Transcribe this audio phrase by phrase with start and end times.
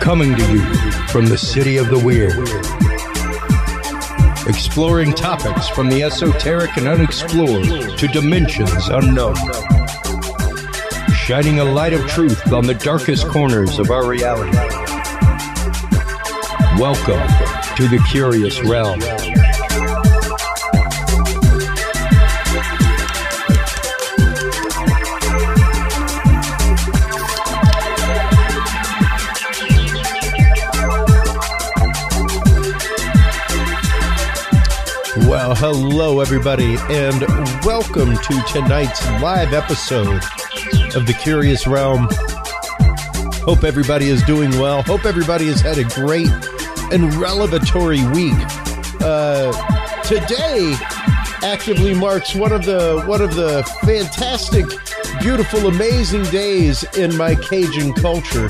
[0.00, 0.60] Coming to you
[1.08, 2.46] from the city of the weird.
[4.46, 9.34] Exploring topics from the esoteric and unexplored to dimensions unknown.
[11.24, 14.54] Shining a light of truth on the darkest corners of our reality.
[16.78, 17.26] Welcome
[17.76, 19.00] to the Curious Realm.
[35.26, 37.22] Well, hello, everybody, and
[37.64, 40.22] welcome to tonight's live episode
[40.94, 42.08] of The Curious Realm.
[43.44, 44.82] Hope everybody is doing well.
[44.82, 46.30] Hope everybody has had a great
[46.92, 48.34] and revelatory week.
[49.00, 49.52] Uh,
[50.02, 50.74] today
[51.42, 54.64] actively marks one of the one of the fantastic,
[55.20, 58.48] beautiful, amazing days in my Cajun culture.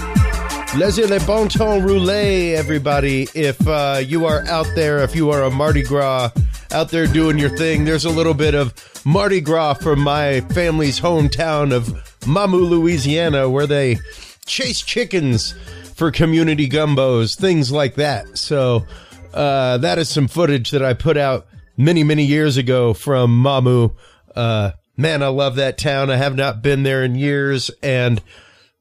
[0.77, 3.29] Laissez le bon temps rouler, everybody.
[3.35, 6.31] If uh, you are out there, if you are a Mardi Gras
[6.73, 11.01] out there doing your thing, there's a little bit of Mardi Gras from my family's
[11.01, 13.99] hometown of Mamou, Louisiana, where they
[14.47, 15.55] chase chickens
[15.95, 18.39] for community gumbos, things like that.
[18.39, 18.87] So
[19.33, 23.95] uh, that is some footage that I put out many, many years ago from Mamou.
[24.35, 26.11] Uh, man, I love that town.
[26.11, 28.23] I have not been there in years, and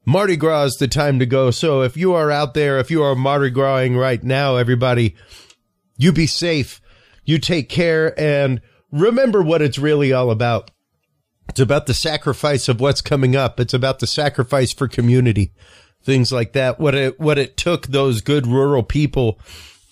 [0.04, 1.50] Mardi Gras is the time to go.
[1.50, 5.14] So if you are out there, if you are Mardi Grasing right now, everybody,
[5.96, 6.80] you be safe.
[7.24, 8.60] You take care and
[8.92, 10.70] remember what it's really all about.
[11.54, 13.60] It's about the sacrifice of what's coming up.
[13.60, 15.52] It's about the sacrifice for community,
[16.02, 16.80] things like that.
[16.80, 19.38] What it, what it took those good rural people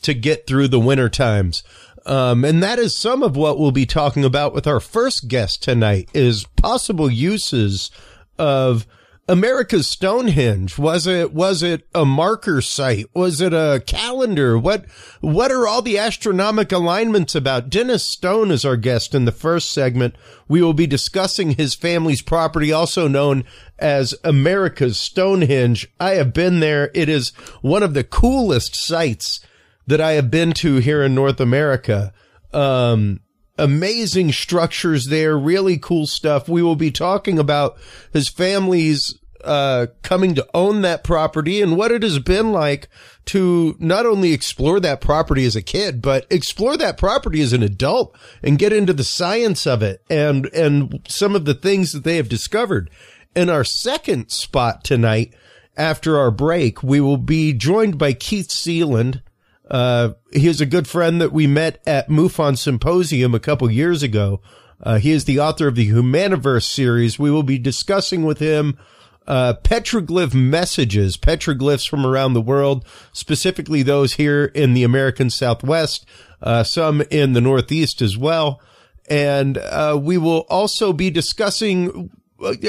[0.03, 1.63] to get through the winter times.
[2.05, 5.63] Um, and that is some of what we'll be talking about with our first guest
[5.63, 7.93] tonight is possible uses
[8.41, 8.85] of
[9.29, 10.79] America's Stonehenge.
[10.79, 13.07] Was it, was it a marker site?
[13.15, 14.59] Was it a calendar?
[14.59, 14.85] What,
[15.21, 17.71] what are all the astronomical alignments about?
[17.71, 20.17] Dennis Stone is our guest in the first segment.
[20.49, 23.45] We will be discussing his family's property, also known
[23.79, 25.89] as America's Stonehenge.
[26.01, 26.91] I have been there.
[26.93, 27.31] It is
[27.61, 29.41] one of the coolest sites
[29.87, 32.13] that I have been to here in North America.
[32.53, 33.21] Um,
[33.63, 36.49] amazing structures there, really cool stuff.
[36.49, 37.79] We will be talking about
[38.13, 42.89] his family's uh, coming to own that property and what it has been like
[43.27, 47.63] to not only explore that property as a kid, but explore that property as an
[47.63, 52.05] adult and get into the science of it and, and some of the things that
[52.05, 52.91] they have discovered.
[53.35, 55.35] In our second spot tonight,
[55.77, 59.23] after our break, we will be joined by Keith Seland.
[59.73, 64.03] Uh, he is a good friend that we met at MUFON Symposium a couple years
[64.03, 64.43] ago.
[64.83, 67.19] Uh, he is the author of the Humaniverse series.
[67.19, 68.79] We will be discussing with him
[69.27, 76.05] uh, petroglyph messages, petroglyphs from around the world, specifically those here in the American Southwest,
[76.43, 78.61] uh, some in the Northeast as well.
[79.09, 82.11] And uh, we will also be discussing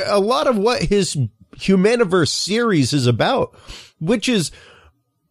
[0.06, 1.18] a lot of what his
[1.58, 3.56] Humaniverse series is about,
[4.00, 4.52] which is,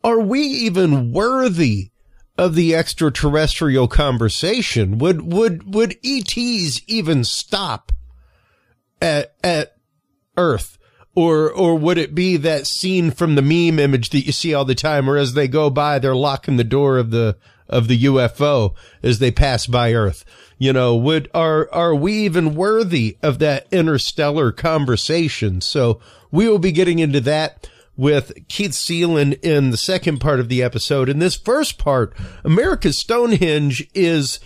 [0.05, 1.91] are we even worthy
[2.39, 4.99] of the extraterrestrial conversation?
[4.99, 7.93] Would, would, would ETs even stop
[9.01, 9.77] at, at
[10.37, 10.79] Earth?
[11.15, 14.65] Or, or would it be that scene from the meme image that you see all
[14.65, 17.37] the time where as they go by, they're locking the door of the,
[17.69, 20.25] of the UFO as they pass by Earth?
[20.57, 25.61] You know, would, are, are we even worthy of that interstellar conversation?
[25.61, 27.69] So we will be getting into that
[28.03, 31.09] with Keith Seland in the second part of the episode.
[31.09, 34.41] In this first part, America's Stonehenge is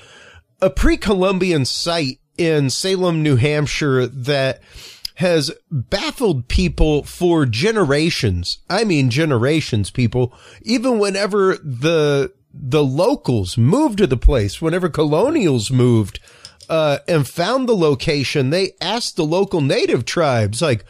[0.61, 4.61] a pre-Columbian site in Salem, New Hampshire that
[5.15, 8.59] has baffled people for generations.
[8.69, 10.35] I mean, generations, people.
[10.61, 16.21] Even whenever the, the locals moved to the place, whenever colonials moved,
[16.69, 20.85] uh, and found the location, they asked the local native tribes, like,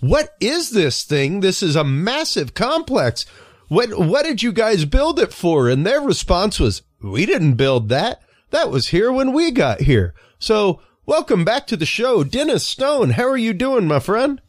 [0.00, 1.40] what is this thing?
[1.40, 3.24] This is a massive complex.
[3.68, 5.68] What, what did you guys build it for?
[5.68, 8.20] And their response was, we didn't build that.
[8.50, 10.14] That was here when we got here.
[10.38, 10.80] So
[11.10, 13.10] Welcome back to the show, Dennis Stone.
[13.10, 14.40] How are you doing, my friend?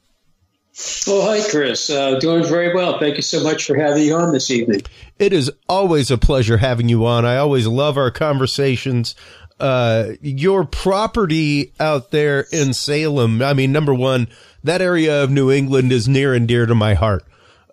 [1.08, 1.90] Oh, hi, Chris.
[1.90, 3.00] Uh, doing very well.
[3.00, 4.84] Thank you so much for having me on this evening.
[5.18, 7.26] It is always a pleasure having you on.
[7.26, 9.16] I always love our conversations.
[9.60, 14.28] Uh, your property out there in Salem, I mean, number one,
[14.64, 17.24] that area of New England is near and dear to my heart.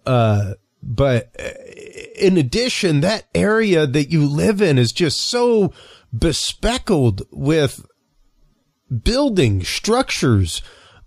[0.07, 1.51] Uh, But uh,
[2.17, 5.73] in addition, that area that you live in is just so
[6.17, 7.85] bespeckled with
[9.03, 10.63] buildings, structures,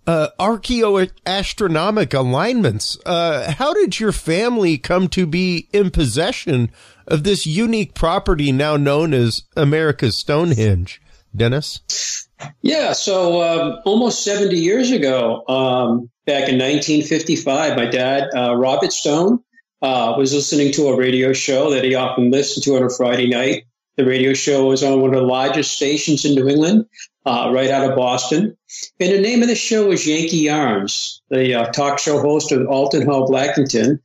[0.06, 2.98] uh, archaeoastronomic alignments.
[3.06, 6.70] Uh, how did your family come to be in possession
[7.08, 11.02] of this unique property now known as America's Stonehenge?
[11.36, 12.28] Dennis?
[12.62, 18.94] Yeah, so um, almost 70 years ago, um, back in 1955, my dad, uh, Robert
[18.94, 19.40] Stone,
[19.82, 23.28] uh, was listening to a radio show that he often listened to on a Friday
[23.28, 23.66] night.
[23.98, 26.86] The radio show was on one of the largest stations in New England,
[27.26, 28.58] uh, right out of Boston.
[29.00, 31.22] And the name of the show was Yankee Yarns.
[31.30, 34.00] The uh, talk show host of Alton Hall Blackington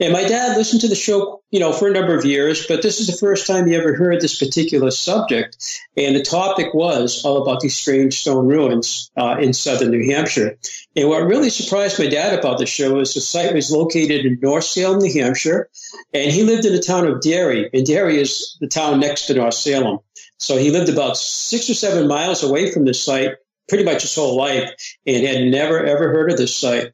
[0.00, 2.82] and my dad listened to the show, you know, for a number of years, but
[2.82, 5.56] this is the first time he ever heard this particular subject.
[5.96, 10.58] And the topic was all about these strange stone ruins uh, in southern New Hampshire.
[10.94, 14.38] And what really surprised my dad about the show is the site was located in
[14.40, 15.68] North Salem, New Hampshire,
[16.14, 17.68] and he lived in the town of Derry.
[17.72, 19.98] And Derry is the town next to North Salem.
[20.38, 23.32] So he lived about six or seven miles away from the site
[23.68, 24.70] pretty much his whole life
[25.06, 26.92] and had never, ever heard of this site.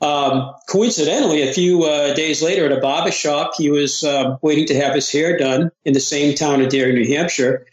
[0.00, 4.66] Um, coincidentally, a few uh, days later at a barber shop, he was uh, waiting
[4.66, 7.66] to have his hair done in the same town of Derry, New Hampshire.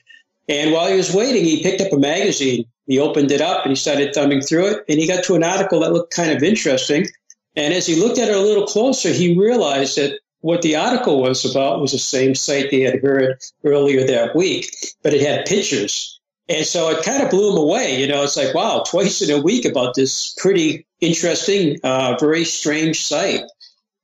[0.48, 2.66] And while he was waiting, he picked up a magazine.
[2.86, 4.86] He opened it up and he started thumbing through it.
[4.90, 7.08] And he got to an article that looked kind of interesting.
[7.56, 11.22] And as he looked at it a little closer, he realized that what the article
[11.22, 15.46] was about was the same site they had heard earlier that week, but it had
[15.46, 16.20] pictures.
[16.50, 18.02] And so it kind of blew him away.
[18.02, 22.46] You know, it's like, wow, twice in a week about this pretty interesting, uh, very
[22.46, 23.42] strange sight.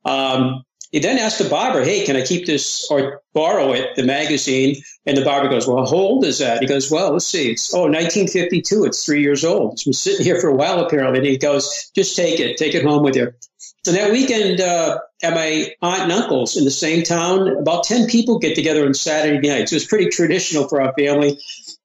[0.04, 4.02] Um, he then asked the barber, hey, can I keep this or borrow it, the
[4.02, 4.82] magazine?
[5.06, 6.60] And the barber goes, well, how old is that?
[6.60, 7.52] He goes, well, let's see.
[7.52, 8.84] It's, oh, 1952.
[8.84, 9.74] It's three years old.
[9.74, 11.20] It's been sitting here for a while, apparently.
[11.20, 12.56] And he goes, just take it.
[12.56, 13.32] Take it home with you.
[13.84, 18.08] So that weekend uh, at my aunt and uncle's in the same town, about 10
[18.08, 19.72] people get together on Saturday nights.
[19.72, 21.38] It was pretty traditional for our family.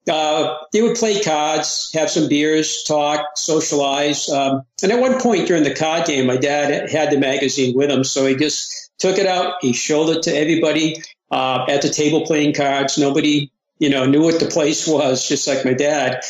[0.10, 4.30] Uh, they would play cards, have some beers, talk, socialize.
[4.30, 7.90] Um, and at one point during the card game, my dad had the magazine with
[7.90, 9.56] him, so he just took it out.
[9.62, 12.98] He showed it to everybody uh, at the table playing cards.
[12.98, 16.22] Nobody, you know, knew what the place was, just like my dad.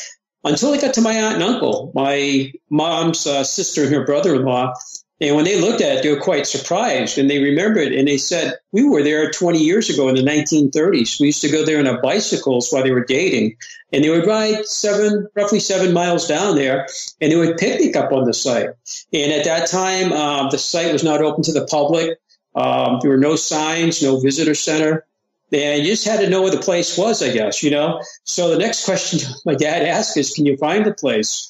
[0.44, 4.74] Until I got to my aunt and uncle, my mom's uh, sister and her brother-in-law,
[5.22, 8.18] and when they looked at it, they were quite surprised and they remembered and they
[8.18, 11.22] said, We were there 20 years ago in the 1930s.
[11.22, 13.56] We used to go there on our bicycles while they were dating.
[13.94, 16.88] And they would ride seven, roughly seven miles down there
[17.22, 18.72] and they would picnic up on the site.
[19.14, 22.20] And at that time, um, the site was not open to the public.
[22.54, 25.06] Um, there were no signs, no visitor center.
[25.54, 28.02] And you just had to know where the place was, I guess, you know?
[28.26, 31.50] So the next question my dad asked is, Can you find the place?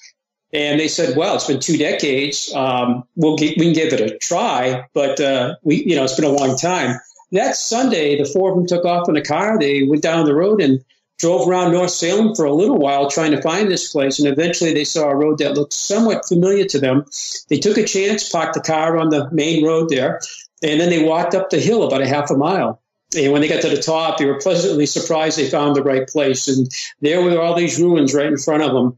[0.56, 2.54] And they said, "Well, it's been two decades.
[2.56, 6.16] Um, we'll get, we can give it a try, but uh, we, you know, it's
[6.16, 6.98] been a long time."
[7.34, 9.60] That Sunday, the four of them took off in a car.
[9.60, 10.81] They went down the road and
[11.19, 14.18] drove around North Salem for a little while trying to find this place.
[14.18, 17.04] And eventually, they saw a road that looked somewhat familiar to them.
[17.50, 20.22] They took a chance, parked the car on the main road there,
[20.63, 22.81] and then they walked up the hill about a half a mile.
[23.18, 26.08] And when they got to the top, they were pleasantly surprised they found the right
[26.08, 26.48] place.
[26.48, 26.68] And
[27.01, 28.98] there were all these ruins right in front of them.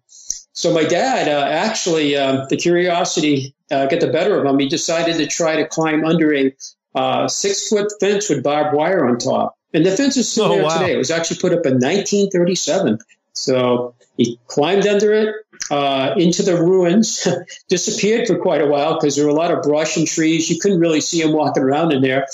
[0.58, 4.58] So my dad uh, actually, uh, the curiosity uh, got the better of him.
[4.58, 6.56] He decided to try to climb under a
[6.96, 9.56] uh, six foot fence with barbed wire on top.
[9.72, 10.80] And the fence is still oh, there wow.
[10.80, 10.96] today.
[10.96, 12.98] It was actually put up in 1937.
[13.34, 15.36] So he climbed under it
[15.70, 17.28] uh, into the ruins,
[17.70, 20.50] disappeared for quite a while because there were a lot of brush and trees.
[20.50, 22.26] You couldn't really see him walking around in there.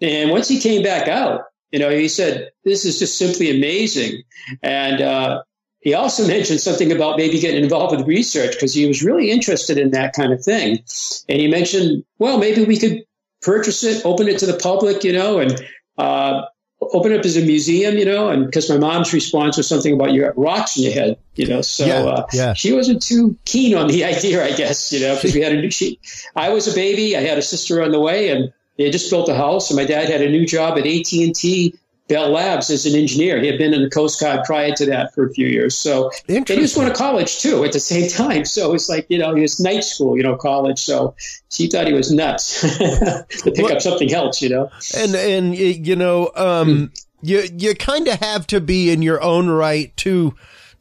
[0.00, 4.22] And once he came back out, you know, he said, "This is just simply amazing."
[4.62, 5.42] And uh,
[5.80, 9.78] he also mentioned something about maybe getting involved with research because he was really interested
[9.78, 10.82] in that kind of thing.
[11.28, 13.04] And he mentioned, well, maybe we could
[13.40, 15.64] purchase it, open it to the public, you know, and
[15.96, 16.42] uh,
[16.80, 19.94] open it up as a museum, you know, and because my mom's response was something
[19.94, 22.52] about you got rocks in your head, you know, so yeah, uh, yeah.
[22.54, 25.60] she wasn't too keen on the idea, I guess, you know, because we had a
[25.60, 26.00] new, she,
[26.34, 29.28] I was a baby, I had a sister on the way, and they just built
[29.28, 31.74] a house, and my dad had a new job at AT and T
[32.08, 33.40] Bell Labs as an engineer.
[33.40, 35.76] He had been in the Coast Guard prior to that for a few years.
[35.76, 38.44] So and he was going to college too at the same time.
[38.44, 40.78] So it's like, you know, he was night school, you know, college.
[40.78, 41.16] So
[41.50, 44.70] she thought he was nuts to pick well, up something else, you know.
[44.96, 49.48] And and you know, um, you you kind of have to be in your own
[49.48, 50.34] right to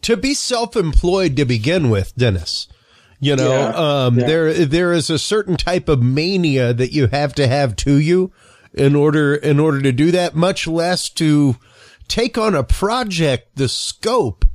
[0.03, 2.67] to be self-employed to begin with, Dennis.
[3.19, 4.27] You know, yeah, um, yeah.
[4.27, 8.31] there there is a certain type of mania that you have to have to you
[8.75, 11.55] in order in order to do that, much less to
[12.07, 14.45] take on a project the scope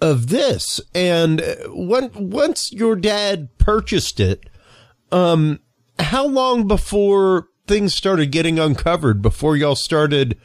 [0.00, 0.80] of this.
[0.94, 4.48] And when, once your dad purchased it,
[5.10, 5.60] um,
[5.98, 10.36] how long before things started getting uncovered before y'all started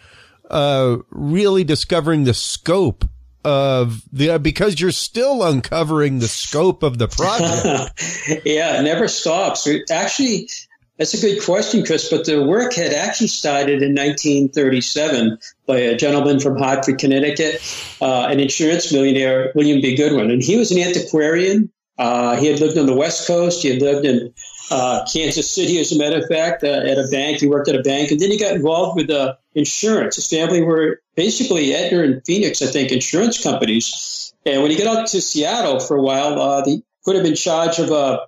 [0.50, 3.06] uh, really discovering the scope
[3.44, 8.46] of the because you're still uncovering the scope of the project.
[8.46, 9.68] yeah, it never stops.
[9.90, 10.50] Actually,
[10.98, 12.10] that's a good question, Chris.
[12.10, 17.62] But the work had actually started in 1937 by a gentleman from Hartford, Connecticut,
[18.02, 19.96] uh, an insurance millionaire, William B.
[19.96, 21.72] Goodwin, and he was an antiquarian.
[21.98, 23.64] Uh, he had lived on the West Coast.
[23.64, 24.34] He had lived in
[24.70, 27.40] uh, Kansas City, as a matter of fact, uh, at a bank.
[27.40, 30.16] He worked at a bank, and then he got involved with uh, insurance.
[30.16, 34.34] His family were basically Aetna and Phoenix, I think, insurance companies.
[34.46, 37.36] And when he got out to Seattle for a while, uh, he put him in
[37.36, 38.28] charge of a,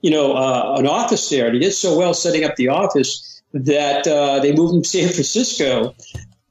[0.00, 1.46] you know, uh, an office there.
[1.46, 4.88] And he did so well setting up the office that uh, they moved him to
[4.88, 5.94] San Francisco.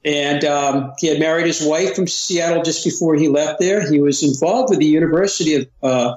[0.03, 3.89] And um, he had married his wife from Seattle just before he left there.
[3.89, 6.15] He was involved with the University of uh,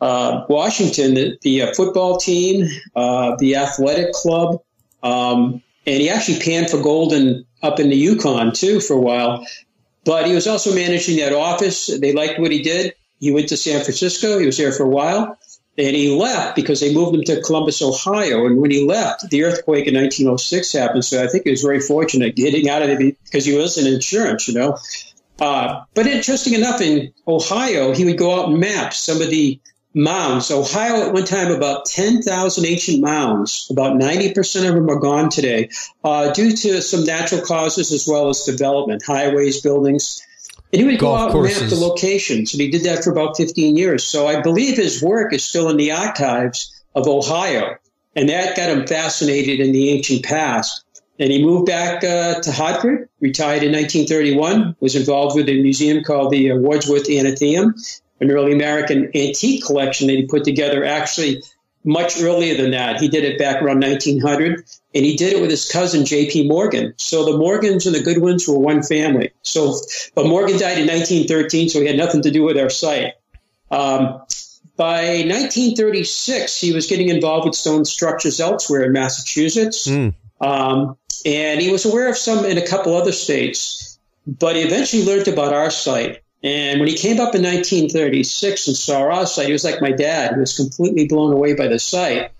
[0.00, 4.62] uh, Washington, the, the uh, football team, uh, the athletic club,
[5.02, 7.12] um, and he actually panned for gold
[7.62, 9.46] up in the Yukon too for a while.
[10.04, 11.86] But he was also managing that office.
[11.86, 12.94] They liked what he did.
[13.18, 14.38] He went to San Francisco.
[14.38, 15.38] He was there for a while.
[15.78, 18.46] And he left because they moved him to Columbus, Ohio.
[18.46, 21.04] And when he left, the earthquake in 1906 happened.
[21.04, 23.92] So I think he was very fortunate getting out of it because he was in
[23.92, 24.76] insurance, you know.
[25.40, 29.58] Uh, but interesting enough, in Ohio, he would go out and map some of the
[29.94, 30.50] mounds.
[30.50, 33.66] Ohio at one time about 10,000 ancient mounds.
[33.70, 35.70] About 90% of them are gone today
[36.04, 40.22] uh, due to some natural causes as well as development, highways, buildings.
[40.72, 41.62] And he would go out courses.
[41.62, 44.04] and map the locations, and he did that for about 15 years.
[44.04, 47.76] So I believe his work is still in the archives of Ohio,
[48.14, 50.84] and that got him fascinated in the ancient past.
[51.18, 56.02] And he moved back uh, to Hartford, retired in 1931, was involved with a museum
[56.02, 57.74] called the uh, Wadsworth Athenaeum,
[58.20, 61.42] an early American antique collection that he put together actually
[61.84, 63.00] much earlier than that.
[63.00, 66.48] He did it back around 1900, and he did it with his cousin J.P.
[66.48, 66.94] Morgan.
[66.96, 69.32] So the Morgans and the Goodwins were one family.
[69.42, 69.74] So,
[70.14, 73.14] but Morgan died in 1913, so he had nothing to do with our site.
[73.70, 74.22] Um,
[74.76, 80.14] by 1936, he was getting involved with stone structures elsewhere in Massachusetts, mm.
[80.40, 83.98] um, and he was aware of some in a couple other states.
[84.26, 88.76] But he eventually learned about our site, and when he came up in 1936 and
[88.76, 90.34] saw our site, he was like my dad.
[90.34, 92.32] He was completely blown away by the site.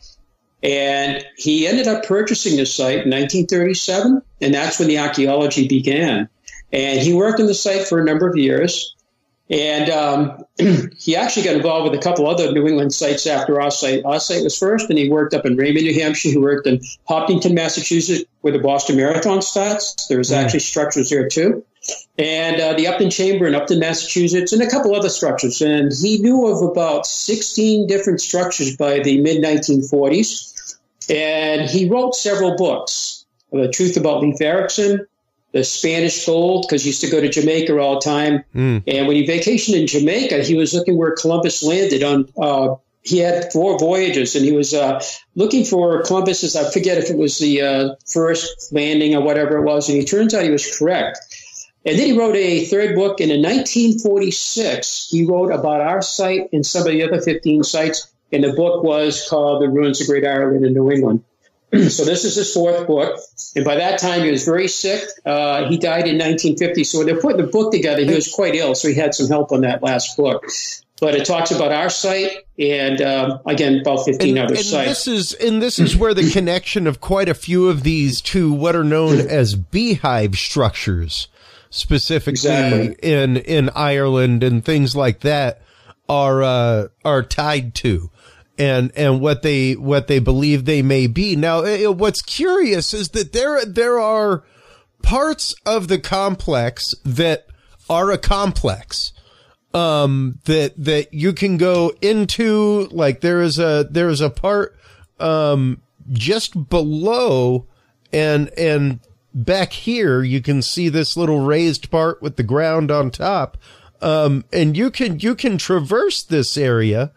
[0.62, 6.28] And he ended up purchasing the site in 1937, and that's when the archaeology began.
[6.72, 8.94] And he worked on the site for a number of years.
[9.50, 10.44] And um,
[10.98, 14.04] he actually got involved with a couple other New England sites after our site.
[14.04, 16.30] Our site was first, and he worked up in Raymond, New Hampshire.
[16.30, 20.06] He worked in Hopkinton, Massachusetts, where the Boston Marathon starts.
[20.08, 21.64] There was actually structures there too
[22.20, 25.62] and uh, the Upton Chamber in Upton, Massachusetts, and a couple other structures.
[25.62, 30.76] And he knew of about 16 different structures by the mid 1940s.
[31.08, 35.06] And he wrote several books The Truth About Leif Erikson,
[35.52, 38.44] The Spanish Gold, because he used to go to Jamaica all the time.
[38.54, 38.82] Mm.
[38.86, 42.28] And when he vacationed in Jamaica, he was looking where Columbus landed on.
[42.36, 45.02] Uh, he had four voyages and he was uh,
[45.34, 49.64] looking for Columbus's, I forget if it was the uh, first landing or whatever it
[49.64, 49.88] was.
[49.88, 51.18] And he turns out he was correct.
[51.84, 56.52] And then he wrote a third book, and in 1946, he wrote about our site
[56.52, 58.12] and some of the other 15 sites.
[58.32, 61.24] And the book was called The Ruins of Great Ireland in New England.
[61.72, 63.18] so this is his fourth book.
[63.56, 65.08] And by that time, he was very sick.
[65.24, 66.84] Uh, he died in 1950.
[66.84, 68.74] So when they're putting the book together, he was quite ill.
[68.74, 70.46] So he had some help on that last book.
[71.00, 75.04] But it talks about our site and um, again about 15 and, other and sites.
[75.04, 78.52] This is and this is where the connection of quite a few of these to
[78.52, 81.28] what are known as beehive structures
[81.70, 82.96] specifically exactly.
[83.02, 85.62] in in Ireland and things like that
[86.08, 88.10] are uh, are tied to
[88.58, 91.34] and and what they what they believe they may be.
[91.34, 91.62] Now,
[91.92, 94.44] what's curious is that there there are
[95.02, 97.46] parts of the complex that
[97.88, 99.12] are a complex
[99.72, 104.76] um that that you can go into like there is a there is a part
[105.18, 105.80] um
[106.12, 107.66] just below
[108.12, 109.00] and and
[109.34, 113.56] back here, you can see this little raised part with the ground on top.
[114.02, 117.12] Um, and you can, you can traverse this area,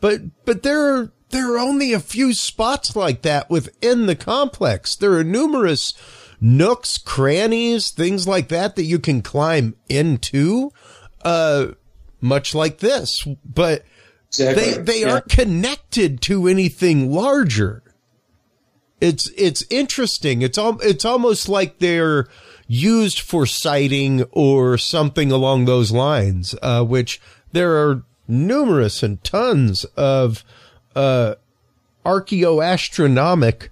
[0.00, 4.96] but, but there are, there are only a few spots like that within the complex.
[4.96, 5.94] There are numerous
[6.40, 10.72] nooks, crannies, things like that that you can climb into,
[11.24, 11.68] uh,
[12.20, 13.84] much like this, but
[14.28, 14.64] exactly.
[14.64, 15.12] they, they yeah.
[15.12, 17.83] aren't connected to anything larger
[19.00, 20.42] it's it's interesting.
[20.42, 22.28] It's al- it's almost like they're
[22.66, 26.54] used for sighting or something along those lines.
[26.62, 27.20] Uh, which
[27.52, 30.44] there are numerous and tons of
[30.96, 31.34] uh,
[32.04, 33.68] archaeoastronomic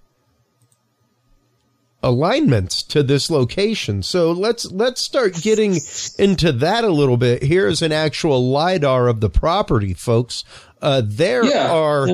[2.03, 4.03] alignments to this location.
[4.03, 5.79] So let's let's start getting
[6.19, 7.43] into that a little bit.
[7.45, 10.45] Here's an actual lidar of the property, folks.
[10.81, 11.73] Uh, there yeah.
[11.73, 12.09] are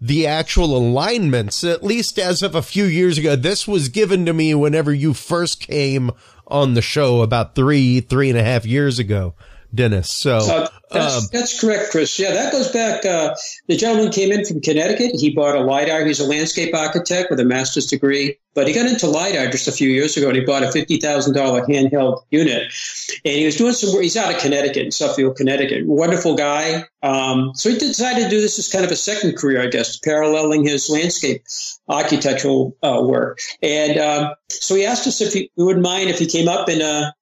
[0.00, 3.36] the actual alignments, at least as of a few years ago.
[3.36, 6.10] This was given to me whenever you first came
[6.46, 9.34] on the show about three, three and a half years ago.
[9.74, 10.10] Dennis.
[10.12, 12.18] So uh, that's, um, that's, correct, Chris.
[12.18, 13.04] Yeah, that goes back.
[13.04, 13.34] Uh,
[13.68, 15.12] the gentleman came in from Connecticut.
[15.14, 16.04] He bought a LIDAR.
[16.04, 19.72] He's a landscape architect with a master's degree, but he got into LIDAR just a
[19.72, 22.72] few years ago and he bought a $50,000 handheld unit.
[23.24, 24.02] And he was doing some work.
[24.02, 25.86] He's out of Connecticut, in Suffield, Connecticut.
[25.86, 26.84] Wonderful guy.
[27.02, 29.98] Um, so he decided to do this as kind of a second career, I guess,
[29.98, 31.44] paralleling his landscape
[31.88, 33.40] architectural uh, work.
[33.62, 36.68] And um, so he asked us if he, we wouldn't mind if he came up
[36.68, 37.12] and uh,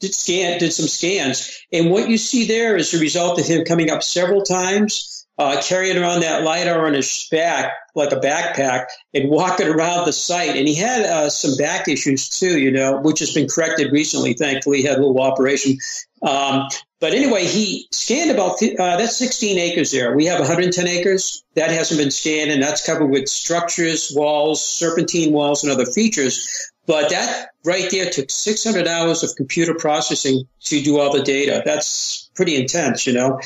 [0.00, 3.64] did scan did some scans, and what you see there is the result of him
[3.64, 8.86] coming up several times, uh, carrying around that lidar on his back like a backpack,
[9.14, 10.54] and walking around the site.
[10.54, 14.34] And he had uh, some back issues too, you know, which has been corrected recently.
[14.34, 15.78] Thankfully, he had a little operation.
[16.22, 16.68] Um,
[17.00, 20.14] but anyway, he scanned about uh, that's 16 acres there.
[20.14, 25.32] We have 110 acres that hasn't been scanned, and that's covered with structures, walls, serpentine
[25.32, 26.70] walls, and other features.
[26.86, 31.62] But that right there took 600 hours of computer processing to do all the data.
[31.64, 33.40] That's pretty intense, you know.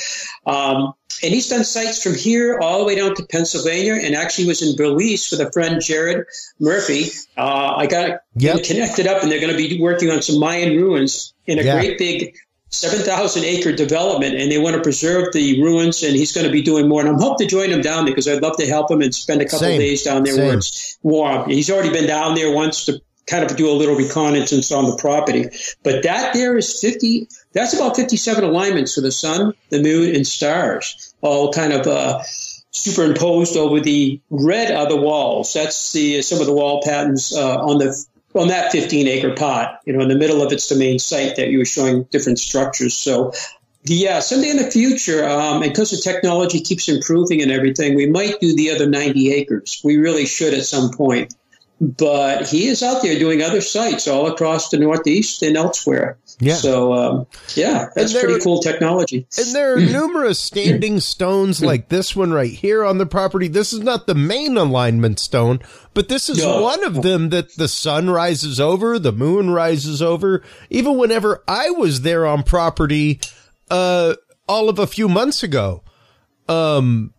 [0.47, 0.92] Um,
[1.23, 4.62] and he's done sites from here all the way down to Pennsylvania, and actually was
[4.62, 6.26] in Belize with a friend, Jared
[6.59, 7.06] Murphy.
[7.37, 8.62] Uh, I got yep.
[8.64, 11.75] connected up, and they're going to be working on some Mayan ruins in a yeah.
[11.75, 12.37] great big
[12.70, 16.62] 7,000 acre development, and they want to preserve the ruins, and he's going to be
[16.62, 17.00] doing more.
[17.00, 19.14] And I'm hoping to join him down there because I'd love to help him and
[19.14, 19.80] spend a couple Same.
[19.80, 20.47] days down there Same.
[20.47, 21.50] where it's warm.
[21.50, 24.96] He's already been down there once to kind of do a little reconnaissance on the
[24.96, 25.46] property.
[25.82, 30.26] But that there is 50, that's about 57 alignments for the sun, the moon, and
[30.26, 32.22] stars, all kind of uh,
[32.70, 35.52] superimposed over the red of the walls.
[35.52, 39.80] That's the some of the wall patterns uh, on the on that 15 acre pot.
[39.84, 42.38] You know, in the middle of it's the main site that you were showing different
[42.38, 42.97] structures.
[42.97, 43.32] So
[43.84, 48.38] yeah, someday in the future, um, because the technology keeps improving and everything, we might
[48.38, 49.80] do the other 90 acres.
[49.82, 51.34] We really should at some point
[51.80, 56.19] but he is out there doing other sites all across the Northeast and elsewhere.
[56.38, 56.54] Yeah.
[56.54, 59.26] So, um, yeah, that's there, pretty cool technology.
[59.38, 63.49] And there are numerous standing stones like this one right here on the property.
[63.49, 65.60] This is not the main alignment stone,
[65.95, 66.60] but this is no.
[66.60, 70.43] one of them that the sun rises over, the moon rises over.
[70.69, 73.21] Even whenever I was there on property,
[73.71, 74.16] uh,
[74.47, 75.82] all of a few months ago,
[76.47, 77.14] um,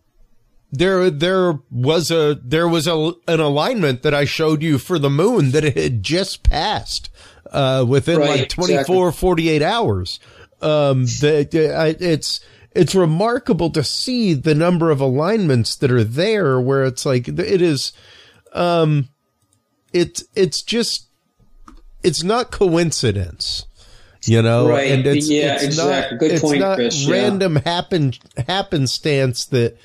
[0.71, 5.09] there there was a there was a an alignment that I showed you for the
[5.09, 7.09] moon that it had just passed
[7.51, 9.11] uh, within right, like 24 exactly.
[9.11, 10.19] 48 hours
[10.61, 11.49] um that
[11.99, 12.39] it's
[12.73, 17.61] it's remarkable to see the number of alignments that are there where it's like it
[17.61, 17.91] is
[18.53, 19.09] um
[19.91, 21.07] it's it's just
[22.03, 23.65] it's not coincidence
[24.25, 27.55] you know right and it's yeah it's exactly not, good it's point not Chris, random
[27.55, 27.61] yeah.
[27.65, 28.13] happen
[28.47, 29.77] happenstance that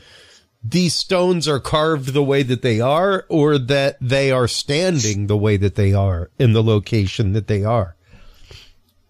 [0.70, 5.36] these stones are carved the way that they are or that they are standing the
[5.36, 7.94] way that they are in the location that they are.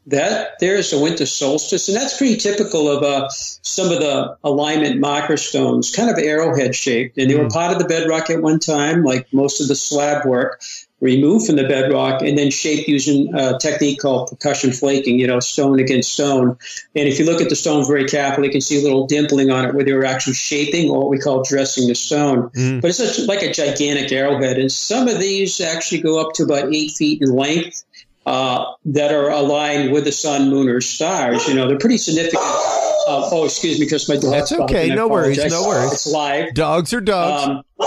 [0.08, 5.00] That there's a winter solstice, and that's pretty typical of uh, some of the alignment
[5.00, 8.60] marker stones, kind of arrowhead shaped, and they were part of the bedrock at one
[8.60, 10.60] time, like most of the slab work
[11.00, 15.40] removed from the bedrock and then shaped using a technique called percussion flaking, you know,
[15.40, 16.56] stone against stone.
[16.94, 19.52] And if you look at the stone very carefully, you can see a little dimpling
[19.52, 22.48] on it where they were actually shaping or what we call dressing the stone.
[22.50, 22.80] Mm.
[22.80, 24.58] But it's a, like a gigantic arrowhead.
[24.58, 27.84] And some of these actually go up to about eight feet in length.
[28.26, 31.46] Uh, that are aligned with the sun, moon, or stars.
[31.46, 32.42] You know, they're pretty significant.
[32.42, 34.32] Uh, oh, excuse me, because my dog.
[34.32, 34.88] That's okay.
[34.88, 35.38] No worries.
[35.48, 35.92] No worries.
[35.92, 36.52] It's live.
[36.52, 37.48] Dogs are dogs.
[37.48, 37.62] Um,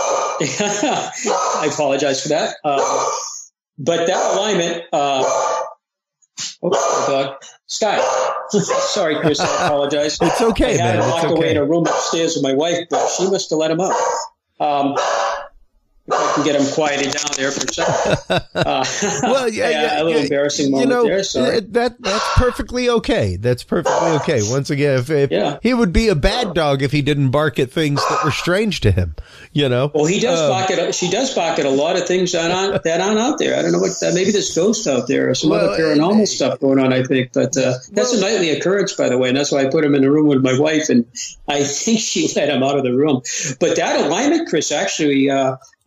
[0.41, 2.55] I apologize for that.
[2.63, 3.05] Uh,
[3.77, 5.23] but that alignment, uh,
[6.63, 7.35] oh, dog,
[7.67, 7.99] Sky.
[8.49, 9.39] Sorry, Chris.
[9.39, 10.17] I apologize.
[10.21, 11.03] It's okay, I had man.
[11.03, 11.33] him locked okay.
[11.33, 13.93] away in a room upstairs with my wife, but she must have let him up.
[14.59, 14.95] Um,
[16.11, 18.45] if I can get him quieted down there for a second.
[18.55, 18.85] Uh,
[19.23, 21.23] well, yeah, yeah, a little yeah, embarrassing moment you know, there.
[21.23, 21.59] Sorry.
[21.61, 23.35] That that's perfectly okay.
[23.35, 24.41] That's perfectly okay.
[24.43, 25.59] Once again, if, if yeah.
[25.61, 28.81] he would be a bad dog if he didn't bark at things that were strange
[28.81, 29.15] to him,
[29.53, 29.91] you know.
[29.93, 30.95] Well, he does um, bark at.
[30.95, 33.57] She does bark at a lot of things that aren't that aren't out there.
[33.57, 33.91] I don't know what.
[34.01, 36.93] Uh, maybe there's ghosts out there or some well, other paranormal uh, stuff going on.
[36.93, 39.65] I think, but uh, that's well, a nightly occurrence, by the way, and that's why
[39.65, 41.05] I put him in the room with my wife, and
[41.47, 43.21] I think she let him out of the room.
[43.59, 45.29] But that alignment, Chris, actually.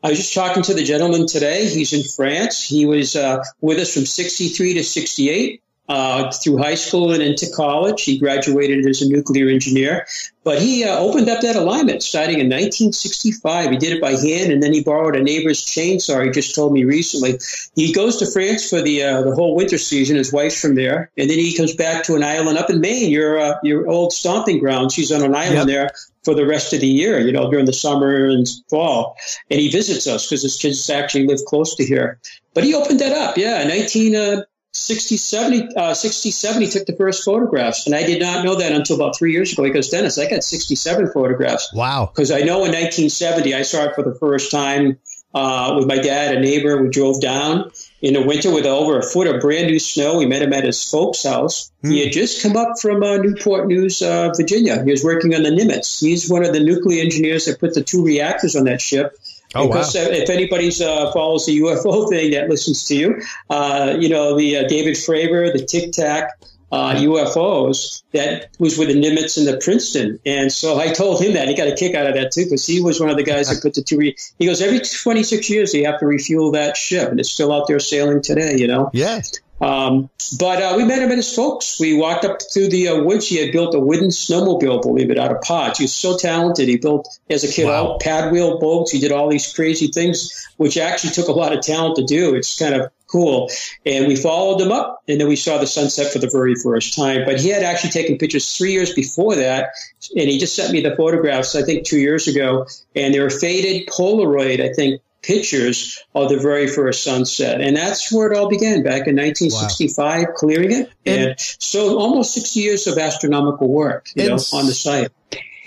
[0.02, 1.68] I was just talking to the gentleman today.
[1.68, 2.62] He's in France.
[2.64, 5.62] He was uh, with us from 63 to 68.
[5.88, 8.02] uh, through high school and into college.
[8.02, 10.06] He graduated as a nuclear engineer,
[10.44, 13.70] but he uh, opened up that alignment starting in 1965.
[13.70, 16.24] He did it by hand, and then he borrowed a neighbor's chainsaw.
[16.24, 17.38] He just told me recently.
[17.74, 20.16] He goes to France for the uh, the whole winter season.
[20.16, 23.10] His wife's from there, and then he comes back to an island up in Maine,
[23.10, 24.92] your uh, your old stomping ground.
[24.92, 25.66] She's on an island yep.
[25.66, 25.90] there
[26.24, 29.16] for the rest of the year, you know, during the summer and fall.
[29.50, 32.20] And he visits us because his kids actually live close to here.
[32.54, 34.42] But he opened that up, yeah, 19, uh,
[34.74, 37.86] 60, 70, uh, 67, he took the first photographs.
[37.86, 39.64] And I did not know that until about three years ago.
[39.64, 41.72] He goes, Dennis, I got 67 photographs.
[41.74, 42.10] Wow.
[42.12, 44.98] Because I know in 1970, I saw it for the first time
[45.34, 46.82] uh, with my dad, a neighbor.
[46.82, 47.70] We drove down
[48.02, 50.18] in the winter with over a foot of brand new snow.
[50.18, 51.70] We met him at his folks' house.
[51.82, 51.92] Hmm.
[51.92, 54.82] He had just come up from uh, Newport News, uh, Virginia.
[54.84, 56.00] He was working on the Nimitz.
[56.00, 59.16] He's one of the nuclear engineers that put the two reactors on that ship.
[59.54, 60.02] Oh, because wow.
[60.02, 64.58] if anybody's uh, follows the UFO thing that listens to you, uh, you know, the
[64.58, 66.38] uh, David Fravor, the Tic Tac,
[66.72, 70.18] uh, UFOs that was with the Nimitz and the Princeton.
[70.24, 72.66] And so I told him that he got a kick out of that too, because
[72.66, 73.98] he was one of the guys that put the two.
[73.98, 77.52] Re- he goes, every 26 years, you have to refuel that ship and it's still
[77.52, 78.90] out there sailing today, you know?
[78.94, 79.38] Yes.
[79.60, 81.78] Um, but uh, we met him at his folks.
[81.78, 83.28] We walked up through the uh, woods.
[83.28, 85.78] He had built a wooden snowmobile, believe it, out of pots.
[85.78, 86.68] He was so talented.
[86.68, 87.84] He built, as a kid, wow.
[87.84, 88.90] all pad wheel boats.
[88.90, 92.34] He did all these crazy things, which actually took a lot of talent to do.
[92.34, 93.50] It's kind of cool.
[93.86, 96.96] And we followed him up, and then we saw the sunset for the very first
[96.96, 97.24] time.
[97.24, 99.70] But he had actually taken pictures three years before that,
[100.16, 102.66] and he just sent me the photographs, I think, two years ago.
[102.96, 107.60] And they were faded Polaroid, I think, pictures of the very first sunset.
[107.60, 110.34] And that's where it all began back in 1965, wow.
[110.34, 110.90] clearing it.
[111.06, 115.10] And, and, so almost 60 years of astronomical work, you know, on the site.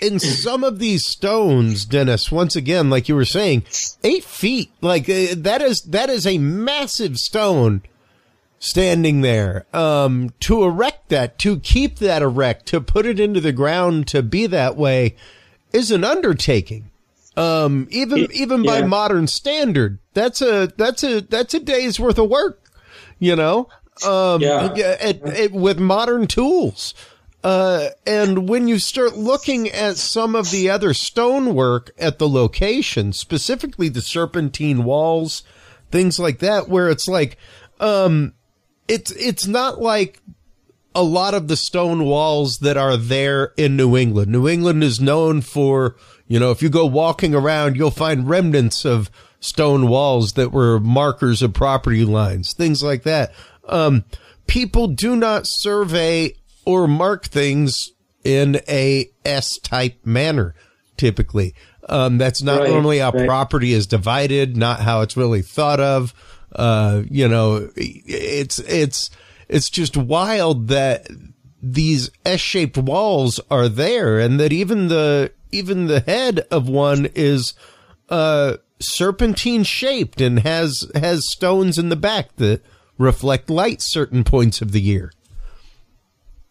[0.00, 3.64] In some of these stones, Dennis, once again, like you were saying,
[4.04, 7.82] eight feet, like uh, that is, that is a massive stone
[8.58, 9.64] standing there.
[9.72, 14.22] Um, to erect that, to keep that erect, to put it into the ground, to
[14.22, 15.16] be that way
[15.72, 16.90] is an undertaking.
[17.36, 22.18] Um, even it, even by modern standard, that's a that's a that's a day's worth
[22.18, 22.62] of work.
[23.18, 23.68] You know,
[24.06, 24.74] um, yeah.
[25.00, 26.94] At, at, with modern tools.
[27.46, 33.12] Uh, and when you start looking at some of the other stonework at the location,
[33.12, 35.44] specifically the serpentine walls,
[35.92, 37.36] things like that, where it's like,
[37.78, 38.34] um,
[38.88, 40.20] it's it's not like
[40.92, 44.32] a lot of the stone walls that are there in New England.
[44.32, 45.94] New England is known for
[46.26, 50.80] you know, if you go walking around, you'll find remnants of stone walls that were
[50.80, 53.32] markers of property lines, things like that.
[53.68, 54.04] Um,
[54.48, 56.34] people do not survey
[56.66, 57.92] or mark things
[58.24, 60.54] in a S type manner,
[60.96, 61.54] typically.
[61.88, 63.26] Um, that's not right, normally how right.
[63.26, 66.12] property is divided, not how it's really thought of.
[66.52, 69.10] Uh, you know, it's, it's,
[69.48, 71.06] it's just wild that
[71.62, 77.54] these S-shaped walls are there and that even the even the head of one is
[78.08, 82.62] uh, serpentine shaped and has has stones in the back that
[82.98, 85.12] reflect light certain points of the year.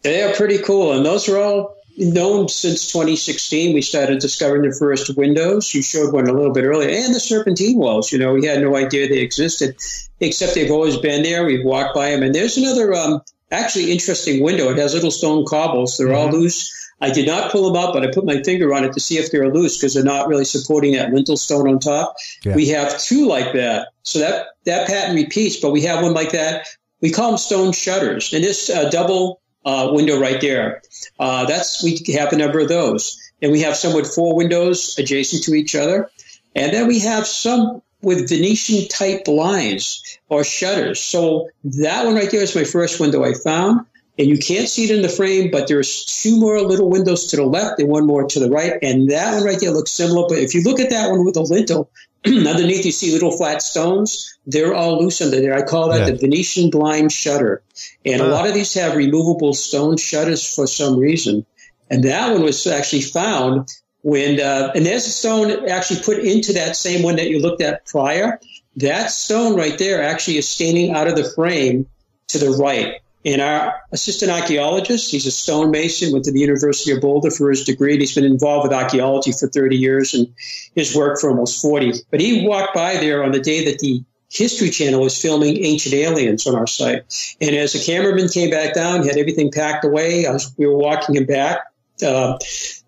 [0.06, 3.74] They are pretty cool, and those are all known since 2016.
[3.74, 5.74] We started discovering the first windows.
[5.74, 8.12] You showed one a little bit earlier, and the serpentine walls.
[8.12, 9.76] You know, we had no idea they existed,
[10.20, 11.44] except they've always been there.
[11.44, 14.70] We've walked by them, and there's another um, actually interesting window.
[14.70, 15.96] It has little stone cobbles.
[15.96, 16.34] They're mm-hmm.
[16.34, 18.94] all loose I did not pull them up, but I put my finger on it
[18.94, 22.16] to see if they're loose because they're not really supporting that lintel stone on top.
[22.42, 22.54] Yeah.
[22.54, 23.88] We have two like that.
[24.02, 26.66] So that, that pattern repeats, but we have one like that.
[27.02, 28.32] We call them stone shutters.
[28.32, 30.80] And this uh, double uh, window right there,
[31.18, 33.20] uh, that's, we have a number of those.
[33.42, 36.10] And we have some with four windows adjacent to each other.
[36.54, 41.00] And then we have some with Venetian type blinds or shutters.
[41.00, 43.84] So that one right there is my first window I found
[44.18, 47.36] and you can't see it in the frame, but there's two more little windows to
[47.36, 50.26] the left and one more to the right, and that one right there looks similar.
[50.28, 51.90] But if you look at that one with a lintel,
[52.46, 54.38] underneath you see little flat stones.
[54.46, 55.54] They're all loose under there.
[55.54, 56.10] I call that yeah.
[56.10, 57.62] the Venetian blind shutter,
[58.04, 61.46] and a lot of these have removable stone shutters for some reason.
[61.90, 63.68] And that one was actually found
[64.02, 67.62] when, uh, and there's a stone actually put into that same one that you looked
[67.62, 68.40] at prior.
[68.76, 71.86] That stone right there actually is standing out of the frame
[72.28, 73.00] to the right.
[73.26, 77.64] And our assistant archaeologist, he's a stonemason, went to the University of Boulder for his
[77.64, 77.92] degree.
[77.92, 80.32] And he's been involved with archaeology for 30 years and
[80.76, 81.92] his work for almost 40.
[82.08, 85.94] But he walked by there on the day that the History Channel was filming Ancient
[85.94, 87.34] Aliens on our site.
[87.40, 90.24] And as the cameraman came back down, he had everything packed away.
[90.28, 91.60] Was, we were walking him back.
[92.00, 92.38] Uh,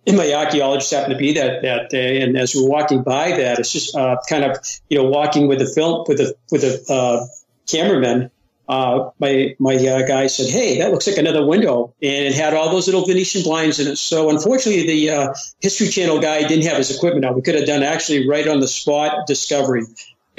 [0.07, 2.23] and my archaeologist happened to be that that day.
[2.23, 4.57] And as we were walking by that, it's just uh, kind of
[4.89, 7.27] you know walking with the film with the with the uh,
[7.67, 8.31] cameraman
[8.69, 12.53] uh, my my uh, guy said, "Hey, that looks like another window," and it had
[12.53, 13.97] all those little Venetian blinds in it.
[13.97, 17.35] So unfortunately, the uh, History Channel guy didn't have his equipment out.
[17.35, 19.85] We could have done actually right on the spot discovery.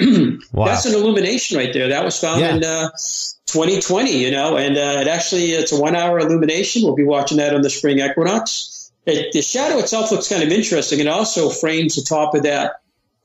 [0.00, 0.64] wow.
[0.64, 1.88] That's an illumination right there.
[1.88, 2.54] That was found yeah.
[2.54, 6.82] in 2020, uh, you know, and uh, it actually it's a one hour illumination.
[6.82, 8.92] We'll be watching that on the spring equinox.
[9.06, 12.74] It, the shadow itself looks kind of interesting, It also frames the top of that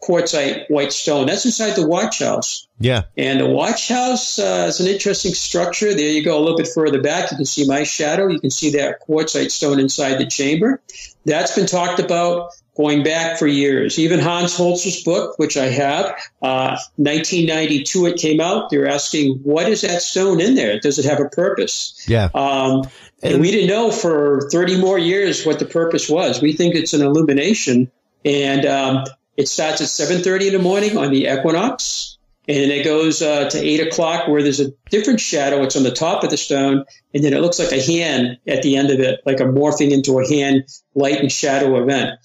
[0.05, 1.27] quartzite white stone.
[1.27, 2.67] That's inside the watch house.
[2.79, 3.03] Yeah.
[3.17, 5.93] And the watch house uh, is an interesting structure.
[5.93, 7.31] There you go a little bit further back.
[7.31, 8.27] You can see my shadow.
[8.27, 10.81] You can see that quartzite stone inside the chamber.
[11.25, 13.97] That's been talked about going back for years.
[13.99, 16.05] Even Hans Holzer's book, which I have,
[16.41, 18.69] uh, 1992 it came out.
[18.69, 20.79] They're asking, what is that stone in there?
[20.79, 22.05] Does it have a purpose?
[22.07, 22.29] Yeah.
[22.33, 22.83] Um,
[23.23, 26.41] and we didn't know for 30 more years what the purpose was.
[26.41, 27.91] We think it's an illumination.
[28.23, 29.05] And um,
[29.37, 32.17] it starts at 7.30 in the morning on the equinox,
[32.47, 35.63] and it goes uh, to 8 o'clock where there's a different shadow.
[35.63, 38.61] It's on the top of the stone, and then it looks like a hand at
[38.61, 42.19] the end of it, like a morphing into a hand light and shadow event.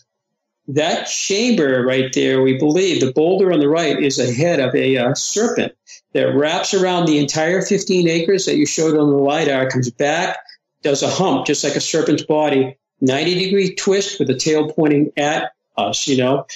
[0.69, 4.75] That chamber right there, we believe, the boulder on the right is a head of
[4.75, 5.73] a uh, serpent
[6.13, 10.39] that wraps around the entire 15 acres that you showed on the LiDAR, comes back,
[10.83, 15.13] does a hump just like a serpent's body, 90 degree twist with the tail pointing
[15.17, 16.47] at us, you know.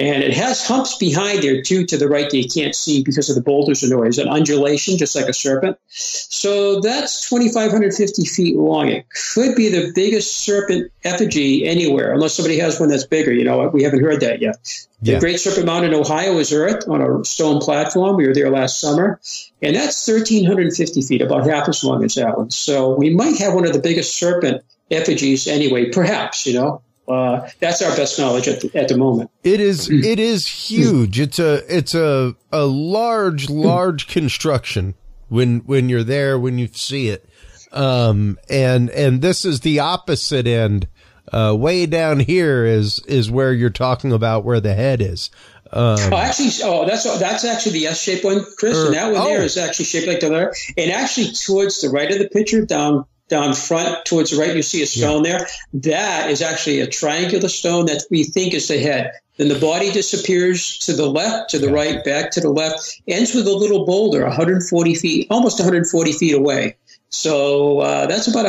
[0.00, 3.28] And it has humps behind there too, to the right that you can't see because
[3.28, 5.76] of the boulders and noise, an undulation, just like a serpent.
[5.88, 8.88] So that's 2,550 feet long.
[8.88, 13.30] It could be the biggest serpent effigy anywhere, unless somebody has one that's bigger.
[13.30, 14.56] You know, we haven't heard that yet.
[15.02, 15.18] The.
[15.18, 18.16] Great Serpent Mound in Ohio is earth on a stone platform.
[18.16, 19.20] We were there last summer,
[19.60, 22.50] and that's 1,350 feet, about half as long as that one.
[22.50, 26.80] So we might have one of the biggest serpent effigies anyway, perhaps, you know.
[27.10, 29.30] Uh, that's our best knowledge at the, at the moment.
[29.42, 31.18] It is it is huge.
[31.18, 34.94] It's a it's a a large large construction
[35.28, 37.28] when when you're there when you see it.
[37.72, 40.86] Um and and this is the opposite end.
[41.32, 45.30] Uh, way down here is is where you're talking about where the head is.
[45.72, 49.22] Um, oh, actually, oh, that's that's actually the S-shaped one, Chris, or, and that one
[49.22, 49.24] oh.
[49.26, 50.52] there is actually shaped like the letter.
[50.76, 54.62] And actually, towards the right of the picture, down down front towards the right, you
[54.62, 55.38] see a stone yeah.
[55.38, 55.46] there.
[55.74, 59.12] That is actually a triangular stone that we think is the head.
[59.38, 61.72] Then the body disappears to the left, to the yeah.
[61.72, 66.34] right, back to the left, ends with a little boulder 140 feet, almost 140 feet
[66.34, 66.76] away.
[67.08, 68.44] So uh, that's about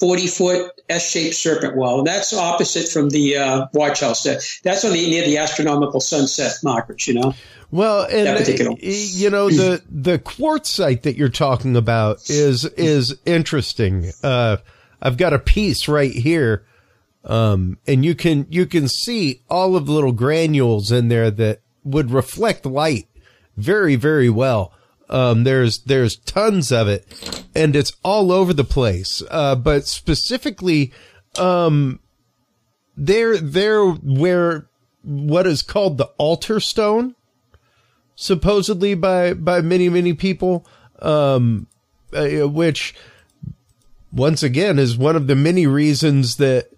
[0.00, 1.98] 140 foot S-shaped serpent well.
[1.98, 4.22] And that's opposite from the uh, watch house.
[4.62, 7.34] That's on the near the astronomical sunset markers, you know.
[7.70, 8.46] Well, and
[8.82, 14.10] you know the the quartzite that you're talking about is is interesting.
[14.24, 14.56] Uh,
[15.00, 16.66] I've got a piece right here,
[17.24, 21.60] um, and you can you can see all of the little granules in there that
[21.84, 23.06] would reflect light
[23.56, 24.72] very very well.
[25.08, 29.22] Um, there's there's tons of it, and it's all over the place.
[29.30, 30.92] Uh, but specifically,
[31.38, 32.00] um,
[32.96, 34.68] there there where
[35.02, 37.14] what is called the altar stone
[38.20, 40.66] supposedly by by many many people,
[41.00, 41.66] um,
[42.12, 42.94] uh, which
[44.12, 46.68] once again is one of the many reasons that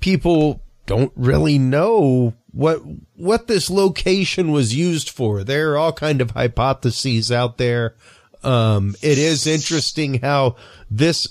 [0.00, 2.82] people don't really know what
[3.16, 5.42] what this location was used for.
[5.42, 7.94] There are all kind of hypotheses out there.
[8.42, 10.56] Um, it is interesting how
[10.90, 11.26] this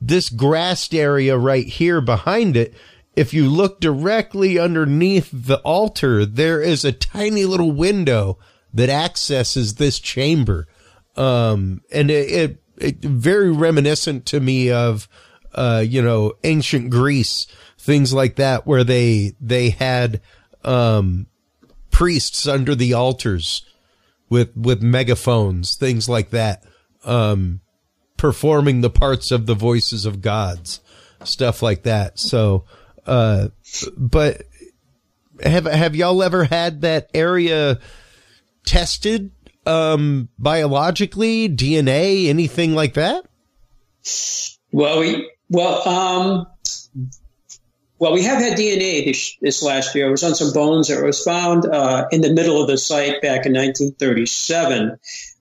[0.00, 2.74] this grassed area right here behind it
[3.16, 8.38] if you look directly underneath the altar, there is a tiny little window
[8.74, 10.68] that accesses this chamber.
[11.16, 15.08] Um, and it, it, it, very reminiscent to me of,
[15.54, 17.46] uh, you know, ancient Greece,
[17.78, 20.20] things like that, where they, they had,
[20.62, 21.26] um,
[21.90, 23.64] priests under the altars
[24.28, 26.62] with, with megaphones, things like that,
[27.04, 27.60] um,
[28.16, 30.80] performing the parts of the voices of gods,
[31.24, 32.18] stuff like that.
[32.18, 32.64] So,
[33.06, 33.48] uh,
[33.96, 34.42] but
[35.42, 37.78] have, have y'all ever had that area,
[38.64, 39.30] tested
[39.66, 43.26] um, biologically, DNA, anything like that?
[44.72, 46.46] Well, we well um,
[47.98, 50.08] well we have had DNA this, this last year.
[50.08, 53.22] It was on some bones that was found uh, in the middle of the site
[53.22, 54.98] back in 1937.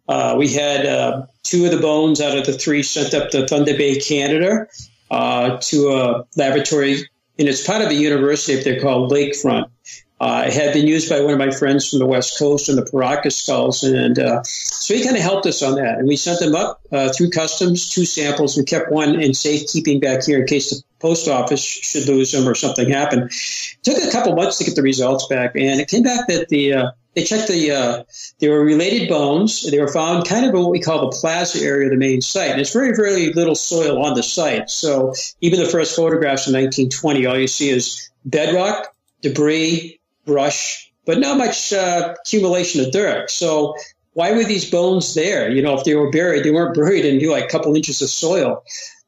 [0.08, 3.48] Uh, we had uh, two of the bones out of the three sent up to
[3.48, 4.68] Thunder Bay, Canada,
[5.10, 9.70] uh, to a laboratory, and it's part of a university up there called Lakefront
[10.20, 12.84] uh, had been used by one of my friends from the West Coast on the
[12.84, 13.84] Paracas skulls.
[13.84, 16.00] And uh, so he kind of helped us on that.
[16.00, 18.56] And we sent them up uh, through customs, two samples.
[18.56, 22.48] We kept one in safekeeping back here in case the post office should lose them
[22.48, 23.24] or something happened.
[23.24, 25.56] It took a couple months to get the results back.
[25.56, 28.04] And it came back that the uh, they checked the, uh,
[28.40, 29.64] they were related bones.
[29.64, 32.22] They were found kind of in what we call the plaza area of the main
[32.22, 32.52] site.
[32.52, 34.70] And it's very, very little soil on the site.
[34.70, 41.20] So even the first photographs in 1920, all you see is bedrock, debris, brush, but
[41.20, 43.32] not much uh, accumulation of dirt.
[43.32, 43.76] So
[44.14, 45.52] why were these bones there?
[45.52, 48.10] You know, if they were buried, they weren't buried in like a couple inches of
[48.10, 48.64] soil.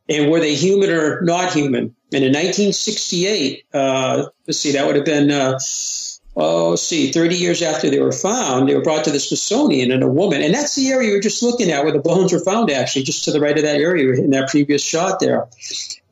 [0.09, 1.95] And were they human or not human?
[2.13, 5.59] And in 1968, uh, let's see, that would have been, uh,
[6.35, 10.03] oh, see, 30 years after they were found, they were brought to the Smithsonian and
[10.03, 12.39] a woman, and that's the area we are just looking at where the bones were
[12.39, 15.47] found, actually, just to the right of that area in that previous shot there.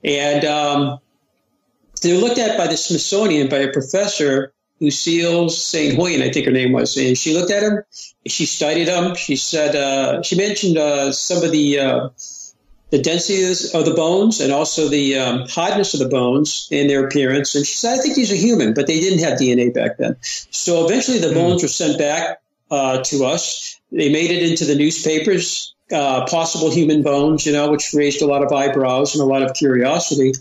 [0.03, 0.99] And um,
[2.01, 5.97] they were looked at by the Smithsonian by a professor Lucile St.
[5.97, 7.83] Hoyme, I think her name was, and she looked at him.
[8.27, 9.15] She studied him.
[9.15, 12.09] She said uh, she mentioned uh, some of the uh,
[12.91, 17.07] the densities of the bones and also the um, hardness of the bones and their
[17.07, 17.55] appearance.
[17.55, 20.17] And she said, I think these are human, but they didn't have DNA back then.
[20.21, 21.33] So eventually, the mm.
[21.33, 23.79] bones were sent back uh, to us.
[23.91, 25.73] They made it into the newspapers.
[25.91, 29.43] Uh, possible human bones, you know, which raised a lot of eyebrows and a lot
[29.43, 30.33] of curiosity.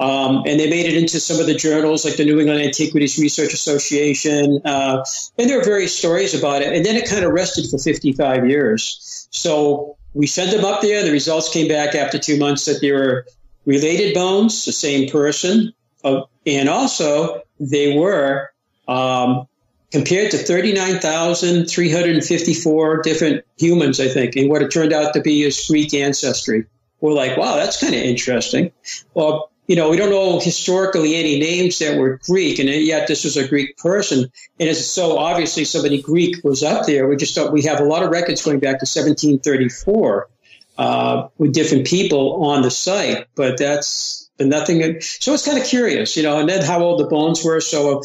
[0.00, 3.18] Um, and they made it into some of the journals like the New England Antiquities
[3.18, 4.62] Research Association.
[4.64, 5.04] Uh,
[5.38, 6.72] and there are various stories about it.
[6.72, 9.28] And then it kind of rested for 55 years.
[9.30, 11.04] So we sent them up there.
[11.04, 13.26] The results came back after two months that they were
[13.66, 15.74] related bones, the same person.
[16.02, 18.50] Uh, and also they were
[18.88, 19.46] um,
[19.92, 25.62] compared to 39,354 different humans, I think, and what it turned out to be is
[25.68, 26.64] Greek ancestry.
[27.02, 28.72] We're like, wow, that's kind of interesting.
[29.14, 33.24] Well, you know, we don't know historically any names that were Greek, and yet this
[33.24, 34.20] was a Greek person.
[34.58, 37.06] And it's so obviously somebody Greek was up there.
[37.06, 40.28] We just don't, we have a lot of records going back to 1734
[40.76, 45.00] uh, with different people on the site, but that's nothing.
[45.00, 47.60] So it's kind of curious, you know, and then how old the bones were.
[47.60, 48.02] So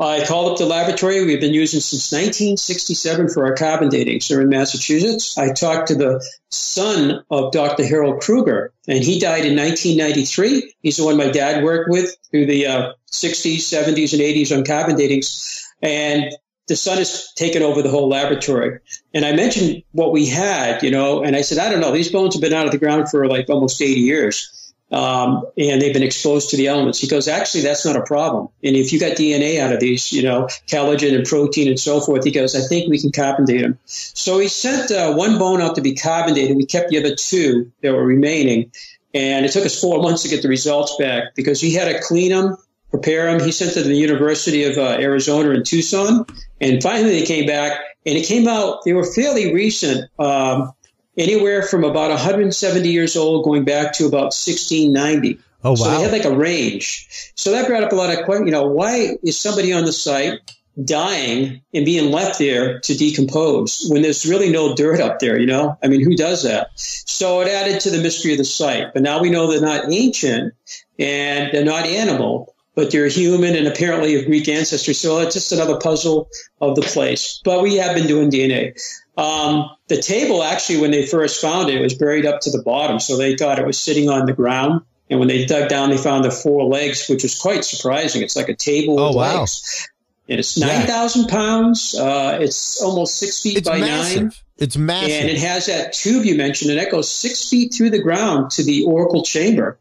[0.00, 4.22] I called up the laboratory we've been using since 1967 for our carbon dating.
[4.22, 7.84] So in Massachusetts, I talked to the son of Dr.
[7.84, 10.74] Harold Krueger, and he died in 1993.
[10.80, 14.64] He's the one my dad worked with through the uh, 60s, 70s, and 80s on
[14.64, 15.60] carbon datings.
[15.82, 16.32] And
[16.66, 18.78] the son has taken over the whole laboratory.
[19.12, 22.10] And I mentioned what we had, you know, and I said, I don't know, these
[22.10, 24.59] bones have been out of the ground for like almost 80 years
[24.90, 26.98] um, and they've been exposed to the elements.
[26.98, 28.48] He goes, actually, that's not a problem.
[28.64, 32.00] And if you got DNA out of these, you know, collagen and protein and so
[32.00, 33.78] forth, he goes, I think we can carbon date them.
[33.84, 36.56] So he sent uh, one bone out to be carbon dated.
[36.56, 38.72] We kept the other two that were remaining.
[39.14, 42.00] And it took us four months to get the results back because he had to
[42.00, 42.56] clean them,
[42.90, 43.44] prepare them.
[43.44, 46.26] He sent them to the University of uh, Arizona in Tucson.
[46.60, 50.10] And finally they came back and it came out, they were fairly recent.
[50.18, 50.72] Um,
[51.20, 55.38] anywhere from about 170 years old going back to about 1690.
[55.62, 55.74] Oh, wow.
[55.76, 57.32] So they had like a range.
[57.34, 58.46] So that brought up a lot of questions.
[58.46, 60.40] You know, why is somebody on the site
[60.82, 65.38] dying and being left there to decompose when there's really no dirt up there?
[65.38, 66.70] You know, I mean, who does that?
[66.76, 68.94] So it added to the mystery of the site.
[68.94, 70.54] But now we know they're not ancient
[70.98, 74.94] and they're not animal, but they're human and apparently of Greek ancestry.
[74.94, 76.30] So it's just another puzzle
[76.60, 77.42] of the place.
[77.44, 78.80] But we have been doing DNA.
[79.20, 82.98] Um, the table actually, when they first found it, was buried up to the bottom,
[83.00, 84.82] so they thought it was sitting on the ground.
[85.10, 88.22] And when they dug down, they found the four legs, which was quite surprising.
[88.22, 89.40] It's like a table oh, with wow.
[89.40, 89.88] legs.
[90.28, 91.28] And it's 9,000 yeah.
[91.28, 91.94] pounds.
[91.98, 94.22] Uh, it's almost six feet it's by massive.
[94.22, 94.32] nine.
[94.58, 95.10] It's massive.
[95.10, 98.52] And it has that tube you mentioned, and that goes six feet through the ground
[98.52, 99.78] to the oracle chamber.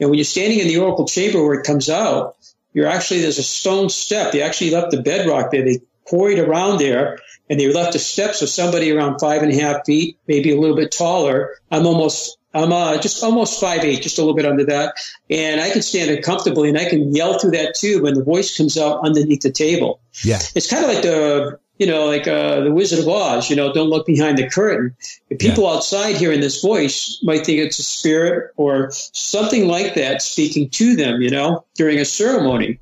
[0.00, 2.36] And when you're standing in the oracle chamber where it comes out,
[2.72, 4.32] you're actually, there's a stone step.
[4.32, 5.64] They actually left the bedrock there.
[5.64, 9.58] They quarried around there and they left the steps of somebody around five and a
[9.58, 11.56] half feet, maybe a little bit taller.
[11.70, 14.96] I'm almost, I'm uh, just almost five eight, just a little bit under that,
[15.30, 18.24] and I can stand it comfortably, and I can yell through that tube, and the
[18.24, 20.00] voice comes out underneath the table.
[20.22, 23.56] Yeah, it's kind of like the you know, like uh, the Wizard of Oz, you
[23.56, 24.94] know, don't look behind the curtain.
[25.30, 25.70] If people yeah.
[25.70, 30.94] outside hearing this voice might think it's a spirit or something like that speaking to
[30.94, 32.80] them, you know, during a ceremony.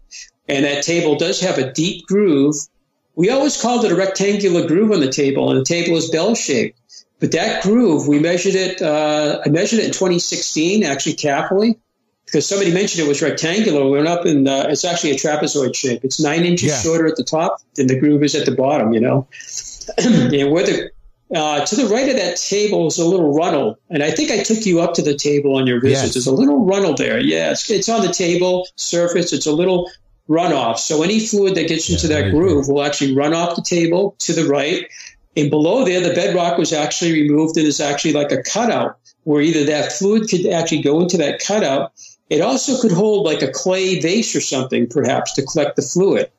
[0.49, 2.57] And that table does have a deep groove
[3.21, 6.35] we always called it a rectangular groove on the table, and the table is bell
[6.35, 6.81] shaped.
[7.19, 8.81] But that groove, we measured it.
[8.81, 11.79] Uh, I measured it in 2016, actually carefully,
[12.25, 13.85] because somebody mentioned it was rectangular.
[13.85, 16.03] We went up and uh, it's actually a trapezoid shape.
[16.03, 16.81] It's nine inches yeah.
[16.81, 18.95] shorter at the top than the groove is at the bottom.
[18.95, 19.29] You know,
[19.99, 20.91] and where the
[21.35, 24.43] uh, to the right of that table is a little runnel, and I think I
[24.43, 26.05] took you up to the table on your visit.
[26.05, 26.15] Yes.
[26.15, 27.21] There's a little runnel there.
[27.21, 29.35] Yeah, it's, it's on the table surface.
[29.35, 29.91] It's a little
[30.31, 30.79] runoff.
[30.79, 34.15] So any fluid that gets into yeah, that groove will actually run off the table
[34.21, 34.89] to the right.
[35.37, 37.57] And below there, the bedrock was actually removed.
[37.57, 41.41] It is actually like a cutout where either that fluid could actually go into that
[41.41, 41.93] cutout.
[42.31, 46.31] It also could hold like a clay vase or something, perhaps, to collect the fluid.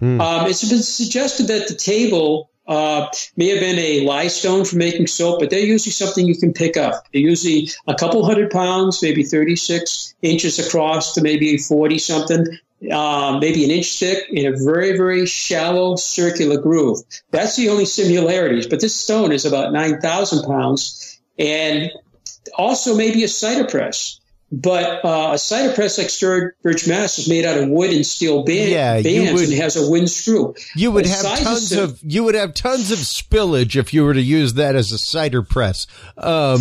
[0.00, 0.20] Mm.
[0.20, 4.76] Um, it's been suggested that the table uh, may have been a lye stone for
[4.76, 7.04] making soap, but they're usually something you can pick up.
[7.12, 12.46] They're usually a couple hundred pounds, maybe 36 inches across to maybe 40 something.
[12.90, 17.00] Um, maybe an inch thick in a very, very shallow circular groove.
[17.30, 18.66] That's the only similarities.
[18.66, 21.90] But this stone is about 9,000 pounds and
[22.56, 24.19] also maybe a cider press.
[24.52, 28.42] But uh, a cider press like Sturbridge, Mass is made out of wood and steel
[28.42, 30.56] band, yeah, bands would, and has a wind screw.
[30.74, 34.14] You would have tons of, of, you would have tons of spillage if you were
[34.14, 35.86] to use that as a cider press.
[36.16, 36.60] Um,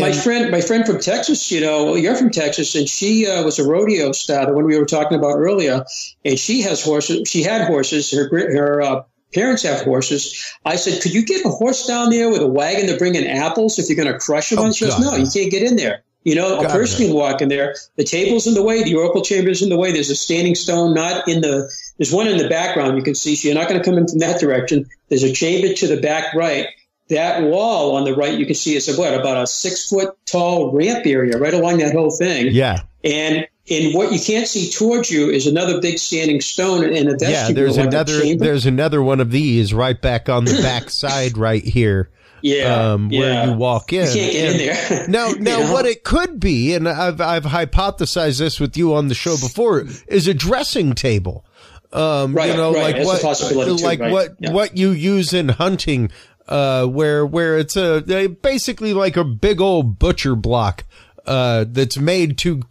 [0.00, 3.58] my friend, my friend from Texas, you know, you're from Texas, and she uh, was
[3.58, 5.84] a rodeo star, the one we were talking about earlier,
[6.24, 7.28] and she has horses.
[7.28, 8.10] She had horses.
[8.10, 9.02] Her her uh,
[9.34, 10.56] parents have horses.
[10.64, 13.26] I said, could you get a horse down there with a wagon to bring in
[13.26, 14.60] apples if you're going to crush them?
[14.60, 16.04] Oh, she goes, no, you can't get in there.
[16.24, 17.74] You know, a person can walk in there.
[17.96, 18.84] The table's in the way.
[18.84, 19.92] The oracle chamber's in the way.
[19.92, 21.70] There's a standing stone, not in the.
[21.98, 23.34] There's one in the background you can see.
[23.34, 24.88] So you're not going to come in from that direction.
[25.08, 26.66] There's a chamber to the back right.
[27.08, 30.16] That wall on the right, you can see is a, what about a six foot
[30.24, 32.48] tall ramp area right along that whole thing.
[32.52, 32.82] Yeah.
[33.04, 37.12] And and what you can't see towards you is another big standing stone in a
[37.12, 37.30] vestibule.
[37.30, 38.36] Yeah, there's like another.
[38.36, 42.10] There's another one of these right back on the back side right here.
[42.42, 43.46] Yeah, um, where yeah.
[43.46, 44.06] you walk in.
[44.06, 45.08] You can't get and in there.
[45.08, 45.72] now, now, you know?
[45.72, 49.84] what it could be, and I've I've hypothesized this with you on the show before,
[50.08, 51.44] is a dressing table.
[51.92, 52.96] Um, right, you know, right.
[52.96, 54.10] like what, like too, right.
[54.10, 54.50] what, yeah.
[54.50, 56.10] what you use in hunting,
[56.48, 60.84] uh, where, where it's a, basically like a big old butcher block,
[61.26, 62.62] uh, that's made to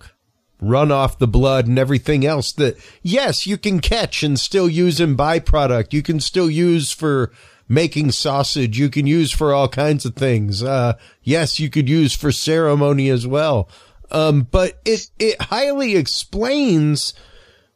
[0.59, 4.99] run off the blood and everything else that, yes, you can catch and still use
[4.99, 5.93] in byproduct.
[5.93, 7.31] You can still use for,
[7.71, 10.61] making sausage you can use for all kinds of things.
[10.61, 13.69] Uh, yes, you could use for ceremony as well.
[14.11, 17.13] Um, but it, it highly explains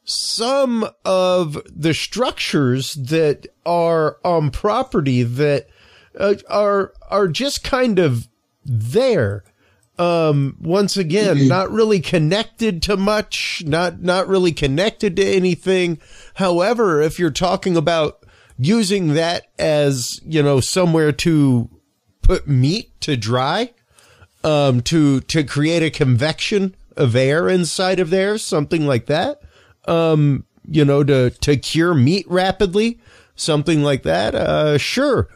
[0.04, 5.68] some of the structures that are on property that
[6.20, 8.28] uh, are, are just kind of
[8.66, 9.46] there.
[9.98, 11.48] Um, once again, mm-hmm.
[11.48, 16.00] not really connected to much, not, not really connected to anything.
[16.34, 18.24] However, if you're talking about
[18.58, 21.70] using that as, you know, somewhere to
[22.22, 23.74] put meat to dry,
[24.43, 29.41] um, to, to create a convection of air inside of there, something like that.
[29.88, 32.99] Um, you know, to, to cure meat rapidly,
[33.36, 34.34] something like that.
[34.34, 35.28] Uh, sure.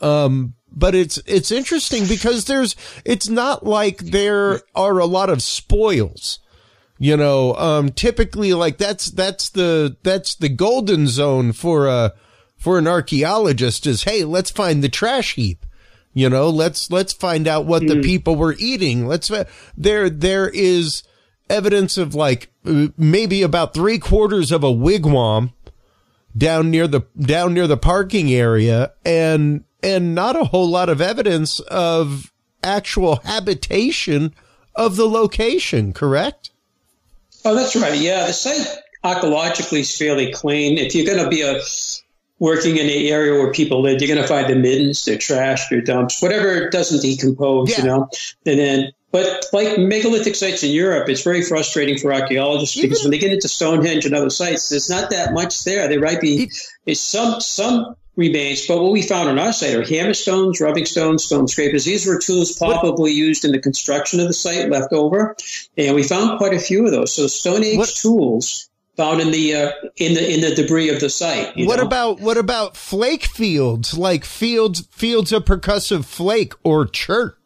[0.00, 5.42] Um, but it's, it's interesting because there's, it's not like there are a lot of
[5.42, 6.38] spoils
[6.98, 12.12] you know um typically like that's that's the that's the golden zone for a
[12.62, 15.66] for an archaeologist is, hey, let's find the trash heap.
[16.14, 17.88] You know, let's let's find out what mm.
[17.88, 18.02] the hmm.
[18.02, 19.06] people were eating.
[19.06, 19.32] Let's
[19.76, 21.02] there there is
[21.50, 25.52] evidence of like maybe about three quarters of a wigwam
[26.36, 31.00] down near the down near the parking area, and and not a whole lot of
[31.00, 32.30] evidence of
[32.62, 34.34] actual habitation
[34.76, 35.92] of the location.
[35.92, 36.50] Correct?
[37.44, 37.98] Oh, that's right.
[37.98, 38.66] Yeah, the site
[39.02, 40.78] archaeologically is fairly clean.
[40.78, 41.58] If you're going to be a
[42.42, 45.68] working in the area where people live, you're going to find the middens, their trash,
[45.68, 47.78] their dumps, whatever doesn't decompose, yeah.
[47.78, 48.08] you know.
[48.44, 53.12] And then, but like megalithic sites in Europe, it's very frustrating for archaeologists because when
[53.12, 55.86] they get into Stonehenge and other sites, there's not that much there.
[55.86, 56.50] There might be
[56.92, 61.22] some some remains, but what we found on our site are hammer stones, rubbing stones,
[61.22, 61.84] stone scrapers.
[61.84, 63.16] These were tools probably what?
[63.16, 65.36] used in the construction of the site left over,
[65.76, 67.14] and we found quite a few of those.
[67.14, 67.88] So Stone Age what?
[67.88, 71.56] tools found in the uh, in the in the debris of the site.
[71.56, 71.86] what know?
[71.86, 77.38] about what about flake fields like fields fields of percussive flake or chert?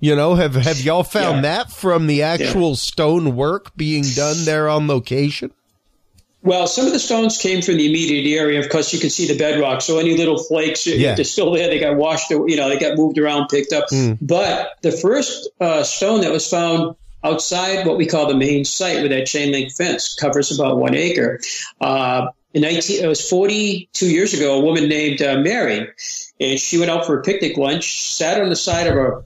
[0.00, 1.42] You know, have have y'all found yeah.
[1.42, 2.76] that from the actual yeah.
[2.76, 5.52] stone work being done there on location?
[6.42, 8.60] Well, some of the stones came from the immediate area.
[8.60, 9.80] Of course, you can see the bedrock.
[9.80, 11.14] So any little flakes, yeah.
[11.14, 11.68] they're still there.
[11.68, 13.88] They got washed, you know, they got moved around, picked up.
[13.88, 14.18] Mm.
[14.20, 18.98] But the first uh, stone that was found outside what we call the main site
[18.98, 21.40] where that chain link fence covers about one acre.
[21.80, 25.88] Uh, in 19, it was 42 years ago, a woman named uh, Mary,
[26.38, 29.24] and she went out for a picnic lunch, sat on the side of a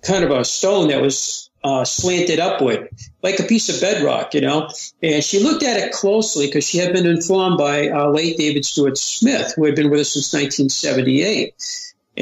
[0.00, 2.88] kind of a stone that was uh, slanted upward,
[3.22, 4.68] like a piece of bedrock, you know.
[5.02, 8.64] And she looked at it closely because she had been informed by uh, late David
[8.64, 11.54] Stewart Smith, who had been with us since 1978.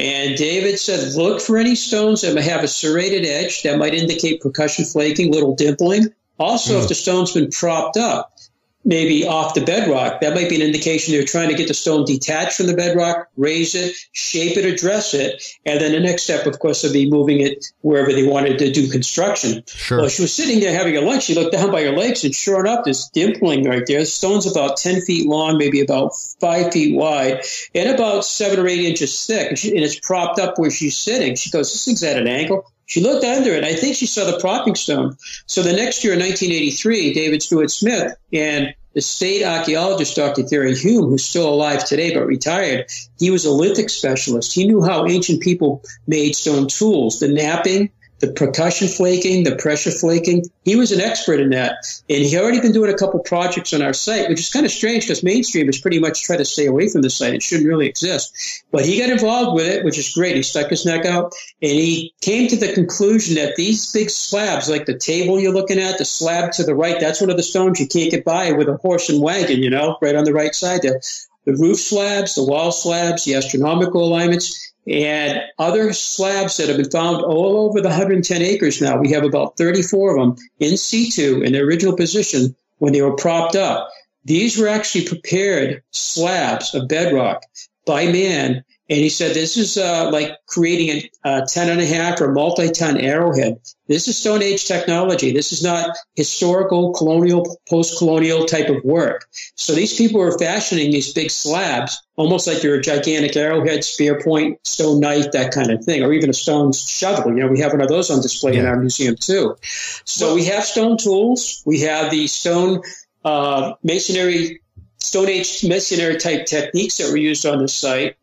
[0.01, 3.93] And David said, look for any stones that may have a serrated edge that might
[3.93, 6.11] indicate percussion flaking, little dimpling.
[6.39, 6.77] Also, mm.
[6.77, 6.87] if hmm.
[6.87, 8.35] the stone's been propped up,
[8.83, 12.05] maybe off the bedrock, that might be an indication they're trying to get the stone
[12.05, 16.47] detached from the bedrock, raise it, shape it, address it, and then the next step,
[16.47, 19.63] of course, would be moving it wherever they wanted to do construction.
[19.67, 19.99] Sure.
[19.99, 21.23] Well, she was sitting there having a lunch.
[21.23, 23.99] She looked down by her legs, and sure enough, there's dimpling right there.
[23.99, 27.43] The stone's about ten feet long, maybe about five feet wide,
[27.75, 30.97] and about seven or eight inches thick, and, she, and it's propped up where she's
[30.97, 31.35] sitting.
[31.35, 33.63] She goes, "This thing's at an angle." She looked under it.
[33.63, 35.15] I think she saw the propping stone.
[35.45, 40.43] So the next year in 1983, David Stewart Smith and the state archaeologist, Dr.
[40.43, 42.87] Gary Hume, who's still alive today but retired,
[43.17, 44.53] he was a lithic specialist.
[44.53, 47.91] He knew how ancient people made stone tools, the knapping,
[48.21, 50.45] the percussion flaking, the pressure flaking.
[50.63, 51.73] He was an expert in that.
[52.07, 54.71] And he already been doing a couple projects on our site, which is kind of
[54.71, 57.33] strange because mainstream has pretty much tried to stay away from the site.
[57.33, 58.63] It shouldn't really exist.
[58.71, 60.35] But he got involved with it, which is great.
[60.35, 64.69] He stuck his neck out and he came to the conclusion that these big slabs,
[64.69, 67.43] like the table you're looking at, the slab to the right, that's one of the
[67.43, 70.33] stones you can't get by with a horse and wagon, you know, right on the
[70.33, 71.01] right side there.
[71.45, 76.89] The roof slabs, the wall slabs, the astronomical alignments, and other slabs that have been
[76.89, 78.97] found all over the 110 acres now.
[78.97, 83.15] We have about 34 of them in situ in their original position when they were
[83.15, 83.89] propped up.
[84.23, 87.43] These were actually prepared slabs of bedrock
[87.85, 91.85] by man and he said, this is uh, like creating a, a 10 and a
[91.85, 93.61] half or multi-ton arrowhead.
[93.87, 95.31] This is Stone Age technology.
[95.31, 99.27] This is not historical, colonial, post-colonial type of work.
[99.55, 104.59] So these people were fashioning these big slabs, almost like your gigantic arrowhead, spear point,
[104.67, 107.31] stone knife, that kind of thing, or even a stone shovel.
[107.31, 108.59] You know, we have one of those on display yeah.
[108.59, 109.55] in our museum too.
[110.03, 111.63] So we have stone tools.
[111.65, 112.81] We have the stone
[113.23, 114.61] uh, masonry,
[114.99, 118.15] Stone Age masonry type techniques that were used on the site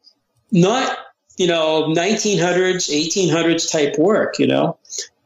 [0.50, 0.96] not,
[1.36, 4.78] you know, 1900s, 1800s type work, you know.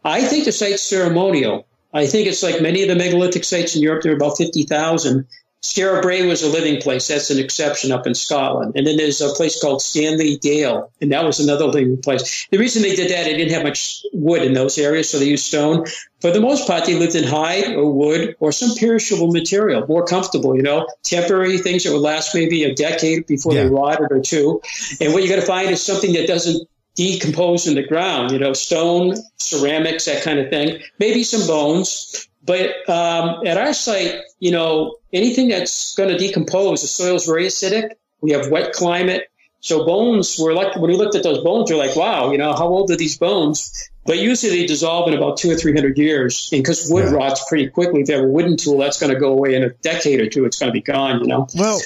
[0.05, 1.67] I think the site's ceremonial.
[1.95, 5.27] I think it's like many of the megalithic sites in Europe, there are about 50,000.
[5.63, 7.07] Skara Brae was a living place.
[7.07, 8.73] That's an exception up in Scotland.
[8.75, 12.49] And then there's a place called Stanydale, and that was another living place.
[12.51, 15.27] The reason they did that, they didn't have much wood in those areas, so they
[15.27, 15.87] used stone.
[16.21, 20.05] For the most part, they lived in hide or wood or some perishable material, more
[20.05, 23.65] comfortable, you know, temporary things that would last maybe a decade before yeah.
[23.65, 24.61] they rotted or two.
[25.01, 28.39] And what you got to find is something that doesn't decompose in the ground, you
[28.39, 32.29] know, stone, ceramics, that kind of thing, maybe some bones.
[32.45, 37.47] But um, at our site, you know, anything that's going to decompose, the soil's very
[37.47, 37.91] acidic.
[38.21, 39.29] We have wet climate.
[39.61, 42.53] So bones were like, when we looked at those bones, you're like, wow, you know,
[42.53, 43.91] how old are these bones?
[44.05, 46.49] But usually they dissolve in about two or three hundred years.
[46.53, 47.17] And because wood yeah.
[47.17, 49.63] rots pretty quickly, if you have a wooden tool, that's going to go away in
[49.63, 50.45] a decade or two.
[50.45, 51.47] It's going to be gone, you know?
[51.55, 51.81] Well,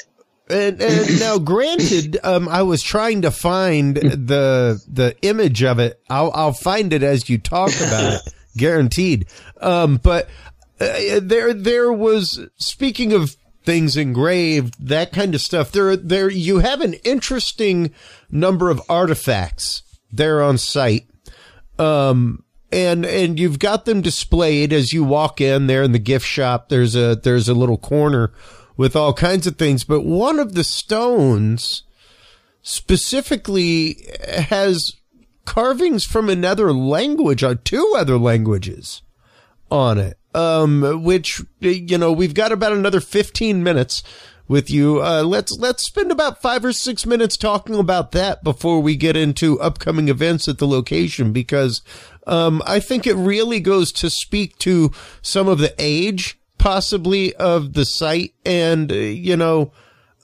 [0.49, 6.01] and, and now, granted, um, I was trying to find the the image of it.
[6.09, 9.27] I'll, I'll find it as you talk about it, guaranteed.
[9.61, 10.29] Um, but
[10.81, 15.73] uh, there there was speaking of things engraved, that kind of stuff.
[15.73, 17.93] There there you have an interesting
[18.31, 21.07] number of artifacts there on site.
[21.79, 26.27] Um, and and you've got them displayed as you walk in there in the gift
[26.27, 26.69] shop.
[26.69, 28.33] There's a there's a little corner
[28.77, 31.85] with all kinds of things, but one of the stones
[32.63, 34.97] specifically has
[35.47, 39.03] carvings from another language, or two other languages
[39.71, 40.19] on it.
[40.35, 44.03] Um, which you know we've got about another fifteen minutes
[44.49, 45.03] with you.
[45.03, 49.17] Uh, let's let's spend about five or six minutes talking about that before we get
[49.17, 51.81] into upcoming events at the location because
[52.27, 54.93] um, I think it really goes to speak to
[55.23, 59.73] some of the age possibly of the site and, uh, you know,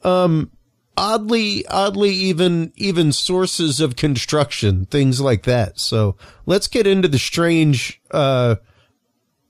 [0.02, 0.50] um,
[0.96, 5.78] oddly, oddly even, even sources of construction, things like that.
[5.78, 6.16] So
[6.46, 8.56] let's get into the strange, uh,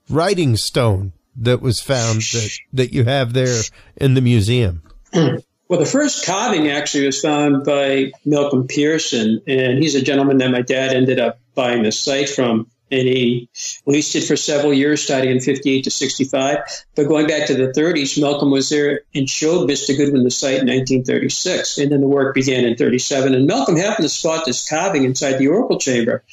[0.09, 3.61] writing stone that was found that, that you have there
[3.97, 4.81] in the museum.
[5.69, 10.51] Well, the first carving actually was found by Malcolm Pearson, and he's a gentleman that
[10.51, 13.49] my dad ended up buying the site from and he
[13.87, 16.59] leased it for several years, starting in 58 to 65.
[16.95, 19.97] But going back to the 30s, Malcolm was there and showed Mr.
[19.97, 21.79] Goodwin the site in 1936.
[21.79, 23.33] And then the work began in 37.
[23.33, 26.23] And Malcolm happened to spot this carving inside the oracle chamber.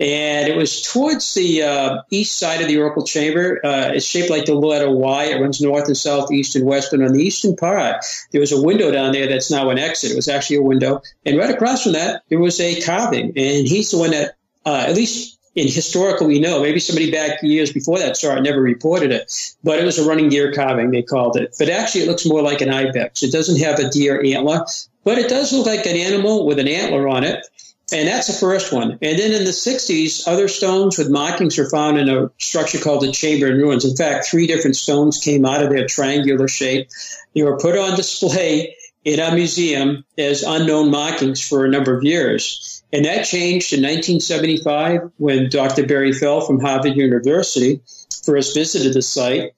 [0.00, 3.60] And it was towards the uh, east side of the oracle chamber.
[3.62, 5.24] Uh, it's shaped like the letter Y.
[5.24, 6.94] It runs north and south, east and west.
[6.94, 10.12] And on the eastern part, there was a window down there that's now an exit.
[10.12, 11.02] It was actually a window.
[11.26, 13.34] And right across from that, there was a carving.
[13.36, 17.42] And he's the one that, uh, at least in historical we know maybe somebody back
[17.42, 19.32] years before that saw it never reported it
[19.64, 22.42] but it was a running deer carving they called it but actually it looks more
[22.42, 24.64] like an ibex it doesn't have a deer antler
[25.02, 27.44] but it does look like an animal with an antler on it
[27.92, 28.98] And that's the first one.
[29.00, 33.02] And then in the 60s, other stones with markings were found in a structure called
[33.02, 33.84] the Chamber in Ruins.
[33.84, 36.88] In fact, three different stones came out of their triangular shape.
[37.32, 38.74] They were put on display
[39.06, 42.82] in a museum as unknown markings for a number of years.
[42.92, 45.86] And that changed in 1975 when Dr.
[45.86, 47.80] Barry Fell from Harvard University
[48.24, 49.52] first visited the site.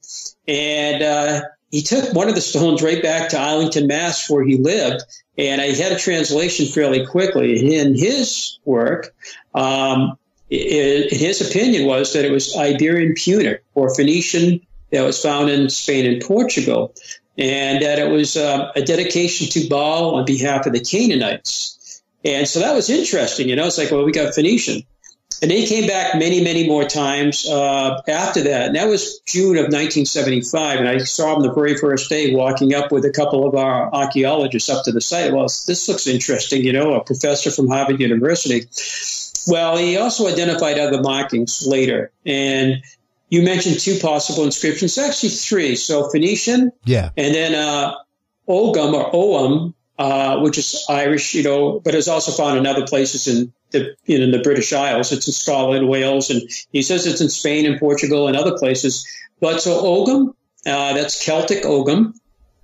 [0.46, 1.40] And uh,
[1.70, 5.02] he took one of the stones right back to Arlington, Mass, where he lived,
[5.38, 7.74] and I had a translation fairly quickly.
[7.74, 9.14] In his work,
[9.54, 10.18] um,
[10.50, 15.70] it, his opinion was that it was Iberian Punic or Phoenician that was found in
[15.70, 16.94] Spain and Portugal,
[17.38, 22.02] and that it was uh, a dedication to Baal on behalf of the Canaanites.
[22.24, 23.48] And so that was interesting.
[23.48, 24.82] You know, it's like, well, we got Phoenician.
[25.40, 28.66] And they came back many, many more times uh, after that.
[28.66, 30.80] And that was June of 1975.
[30.80, 33.94] And I saw them the very first day walking up with a couple of our
[33.94, 35.32] archaeologists up to the site.
[35.32, 38.66] Well, this looks interesting, you know, a professor from Harvard University.
[39.46, 42.10] Well, he also identified other markings later.
[42.26, 42.82] And
[43.28, 45.76] you mentioned two possible inscriptions, actually three.
[45.76, 47.94] So Phoenician, yeah, and then uh,
[48.48, 52.86] Ogham or Oum, uh, which is Irish, you know, but is also found in other
[52.86, 55.12] places in the you know, in the British Isles.
[55.12, 59.06] It's in Scotland, Wales, and he says it's in Spain and Portugal and other places.
[59.40, 60.34] But so Ogham,
[60.66, 62.14] uh, that's Celtic Ogham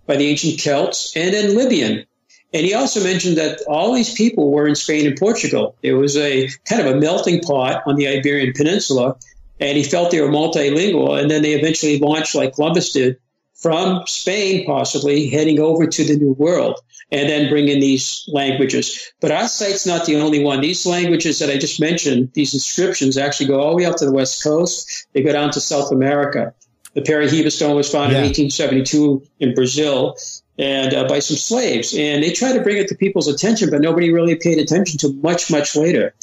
[0.07, 2.07] by the ancient Celts, and then Libyan.
[2.53, 5.77] And he also mentioned that all these people were in Spain and Portugal.
[5.83, 9.17] It was a kind of a melting pot on the Iberian Peninsula,
[9.61, 11.21] and he felt they were multilingual.
[11.21, 13.19] And then they eventually launched, like Columbus did,
[13.55, 16.81] from Spain, possibly heading over to the New World
[17.11, 19.13] and then bring in these languages.
[19.21, 20.61] But our site's not the only one.
[20.61, 24.07] These languages that I just mentioned, these inscriptions actually go all the way up to
[24.07, 25.07] the West Coast.
[25.13, 26.55] They go down to South America.
[26.95, 28.19] The Paraíba stone was found yeah.
[28.19, 30.17] in 1872 in Brazil
[30.59, 31.95] and uh, by some slaves.
[31.95, 35.13] And they tried to bring it to people's attention, but nobody really paid attention to
[35.13, 36.15] much, much later.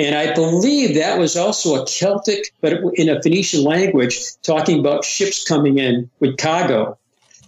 [0.00, 5.04] And I believe that was also a Celtic, but in a Phoenician language, talking about
[5.04, 6.96] ships coming in with cargo.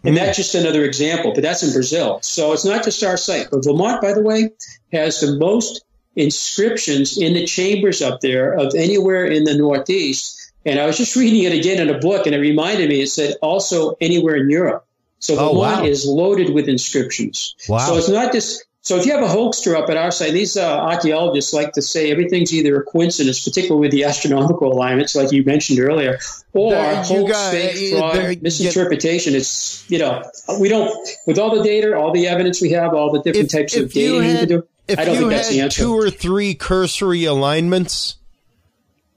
[0.05, 0.43] And that's hmm.
[0.43, 2.19] just another example, but that's in Brazil.
[2.21, 3.49] So it's not just our site.
[3.51, 4.51] But Vermont, by the way,
[4.93, 5.83] has the most
[6.15, 10.53] inscriptions in the chambers up there of anywhere in the Northeast.
[10.67, 13.09] And I was just reading it again in a book, and it reminded me, it
[13.09, 14.85] said also anywhere in Europe.
[15.21, 15.85] So oh, Vermont oh, wow.
[15.87, 17.55] is loaded with inscriptions.
[17.67, 17.79] Wow.
[17.79, 20.57] So it's not just so if you have a hoaxer up at our site, these
[20.57, 25.31] uh, archaeologists like to say everything's either a coincidence, particularly with the astronomical alignments, like
[25.31, 26.19] you mentioned earlier,
[26.53, 29.37] or hoax, got, fake, fraud, misinterpretation.
[29.37, 30.29] it's you know
[30.59, 30.93] we don't
[31.29, 33.85] with all the data, all the evidence we have, all the different if, types if
[33.85, 34.67] of data had, do.
[34.89, 35.83] If I don't think that's the answer.
[35.83, 38.17] Two or three cursory alignments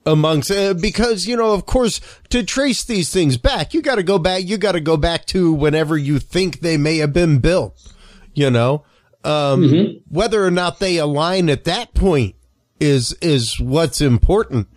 [0.05, 1.99] amongst uh, because you know of course
[2.29, 5.25] to trace these things back you got to go back you got to go back
[5.25, 7.91] to whenever you think they may have been built
[8.35, 8.83] you know
[9.25, 10.15] um, mm-hmm.
[10.15, 12.35] Whether or not they align at that point
[12.79, 14.67] is is what's important.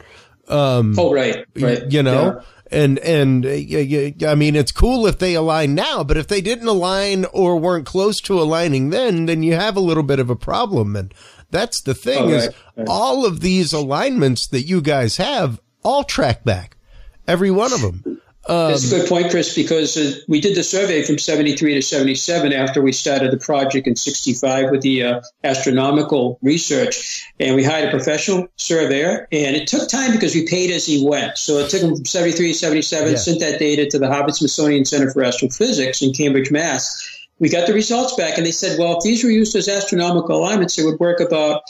[0.48, 1.90] Um, oh, right, right.
[1.90, 2.40] You know,
[2.72, 2.78] yeah.
[2.78, 6.66] and and uh, I mean, it's cool if they align now, but if they didn't
[6.66, 10.36] align or weren't close to aligning then, then you have a little bit of a
[10.36, 10.96] problem.
[10.96, 11.12] And
[11.50, 12.88] that's the thing oh, right, is right.
[12.88, 16.78] all of these alignments that you guys have all track back,
[17.26, 18.17] every one of them.
[18.48, 21.82] Um, That's a good point, Chris, because uh, we did the survey from 73 to
[21.82, 27.26] 77 after we started the project in 65 with the uh, astronomical research.
[27.38, 29.28] And we hired a professional surveyor.
[29.30, 31.36] And it took time because we paid as he went.
[31.36, 33.16] So it took him from 73 to 77, yeah.
[33.16, 37.04] sent that data to the Harvard Smithsonian Center for Astrophysics in Cambridge, Mass.
[37.40, 40.36] We got the results back, and they said, well, if these were used as astronomical
[40.36, 41.62] alignments, it would work about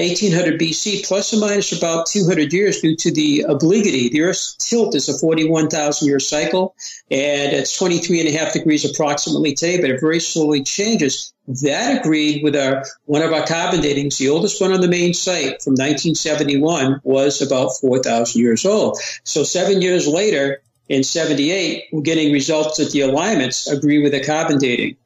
[0.00, 4.08] 1800 BC, plus or minus about 200 years due to the obliquity.
[4.08, 6.74] The Earth's tilt is a 41,000 year cycle,
[7.10, 11.32] and it's 23 and a half degrees approximately today, but it very slowly changes.
[11.62, 15.14] That agreed with our one of our carbon datings, the oldest one on the main
[15.14, 18.98] site from 1971 was about 4,000 years old.
[19.22, 24.24] So seven years later, in 78, we're getting results that the alignments agree with the
[24.24, 24.96] carbon dating.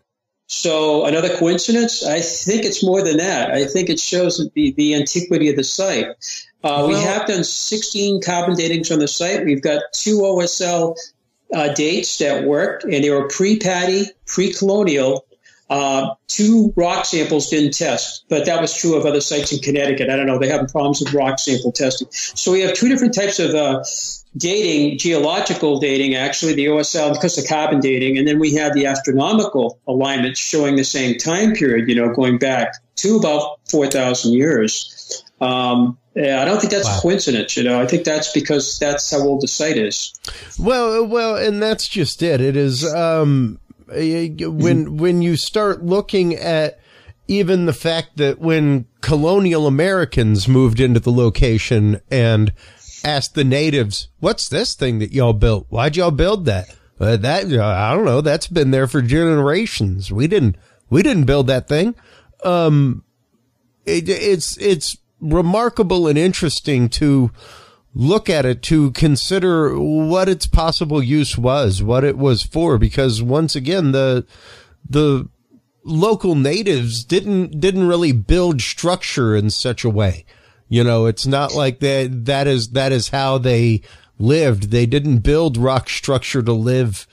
[0.53, 2.05] So another coincidence?
[2.05, 3.53] I think it's more than that.
[3.53, 6.07] I think it shows the, the antiquity of the site.
[6.07, 6.13] Uh,
[6.63, 9.45] well, we have done 16 carbon datings on the site.
[9.45, 10.97] We've got two OSL
[11.55, 15.25] uh, dates that worked, and they were pre-Patty, pre-colonial.
[15.71, 20.11] Uh, two rock samples didn't test, but that was true of other sites in Connecticut.
[20.11, 22.09] I don't know; they have problems with rock sample testing.
[22.11, 23.85] So we have two different types of uh,
[24.37, 28.87] dating, geological dating, actually, the OSL, because of carbon dating, and then we have the
[28.87, 35.25] astronomical alignments showing the same time period, you know, going back to about 4,000 years.
[35.41, 36.99] Um, yeah, I don't think that's wow.
[36.99, 37.57] a coincidence.
[37.57, 40.13] You know, I think that's because that's how old the site is.
[40.59, 42.41] Well, well, and that's just it.
[42.41, 43.61] It is um,
[43.91, 44.97] when mm-hmm.
[44.97, 46.79] when you start looking at
[47.29, 52.53] even the fact that when colonial Americans moved into the location and
[53.05, 55.67] asked the natives, "What's this thing that y'all built?
[55.69, 58.21] Why'd y'all build that?" Uh, that I don't know.
[58.21, 60.13] That's been there for generations.
[60.13, 60.57] We didn't
[60.91, 61.95] we didn't build that thing.
[62.45, 63.05] Um,
[63.87, 67.31] it, it's it's remarkable and interesting to
[67.95, 73.23] look at it to consider what its possible use was, what it was for, because
[73.23, 74.27] once again the
[74.89, 75.29] the
[75.85, 80.25] local natives didn't didn't really build structure in such a way.
[80.69, 83.83] You know, it's not like that that is that is how they
[84.19, 84.71] lived.
[84.71, 87.07] They didn't build rock structure to live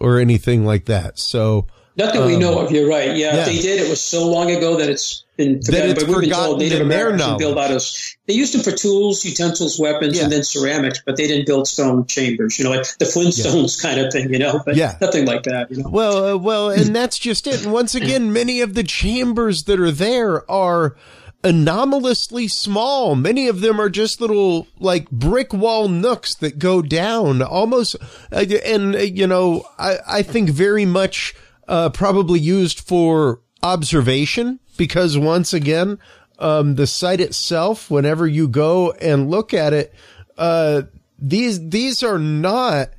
[0.00, 1.18] or anything like that.
[1.18, 1.66] So
[1.96, 2.72] not that um, we know of.
[2.72, 3.16] You're right.
[3.16, 3.80] Yeah, yeah, they did.
[3.80, 5.90] It was so long ago that it's been forgotten.
[5.90, 7.82] It's but we've been told Native Americans build out of.
[8.26, 10.24] They used them for tools, utensils, weapons, yeah.
[10.24, 11.00] and then ceramics.
[11.04, 12.58] But they didn't build stone chambers.
[12.58, 13.88] You know, like the Flintstones yeah.
[13.88, 14.32] kind of thing.
[14.32, 14.96] You know, but yeah.
[15.00, 15.70] nothing like that.
[15.70, 15.88] You know?
[15.88, 17.64] Well, uh, well, and that's just it.
[17.64, 20.96] And once again, many of the chambers that are there are
[21.44, 23.14] anomalously small.
[23.14, 27.96] Many of them are just little like brick wall nooks that go down almost.
[28.32, 31.34] Uh, and uh, you know, I I think very much
[31.68, 35.98] uh, probably used for observation because once again,
[36.38, 39.94] um, the site itself, whenever you go and look at it,
[40.36, 40.82] uh,
[41.18, 42.90] these, these are not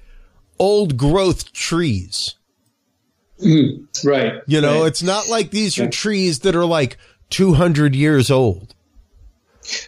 [0.59, 2.35] old growth trees.
[3.43, 4.41] Mm, right.
[4.47, 4.87] You know, right.
[4.87, 6.97] it's not like these are trees that are like
[7.29, 8.74] 200 years old.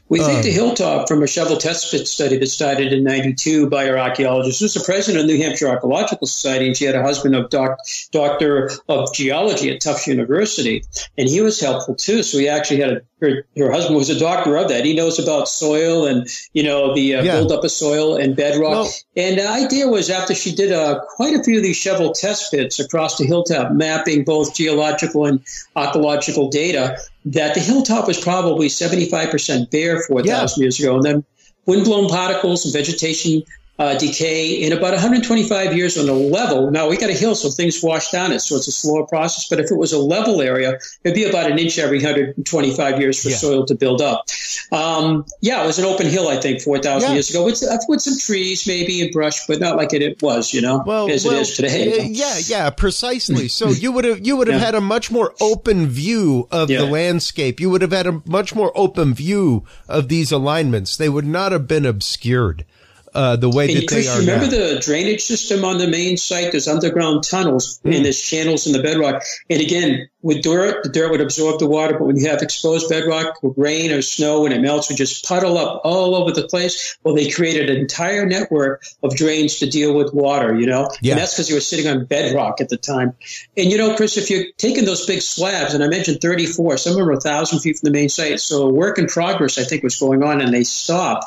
[0.10, 3.70] We think um, the hilltop from a shovel test pit study that started in 92
[3.70, 6.96] by our archaeologist was the president of the New Hampshire Archaeological Society, and she had
[6.96, 7.80] a husband of doc,
[8.12, 10.84] doctor of geology at Tufts University,
[11.18, 12.24] and he was helpful too.
[12.24, 14.86] So we actually had a her, her husband was a doctor of that.
[14.86, 17.34] He knows about soil and you know the uh, yeah.
[17.34, 18.72] buildup of soil and bedrock.
[18.72, 22.14] Well, and the idea was after she did uh, quite a few of these shovel
[22.14, 25.44] test pits across the hilltop, mapping both geological and
[25.76, 26.98] archaeological data,
[27.34, 30.66] that the hilltop was probably seventy five percent bare four thousand yeah.
[30.66, 31.26] years ago, and then
[31.66, 33.44] windblown particles and vegetation
[33.80, 36.72] uh, decay in about 125 years on a level.
[36.72, 39.48] Now we got a hill, so things wash down it, so it's a slower process.
[39.48, 43.22] But if it was a level area, it'd be about an inch every 125 years
[43.22, 43.36] for yeah.
[43.36, 44.26] soil to build up.
[44.72, 47.14] Um, yeah, it was an open hill, I think, 4,000 yeah.
[47.14, 50.54] years ago, with, with some trees maybe and brush, but not like it, it was,
[50.54, 52.00] you know, well, as well, it is today.
[52.00, 53.48] Uh, yeah, yeah, precisely.
[53.58, 54.66] So you would have you would have yeah.
[54.66, 57.60] had a much more open view of the landscape.
[57.60, 60.96] You would have had a much more open view of these alignments.
[60.96, 62.66] They would not have been obscured
[63.14, 64.20] uh, the way and that Chris, they are.
[64.20, 64.52] Remember now.
[64.52, 66.52] the drainage system on the main site?
[66.52, 67.96] There's underground tunnels mm.
[67.96, 69.24] and there's channels in the bedrock.
[69.50, 72.90] And again, with dirt, the dirt would absorb the water, but when you have exposed
[72.90, 76.98] bedrock, rain or snow, when it melts, would just puddle up all over the place.
[77.04, 80.90] Well, they created an entire network of drains to deal with water, you know?
[81.02, 81.14] Yeah.
[81.14, 83.14] And that's because you were sitting on bedrock at the time.
[83.56, 86.92] And you know, Chris, if you're taking those big slabs, and I mentioned 34, some
[86.92, 88.40] of them are 1,000 feet from the main site.
[88.40, 91.26] So work in progress, I think, was going on, and they stopped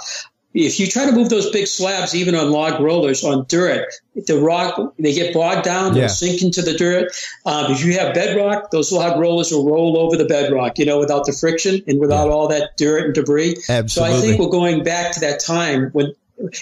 [0.53, 4.39] if you try to move those big slabs, even on log rollers on dirt, the
[4.39, 6.09] rock they get bogged down, they'll yeah.
[6.09, 7.13] sink into the dirt.
[7.47, 10.99] Um, if you have bedrock, those log rollers will roll over the bedrock, you know,
[10.99, 12.33] without the friction and without yeah.
[12.33, 13.57] all that dirt and debris.
[13.69, 13.89] Absolutely.
[13.89, 16.15] So I think we're going back to that time when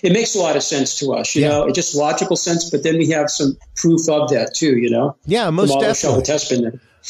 [0.03, 1.49] it makes a lot of sense to us, you yeah.
[1.49, 4.91] know, it's just logical sense, but then we have some proof of that too, you
[4.91, 5.17] know.
[5.25, 6.25] Yeah, most definitely.
[6.25, 6.53] Test.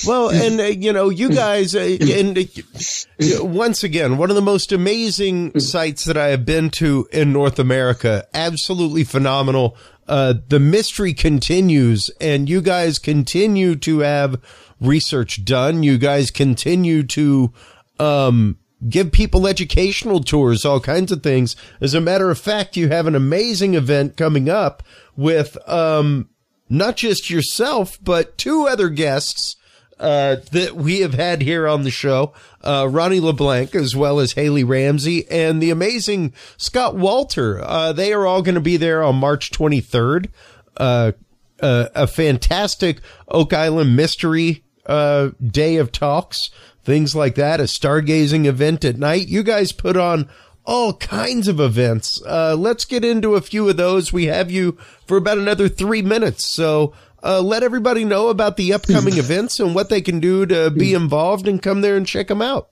[0.06, 4.42] Well, and uh, you know, you guys, uh, and uh, once again, one of the
[4.42, 8.26] most amazing sites that I have been to in North America.
[8.32, 9.76] Absolutely phenomenal.
[10.06, 14.40] Uh, the mystery continues, and you guys continue to have
[14.80, 15.82] research done.
[15.82, 17.52] You guys continue to
[17.98, 21.56] um, give people educational tours, all kinds of things.
[21.80, 24.82] As a matter of fact, you have an amazing event coming up
[25.16, 26.30] with um,
[26.70, 29.56] not just yourself, but two other guests
[30.00, 32.32] uh, that we have had here on the show,
[32.62, 37.60] uh, Ronnie LeBlanc, as well as Haley Ramsey and the amazing Scott Walter.
[37.62, 40.28] Uh, they are all going to be there on March 23rd.
[40.76, 41.12] Uh,
[41.60, 46.50] uh, a fantastic Oak Island mystery, uh, day of talks,
[46.84, 49.26] things like that, a stargazing event at night.
[49.26, 50.28] You guys put on
[50.64, 52.22] all kinds of events.
[52.24, 54.12] let's get into a few of those.
[54.12, 56.54] We have you for about another three minutes.
[56.54, 56.92] So,
[57.22, 60.94] uh, let everybody know about the upcoming events and what they can do to be
[60.94, 62.68] involved and come there and check them out.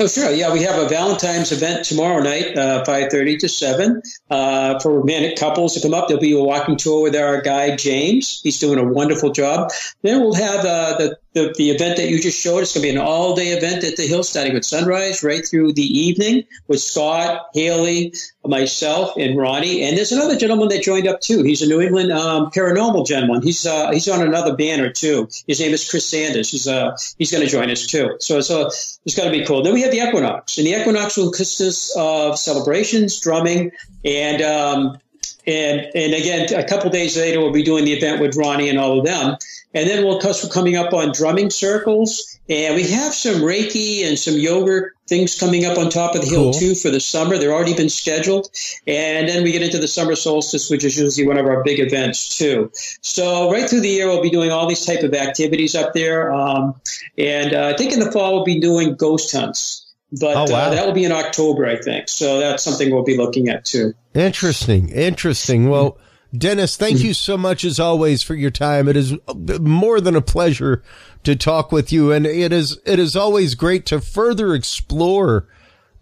[0.00, 0.30] Oh, sure.
[0.32, 5.36] Yeah, we have a Valentine's event tomorrow night, uh, 5.30 to 7, uh, for romantic
[5.36, 6.08] couples to come up.
[6.08, 8.40] There'll be a walking tour with our guide, James.
[8.42, 9.70] He's doing a wonderful job.
[10.02, 12.60] Then we'll have uh, the the, the event that you just showed.
[12.60, 15.46] It's going to be an all day event at the Hill, starting with sunrise right
[15.46, 18.14] through the evening with Scott, Haley,
[18.44, 19.82] myself, and Ronnie.
[19.82, 21.42] And there's another gentleman that joined up too.
[21.42, 23.42] He's a New England um, paranormal gentleman.
[23.42, 25.28] He's uh, he's on another banner too.
[25.46, 26.50] His name is Chris Sanders.
[26.50, 28.16] He's uh, he's going to join us too.
[28.20, 29.62] So so it's going to be cool.
[29.62, 33.72] Then we have the Equinox, and the Equinox will consist of celebrations, drumming,
[34.04, 34.98] and um,
[35.46, 38.78] and and again, a couple days later, we'll be doing the event with Ronnie and
[38.78, 39.36] all of them.
[39.74, 44.16] And then we'll we're coming up on drumming circles, and we have some Reiki and
[44.18, 46.52] some yoga things coming up on top of the hill cool.
[46.52, 47.38] too for the summer.
[47.38, 48.48] They're already been scheduled,
[48.86, 51.80] and then we get into the summer solstice, which is usually one of our big
[51.80, 52.70] events too.
[53.00, 56.32] So right through the year, we'll be doing all these type of activities up there,
[56.32, 56.76] um,
[57.18, 59.83] and uh, I think in the fall we'll be doing ghost hunts.
[60.20, 60.66] But oh, wow.
[60.66, 62.08] uh, that will be in October, I think.
[62.08, 63.94] So that's something we'll be looking at too.
[64.14, 64.90] Interesting.
[64.90, 65.68] Interesting.
[65.68, 65.98] Well,
[66.36, 68.88] Dennis, thank you so much as always for your time.
[68.88, 69.14] It is
[69.60, 70.82] more than a pleasure
[71.22, 72.12] to talk with you.
[72.12, 75.46] And it is, it is always great to further explore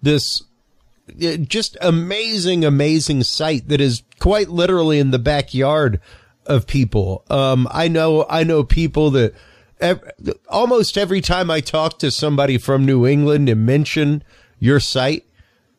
[0.00, 0.42] this
[1.18, 6.00] just amazing, amazing site that is quite literally in the backyard
[6.46, 7.24] of people.
[7.28, 9.34] Um, I know, I know people that
[10.48, 14.22] almost every time I talk to somebody from New England and mention
[14.58, 15.26] your site,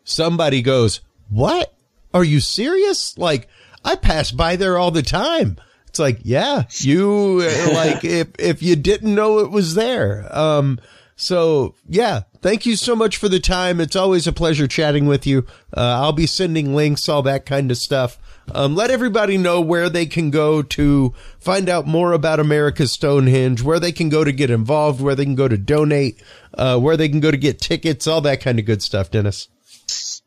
[0.03, 1.73] somebody goes, what?
[2.13, 3.17] Are you serious?
[3.17, 3.47] Like,
[3.83, 5.57] I pass by there all the time.
[5.87, 7.41] It's like, yeah, you
[7.73, 10.27] like if if you didn't know it was there.
[10.35, 10.79] Um,
[11.15, 13.79] so yeah, thank you so much for the time.
[13.79, 15.47] It's always a pleasure chatting with you.
[15.75, 18.19] Uh, I'll be sending links, all that kind of stuff.
[18.53, 23.63] Um, let everybody know where they can go to find out more about America's Stonehenge,
[23.63, 26.21] where they can go to get involved, where they can go to donate,
[26.55, 29.47] uh, where they can go to get tickets, all that kind of good stuff, Dennis.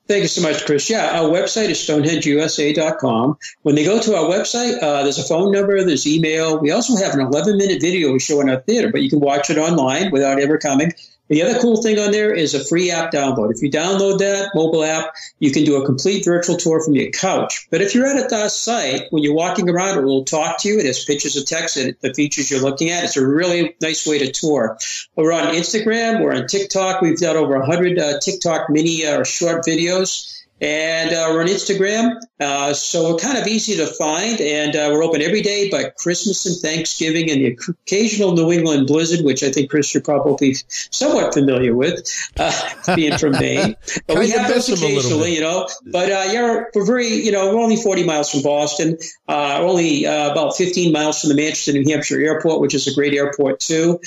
[0.08, 0.88] Thank you so much, Chris.
[0.88, 3.38] Yeah, our website is stonehengeusa.com.
[3.62, 6.60] When they go to our website, uh, there's a phone number, there's email.
[6.60, 9.18] We also have an 11 minute video we show in our theater, but you can
[9.18, 10.92] watch it online without ever coming.
[11.28, 13.52] The other cool thing on there is a free app download.
[13.52, 17.10] If you download that mobile app, you can do a complete virtual tour from your
[17.10, 17.66] couch.
[17.70, 20.78] But if you're at a site, when you're walking around, it will talk to you.
[20.78, 23.04] It has pictures of text and the features you're looking at.
[23.04, 24.78] It's a really nice way to tour.
[25.16, 26.22] We're on Instagram.
[26.22, 27.00] We're on TikTok.
[27.00, 31.48] We've done over 100 uh, TikTok mini or uh, short videos and uh, we're on
[31.48, 32.16] Instagram.
[32.40, 35.94] Uh, so we're kind of easy to find, and uh, we're open every day but
[35.96, 40.56] Christmas and Thanksgiving and the occasional New England blizzard, which I think Chris you're probably
[40.68, 43.76] somewhat familiar with, uh, being from Maine.
[44.06, 45.68] But we have those occasionally, you know.
[45.84, 48.98] But uh, yeah, we're very, you know, we're only 40 miles from Boston,
[49.28, 53.14] uh, only about 15 miles from the Manchester, New Hampshire airport, which is a great
[53.14, 54.00] airport too.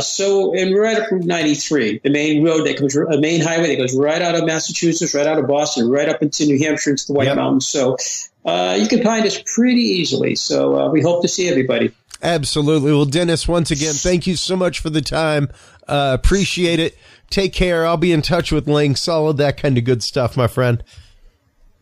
[0.00, 3.76] so, and we're at Route 93, the main road that comes, a main highway that
[3.76, 7.06] goes right out of Massachusetts, right out of Boston right up into New Hampshire, into
[7.06, 7.36] the White yep.
[7.36, 7.68] Mountains.
[7.68, 7.96] So
[8.44, 10.34] uh, you can find us pretty easily.
[10.34, 11.92] So uh, we hope to see everybody.
[12.22, 12.92] Absolutely.
[12.92, 15.50] Well, Dennis, once again, thank you so much for the time.
[15.86, 16.96] Uh, appreciate it.
[17.30, 17.86] Take care.
[17.86, 20.82] I'll be in touch with links, all of that kind of good stuff, my friend.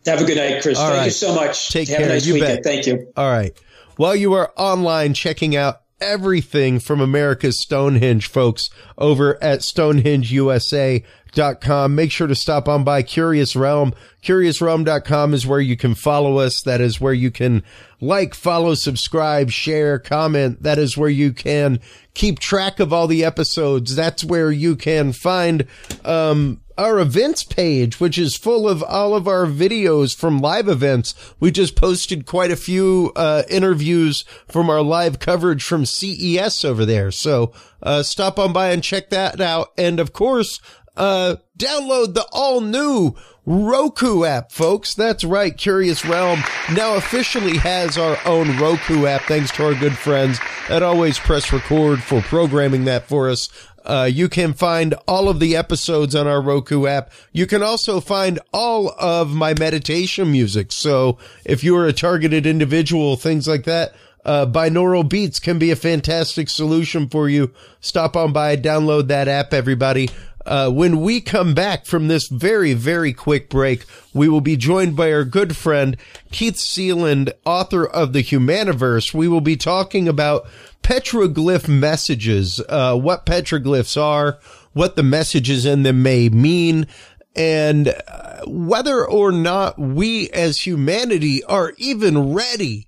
[0.05, 0.77] Have a good night, Chris.
[0.77, 1.05] All thank right.
[1.05, 1.69] you so much.
[1.69, 2.07] Take Have care.
[2.07, 2.55] A nice you weekend.
[2.57, 2.63] bet.
[2.63, 3.11] Thank you.
[3.15, 3.57] All right.
[3.95, 11.03] While you are online checking out everything from America's Stonehenge, folks, over at StonehengeUSA
[11.35, 11.95] com.
[11.95, 13.93] Make sure to stop on by Curious Realm.
[14.23, 16.61] CuriousRealm.com is where you can follow us.
[16.63, 17.63] That is where you can
[17.99, 20.63] like, follow, subscribe, share, comment.
[20.63, 21.79] That is where you can
[22.13, 23.95] keep track of all the episodes.
[23.95, 25.67] That's where you can find,
[26.03, 31.13] um, our events page, which is full of all of our videos from live events.
[31.39, 36.85] We just posted quite a few uh, interviews from our live coverage from CES over
[36.85, 37.11] there.
[37.11, 39.71] So uh, stop on by and check that out.
[39.77, 40.59] And of course,
[40.95, 43.15] uh, download the all new
[43.45, 44.93] Roku app, folks.
[44.93, 45.55] That's right.
[45.57, 46.39] Curious Realm
[46.73, 50.39] now officially has our own Roku app, thanks to our good friends
[50.69, 53.49] at Always Press Record for programming that for us.
[53.85, 57.11] Uh, you can find all of the episodes on our Roku app.
[57.33, 60.71] You can also find all of my meditation music.
[60.71, 65.75] So if you're a targeted individual, things like that, uh, binaural beats can be a
[65.75, 67.51] fantastic solution for you.
[67.81, 70.09] Stop on by, download that app, everybody.
[70.45, 74.95] Uh, when we come back from this very, very quick break, we will be joined
[74.95, 75.97] by our good friend
[76.31, 79.13] Keith Seland, author of The Humaniverse.
[79.13, 80.45] We will be talking about
[80.83, 84.39] petroglyph messages, uh, what petroglyphs are,
[84.73, 86.87] what the messages in them may mean,
[87.35, 92.87] and uh, whether or not we as humanity are even ready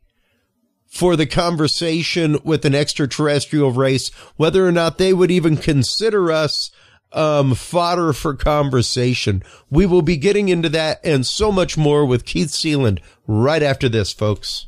[0.88, 6.72] for the conversation with an extraterrestrial race, whether or not they would even consider us
[7.16, 9.42] um, fodder for conversation.
[9.72, 13.90] We will be getting into that and so much more with Keith Seland right after
[13.90, 14.68] this, folks.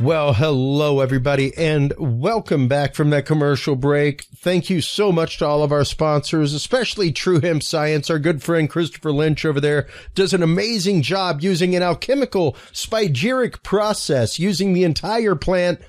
[0.00, 4.24] Well, hello everybody and welcome back from that commercial break.
[4.36, 8.10] Thank you so much to all of our sponsors, especially True Hemp Science.
[8.10, 9.86] Our good friend Christopher Lynch over there
[10.16, 15.80] does an amazing job using an alchemical spagyric process using the entire plant,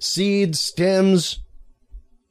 [0.00, 1.38] seeds, stems,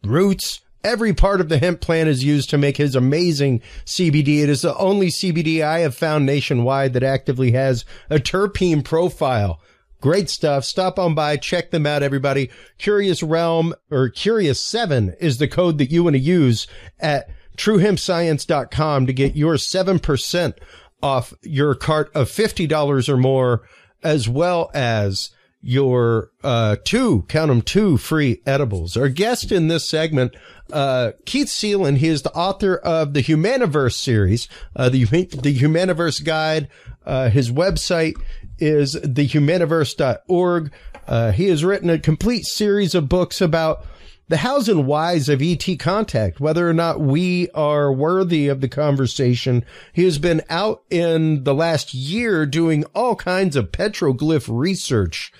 [0.03, 4.43] roots, Every part of the hemp plant is used to make his amazing CBD.
[4.43, 9.61] It is the only CBD I have found nationwide that actively has a terpene profile.
[10.01, 10.65] Great stuff.
[10.65, 11.37] Stop on by.
[11.37, 12.49] Check them out, everybody.
[12.77, 16.67] Curious Realm or Curious 7 is the code that you want to use
[16.99, 20.53] at truehempscience.com to get your 7%
[21.01, 23.61] off your cart of $50 or more,
[24.03, 25.29] as well as
[25.65, 28.97] your uh, two, count them, two free edibles.
[28.97, 30.35] Our guest in this segment,
[30.71, 36.23] uh, Keith Seland, he is the author of the Humaniverse series, uh, the, the Humaniverse
[36.23, 36.67] Guide.
[37.05, 38.15] Uh, his website
[38.59, 40.71] is thehumaniverse.org.
[41.07, 43.85] Uh, he has written a complete series of books about
[44.29, 48.69] the hows and whys of ET contact, whether or not we are worthy of the
[48.69, 49.65] conversation.
[49.91, 55.31] He has been out in the last year doing all kinds of petroglyph research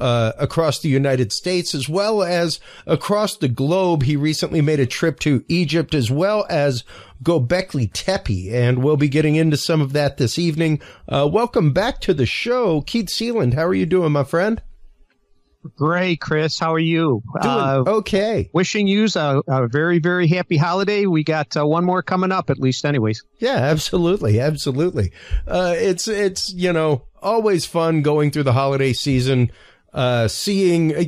[0.00, 4.02] uh, across the United States as well as across the globe.
[4.02, 6.82] He recently made a trip to Egypt as well as
[7.22, 10.80] Gobekli Tepe, and we'll be getting into some of that this evening.
[11.08, 13.54] Uh, welcome back to the show, Keith Seland.
[13.54, 14.60] How are you doing, my friend?
[15.76, 16.58] Great, Chris.
[16.58, 17.22] How are you?
[17.40, 18.50] Doing uh, okay.
[18.52, 21.06] Wishing you a, a, very, very happy holiday.
[21.06, 23.24] We got uh, one more coming up, at least, anyways.
[23.38, 25.12] Yeah, absolutely, absolutely.
[25.46, 29.52] Uh, it's it's you know always fun going through the holiday season
[29.92, 31.04] uh, seeing uh,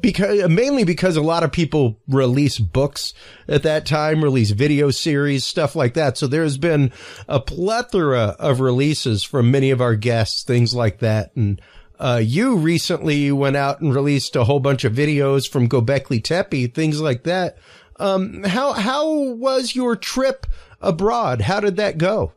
[0.00, 3.12] because mainly because a lot of people release books
[3.48, 6.16] at that time, release video series, stuff like that.
[6.16, 6.92] So there's been
[7.28, 11.34] a plethora of releases from many of our guests, things like that.
[11.34, 11.60] And
[12.00, 16.74] uh, you recently went out and released a whole bunch of videos from Gobekli Tepe,
[16.74, 17.58] things like that.
[17.98, 20.46] Um, how how was your trip
[20.80, 21.42] abroad?
[21.42, 22.32] How did that go?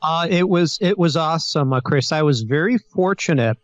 [0.00, 2.12] Uh, it was it was awesome, uh, Chris.
[2.12, 3.58] I was very fortunate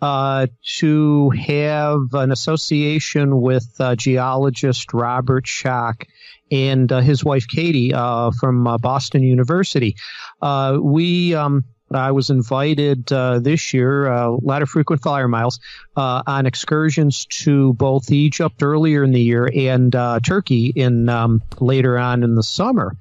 [0.00, 0.46] uh,
[0.78, 6.06] to have an association with uh, geologist Robert Schoch
[6.52, 9.96] and uh, his wife Katie uh, from Boston University.
[10.40, 15.60] We um, I was invited uh, this year, uh, a lot of frequent flyer miles,
[15.96, 19.92] uh, on excursions to both Egypt earlier in the year and
[20.24, 22.96] Turkey in um, later on in the summer.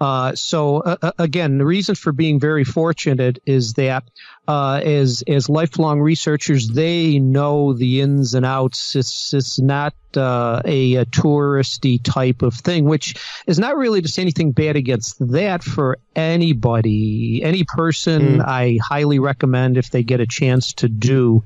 [0.00, 4.04] Uh, so uh, again, the reason for being very fortunate is that
[4.46, 8.94] uh, as as lifelong researchers, they know the ins and outs.
[8.94, 13.14] It's it's not uh, a, a, touristy type of thing, which
[13.46, 18.38] is not really to say anything bad against that for anybody, any person.
[18.38, 18.44] Mm.
[18.46, 21.44] I highly recommend if they get a chance to do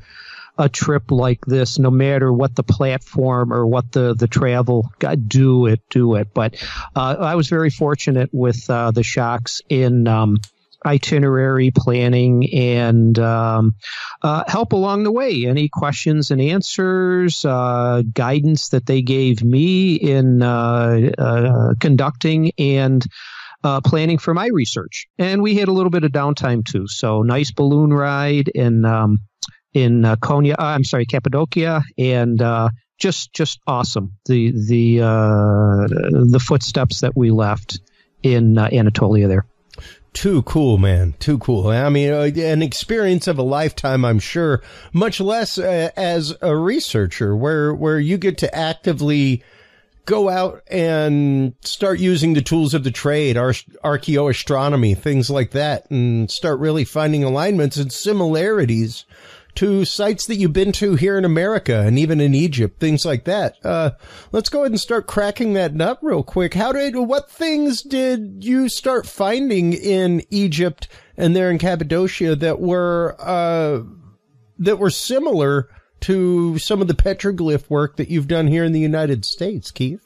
[0.59, 4.93] a trip like this, no matter what the platform or what the, the travel,
[5.29, 6.35] do it, do it.
[6.35, 6.57] But
[6.97, 10.39] uh, I was very fortunate with uh, the Schochs in um,
[10.85, 13.75] itinerary planning and um,
[14.23, 15.45] uh, help along the way.
[15.47, 23.05] Any questions and answers, uh, guidance that they gave me in uh, uh, conducting and
[23.65, 25.07] uh, planning for my research.
[25.19, 26.87] And we had a little bit of downtime too.
[26.87, 29.19] So nice balloon ride and um,
[29.73, 30.55] in uh, Konya.
[30.59, 32.43] I'm sorry, Cappadocia, and
[32.99, 34.13] just just awesome.
[34.27, 34.99] The the
[36.31, 37.81] the footsteps that we left
[38.23, 39.47] in Anatolia there.
[40.19, 41.15] Too cool, man.
[41.21, 41.69] Too cool.
[41.69, 44.61] I mean, uh, an experience of a lifetime, I'm sure.
[44.93, 49.45] Much less as a researcher, where where you get to actively
[50.07, 53.53] go out and start using the tools of the trade, ar-
[53.85, 59.05] archaeoastronomy, things like that, and start really finding alignments and similarities
[59.57, 63.25] to sites that you've been to here in America and even in Egypt, things like
[63.25, 63.57] that.
[63.65, 63.91] Uh,
[64.33, 66.55] let's go ahead and start cracking that nut real quick.
[66.55, 72.61] How did, what things did you start finding in Egypt and there in Cappadocia that
[72.61, 73.83] were, uh,
[74.59, 75.69] that were similar
[76.01, 80.05] to some of the petroglyph work that you've done here in the United States, Keith?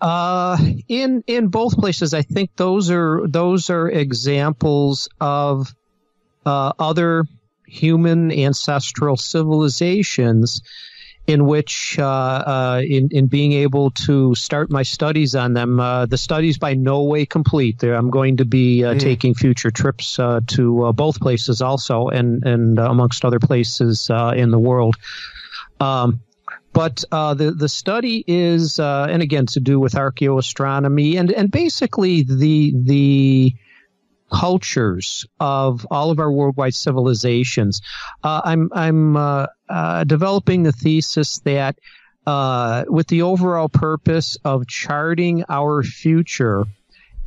[0.00, 5.72] Uh, in in both places, I think those are those are examples of
[6.44, 7.24] uh, other
[7.72, 10.62] human ancestral civilizations
[11.26, 16.04] in which, uh, uh, in, in being able to start my studies on them, uh,
[16.06, 17.78] the studies by no way complete.
[17.78, 18.98] There, I'm going to be mm.
[18.98, 24.50] taking future trips uh, to uh, both places also, and and amongst other places in
[24.50, 24.96] the world.
[25.80, 26.20] Um,
[26.72, 31.50] but uh, the the study is, uh, and again, to do with archaeoastronomy and and
[31.50, 33.54] basically the the
[34.32, 37.80] cultures of all of our worldwide civilizations.
[38.24, 41.78] Uh, I'm I'm uh, uh, developing the thesis that
[42.26, 46.64] uh, with the overall purpose of charting our future,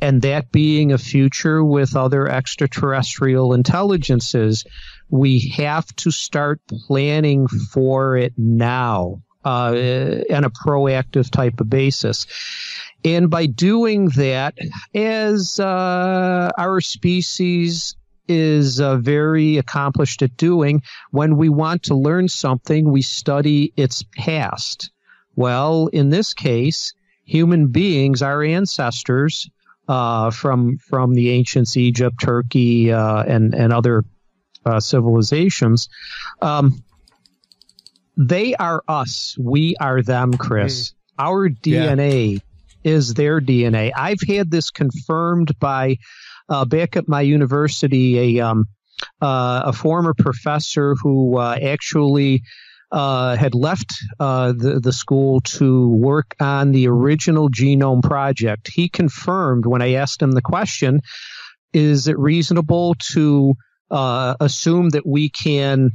[0.00, 4.64] and that being a future with other extraterrestrial intelligences,
[5.08, 12.26] we have to start planning for it now uh, on a proactive type of basis.
[13.04, 14.58] And by doing that,
[14.92, 20.82] as uh, our species is uh, very accomplished at doing,
[21.12, 24.90] when we want to learn something, we study its past.
[25.36, 26.92] Well, in this case,
[27.24, 29.48] human beings, our ancestors
[29.86, 34.04] uh, from from the ancients, Egypt, Turkey, uh, and and other
[34.64, 35.88] uh, civilizations,
[36.42, 36.82] um,
[38.16, 39.36] they are us.
[39.38, 40.90] We are them, Chris.
[40.90, 40.94] Mm.
[41.18, 42.38] Our DNA yeah
[42.86, 43.90] is their DNA.
[43.94, 45.96] I've had this confirmed by
[46.48, 48.66] uh, back at my university, a um,
[49.20, 52.42] uh, a former professor who uh, actually
[52.92, 58.70] uh, had left uh, the the school to work on the original genome project.
[58.72, 61.00] He confirmed when I asked him the question:
[61.72, 63.54] Is it reasonable to
[63.90, 65.90] uh, assume that we can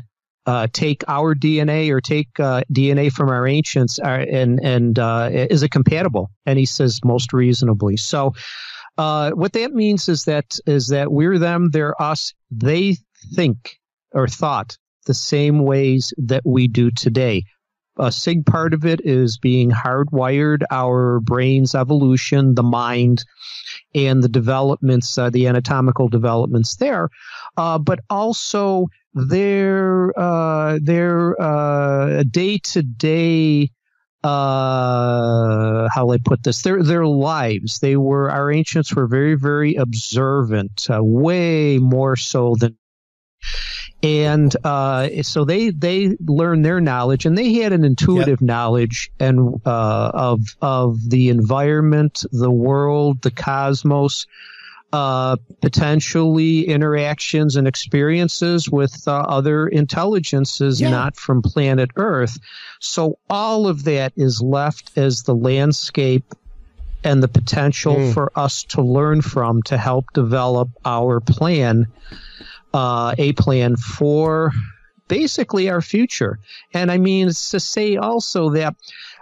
[0.45, 5.29] uh, take our DNA or take uh, DNA from our ancients uh, and and uh,
[5.31, 6.31] is it compatible?
[6.45, 7.97] And he says most reasonably.
[7.97, 8.33] So
[8.97, 12.33] uh, what that means is that is that we're them, they're us.
[12.49, 12.97] They
[13.35, 13.79] think
[14.13, 17.43] or thought the same ways that we do today.
[17.97, 23.23] A sig part of it is being hardwired our brain's evolution, the mind,
[23.93, 27.09] and the developments, uh, the anatomical developments there,
[27.55, 31.35] but also their uh, their
[32.31, 33.69] day to day
[34.23, 36.61] uh, how will I put this?
[36.61, 37.79] Their their lives.
[37.79, 42.77] They were our ancients were very very observant, uh, way more so than.
[44.03, 48.47] And uh, so they they learned their knowledge, and they had an intuitive yep.
[48.47, 54.27] knowledge and uh, of of the environment, the world, the cosmos,
[54.93, 60.89] uh, potentially interactions and experiences with uh, other intelligences yeah.
[60.89, 62.37] not from planet Earth.
[62.79, 66.25] So all of that is left as the landscape
[67.03, 68.13] and the potential mm.
[68.13, 71.87] for us to learn from to help develop our plan,
[72.73, 74.51] uh, a plan for
[75.07, 76.39] basically our future.
[76.73, 78.75] And I mean, to say also that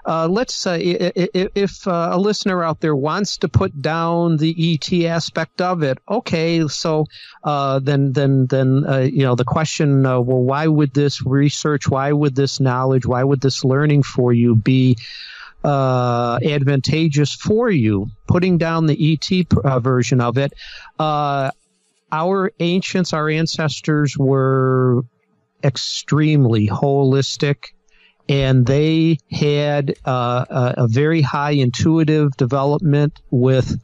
[0.05, 5.05] uh, let's uh, if uh, a listener out there wants to put down the ET
[5.05, 7.05] aspect of it, okay, so
[7.43, 11.87] uh, then then then uh, you know the question, uh, well, why would this research,
[11.87, 14.97] why would this knowledge, why would this learning for you be
[15.63, 18.07] advantageous for you?
[18.27, 19.29] Putting down the ET
[19.81, 20.53] version of it,
[22.11, 25.03] our ancients, our ancestors were
[25.63, 27.73] extremely holistic
[28.29, 33.81] and they had uh, a, a, very high intuitive development with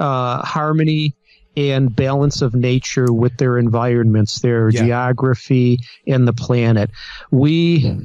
[0.00, 1.14] uh, harmony
[1.56, 4.84] and balance of nature with their environments, their yeah.
[4.84, 6.90] geography, and the planet.
[7.30, 7.96] We,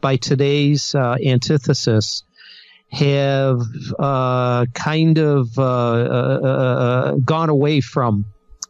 [0.00, 2.22] by today's uh, antithesis,
[2.90, 3.60] have
[3.98, 8.24] uh, kind of uh, uh, gone away from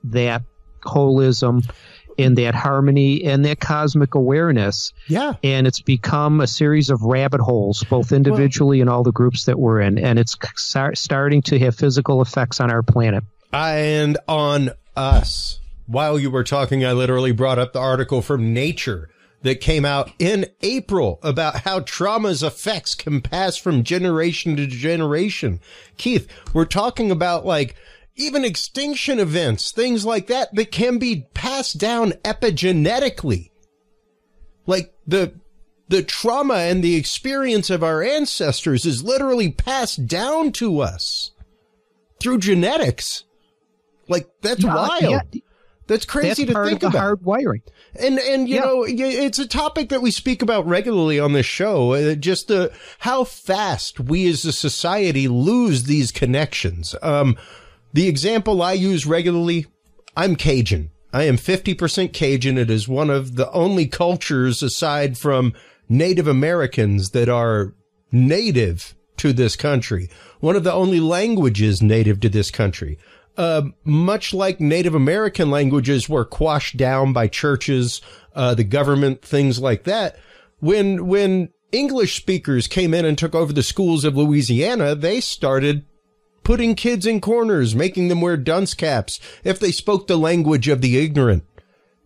[0.05, 0.42] that
[0.82, 1.68] holism
[2.18, 4.92] in that harmony and that cosmic awareness.
[5.06, 5.34] Yeah.
[5.42, 9.44] And it's become a series of rabbit holes, both individually well, and all the groups
[9.46, 9.98] that we're in.
[9.98, 10.36] And it's
[10.94, 13.24] starting to have physical effects on our planet.
[13.52, 15.60] And on us.
[15.86, 19.08] While you were talking, I literally brought up the article from Nature
[19.42, 25.60] that came out in April about how trauma's effects can pass from generation to generation.
[25.96, 27.76] Keith, we're talking about like
[28.18, 33.50] even extinction events, things like that, that can be passed down epigenetically.
[34.66, 35.34] Like the,
[35.88, 41.30] the trauma and the experience of our ancestors is literally passed down to us
[42.20, 43.24] through genetics.
[44.08, 45.22] Like that's yeah, wild.
[45.32, 45.40] Yeah.
[45.86, 46.98] That's crazy that's to think about.
[46.98, 47.62] Hard wiring.
[47.98, 48.60] And and you yeah.
[48.60, 51.94] know, it's a topic that we speak about regularly on this show.
[51.94, 56.94] Uh, just the how fast we as a society lose these connections.
[57.00, 57.38] Um,
[57.93, 59.66] the example I use regularly,
[60.16, 60.91] I'm Cajun.
[61.12, 62.58] I am 50% Cajun.
[62.58, 65.54] It is one of the only cultures aside from
[65.88, 67.75] Native Americans that are
[68.12, 70.11] native to this country.
[70.41, 72.99] One of the only languages native to this country.
[73.37, 78.00] Uh, much like Native American languages were quashed down by churches,
[78.34, 80.18] uh, the government, things like that.
[80.58, 85.87] When, when English speakers came in and took over the schools of Louisiana, they started
[86.49, 90.80] putting kids in corners, making them wear dunce caps if they spoke the language of
[90.80, 91.45] the ignorant,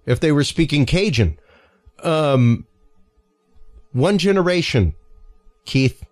[0.05, 1.39] if they were speaking Cajun.
[2.03, 2.67] Um,
[3.93, 4.97] one generation,
[5.65, 6.05] Keith.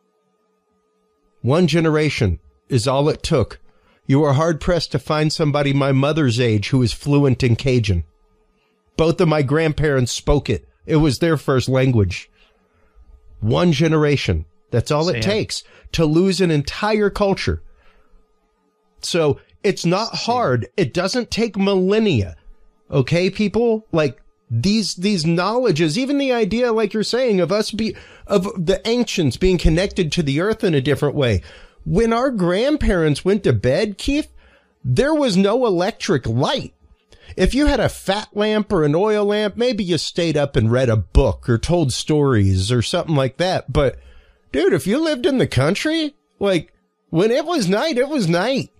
[1.42, 2.38] One generation
[2.68, 3.58] is all it took.
[4.06, 8.04] You are hard pressed to find somebody my mother's age who is fluent in Cajun.
[8.96, 10.68] Both of my grandparents spoke it.
[10.86, 12.30] It was their first language.
[13.40, 14.44] One generation.
[14.70, 17.60] That's all it takes to lose an entire culture.
[19.04, 20.68] So it's not hard.
[20.76, 22.36] It doesn't take millennia.
[22.90, 23.86] Okay, people?
[23.92, 24.20] Like
[24.50, 27.94] these, these knowledges, even the idea, like you're saying, of us be,
[28.26, 31.42] of the ancients being connected to the earth in a different way.
[31.84, 34.32] When our grandparents went to bed, Keith,
[34.84, 36.74] there was no electric light.
[37.36, 40.72] If you had a fat lamp or an oil lamp, maybe you stayed up and
[40.72, 43.72] read a book or told stories or something like that.
[43.72, 43.98] But
[44.52, 46.72] dude, if you lived in the country, like
[47.10, 48.70] when it was night, it was night.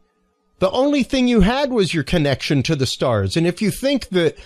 [0.60, 3.36] The only thing you had was your connection to the stars.
[3.36, 4.38] And if you think that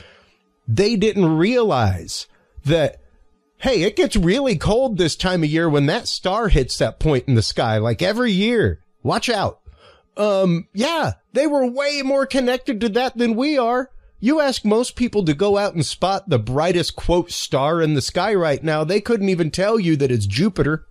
[0.67, 2.27] they didn't realize
[2.65, 3.01] that,
[3.59, 7.29] hey, it gets really cold this time of year when that star hits that point
[7.29, 9.61] in the sky, like every year, watch out.
[10.17, 13.91] Um, yeah, they were way more connected to that than we are.
[14.21, 18.01] You ask most people to go out and spot the brightest quote star in the
[18.01, 18.85] sky right now.
[18.85, 20.87] They couldn't even tell you that it's Jupiter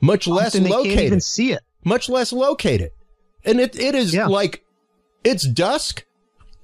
[0.00, 1.22] much less locate they can't even it.
[1.22, 1.62] see it.
[1.84, 2.94] Much less locate it.
[3.44, 4.26] And it, it is Yeah.
[4.26, 4.64] like,
[5.24, 6.04] it's dusk.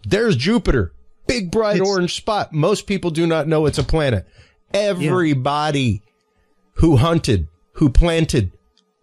[0.07, 0.93] There's Jupiter.
[1.27, 2.53] Big bright It's- orange spot.
[2.53, 4.27] Most people do not know it's a planet.
[4.73, 6.03] Everybody
[6.74, 8.53] who hunted, who planted,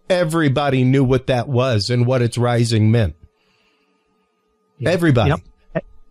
[0.09, 3.15] everybody knew what that was and what its rising meant.
[4.85, 5.31] Everybody.
[5.31, 5.39] Yep.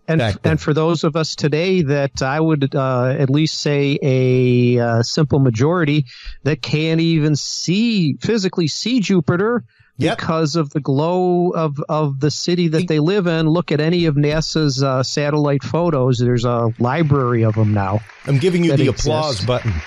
[0.09, 4.79] And and for those of us today that I would uh, at least say a
[4.79, 6.07] uh, simple majority
[6.43, 9.65] that can't even see physically see Jupiter
[9.99, 10.19] Yep.
[10.19, 13.47] because of the glow of of the city that they live in.
[13.49, 16.19] Look at any of NASA's uh, satellite photos.
[16.19, 18.01] There's a library of them now.
[18.27, 19.05] I'm giving you the exists.
[19.07, 19.73] applause button.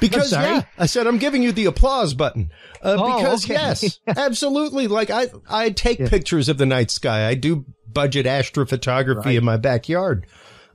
[0.00, 2.50] because yeah, I said I'm giving you the applause button.
[2.82, 3.54] Uh, Oh, because okay.
[3.54, 4.88] yes, absolutely.
[4.88, 7.26] Like I, I take pictures of the night sky.
[7.28, 7.64] I do
[7.96, 10.26] budget astrophotography in my backyard.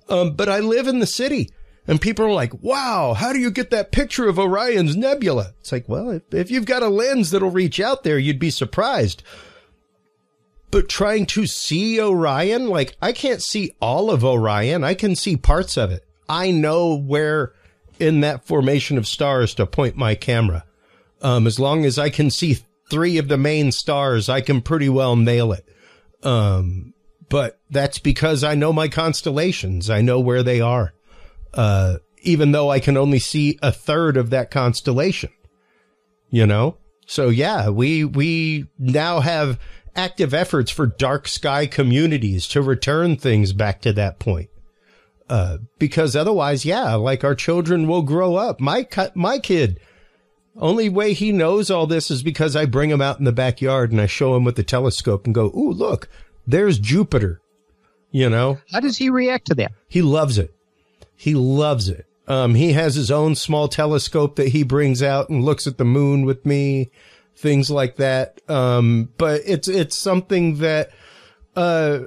[0.10, 1.52] Um, but I live in the city
[1.86, 5.54] and people are like, wow, how do you get that picture of Orion's nebula?
[5.60, 8.50] It's like, well, if, if you've got a lens that'll reach out there, you'd be
[8.50, 9.22] surprised.
[10.72, 14.84] But trying to see Orion, like I can't see all of Orion.
[14.84, 16.04] I can see parts of it.
[16.28, 17.54] I know where
[18.00, 20.66] in that formation of stars to point my camera.
[21.22, 22.58] Um, as long as I can see
[22.90, 25.68] three of the main stars, I can pretty well nail it.
[26.24, 26.91] Um,
[27.32, 29.90] but that's because I know my constellations.
[29.90, 30.94] I know where they are.
[31.54, 35.32] Uh, even though I can only see a third of that constellation,
[36.30, 36.78] you know?
[37.08, 39.60] So yeah, we, we now have
[39.96, 44.50] active efforts for dark sky communities to return things back to that point.
[45.30, 48.60] Uh, because otherwise, yeah, like our children will grow up.
[48.60, 48.86] My,
[49.16, 49.80] my kid,
[50.58, 53.94] only way he knows all this is because I bring him out in the backyard
[53.94, 56.10] and I show him with the telescope and go, Ooh, look,
[56.52, 57.42] there's Jupiter.
[58.14, 59.72] You know, How does he react to that?
[59.88, 60.54] he loves it.
[61.16, 62.06] He loves it.
[62.28, 65.86] Um, he has his own small telescope that he brings out and looks at the
[65.86, 66.92] moon with me,
[67.36, 68.42] things like that.
[68.50, 70.92] Um, but it's, it's something that,
[71.56, 72.00] uh,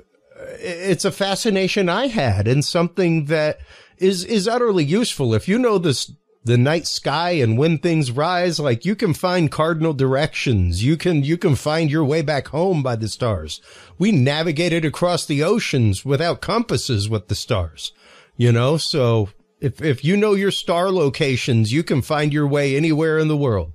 [0.58, 3.58] it's a fascination I had and something that
[3.98, 5.32] is, is utterly useful.
[5.34, 6.12] If you know this,
[6.44, 10.84] the night sky and when things rise, like you can find cardinal directions.
[10.84, 13.62] You can, you can find your way back home by the stars.
[13.98, 17.92] We navigated across the oceans without compasses with the stars,
[18.36, 18.76] you know?
[18.76, 19.30] So
[19.60, 23.36] if, if you know your star locations, you can find your way anywhere in the
[23.36, 23.72] world.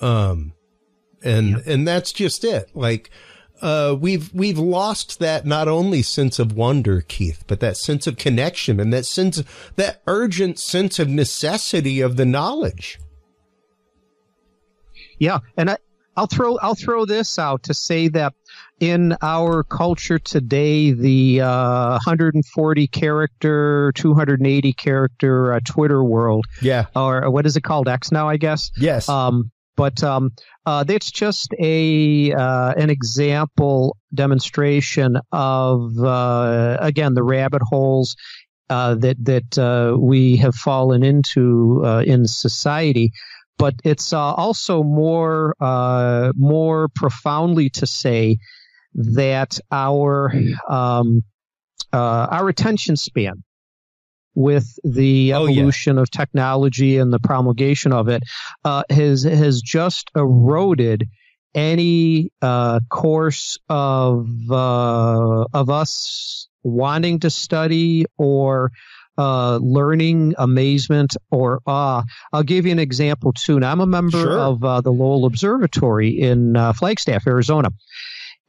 [0.00, 0.52] Um,
[1.22, 2.70] and, and that's just it.
[2.74, 3.10] Like,
[3.62, 8.16] uh, we've, we've lost that not only sense of wonder, Keith, but that sense of
[8.16, 9.42] connection and that sense,
[9.76, 12.98] that urgent sense of necessity of the knowledge.
[15.18, 15.76] Yeah, and I,
[16.16, 18.34] I'll throw I'll throw this out to say that
[18.80, 26.86] in our culture today, the uh, 140 character, 280 character uh, Twitter world, Yeah.
[26.94, 27.88] or what is it called?
[27.88, 28.70] X now, I guess.
[28.76, 29.08] Yes.
[29.08, 30.32] Um, but um,
[30.66, 38.16] uh, that's just a uh, an example demonstration of uh, again the rabbit holes
[38.70, 43.12] uh, that that uh, we have fallen into uh, in society.
[43.56, 48.38] But it's also more uh, more profoundly to say
[48.94, 50.32] that our
[50.68, 51.22] um,
[51.92, 53.44] uh, our attention span
[54.34, 55.52] with the Oh, yeah.
[55.52, 58.22] evolution of technology and the promulgation of it
[58.64, 61.08] uh, has has just eroded
[61.54, 68.72] any uh, course of uh, of us wanting to study or
[69.16, 72.02] uh, learning, amazement, or awe.
[72.32, 73.60] I'll give you an example too.
[73.60, 74.36] Now, I'm a member Sure.
[74.38, 77.68] of uh, the Lowell Observatory in uh, Flagstaff, Arizona.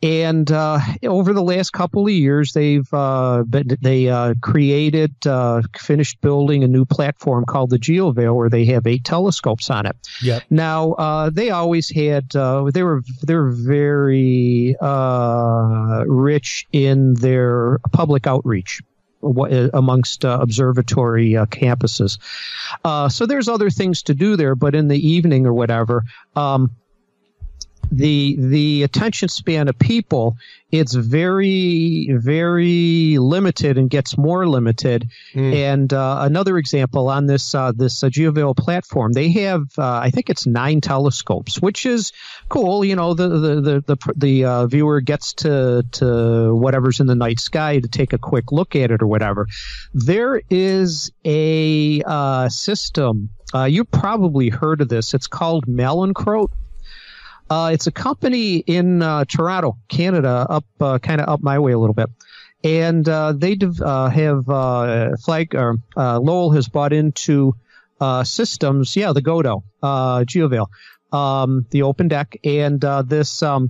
[0.05, 5.63] And uh, over the last couple of years, they've uh, been, they uh, created, uh,
[5.75, 9.95] finished building a new platform called the Giovale, where they have eight telescopes on it.
[10.21, 10.43] Yep.
[10.51, 17.79] Now uh, they always had uh, they were they were very uh, rich in their
[17.91, 18.81] public outreach
[19.23, 22.19] amongst uh, observatory uh, campuses.
[22.83, 26.03] Uh, so there's other things to do there, but in the evening or whatever.
[26.35, 26.69] Um,
[27.91, 30.37] the the attention span of people
[30.71, 35.53] it's very very limited and gets more limited Mm.
[35.53, 40.09] and uh, another example on this uh, this uh, Giovale platform, they have uh, I
[40.11, 42.13] think it's nine telescopes, which is
[42.47, 42.85] cool.
[42.85, 47.15] You know, the the the the, the uh, viewer gets to to whatever's in the
[47.15, 49.47] night sky to take a quick look at it or whatever.
[49.93, 53.29] There is a uh, system.
[53.53, 55.13] Uh, you probably heard of this.
[55.13, 56.51] It's called Malincrote.
[57.49, 61.73] Uh, it's a company in uh, Toronto, Canada, up uh, kind of up my way
[61.73, 62.09] a little bit,
[62.63, 67.55] and uh, they dev- uh, have uh, flag or uh, Lowell has bought into
[68.01, 68.95] uh, systems.
[68.95, 70.67] Yeah, the Godo, uh, Giovale,
[71.11, 73.69] um, the Open Deck, and uh, this um,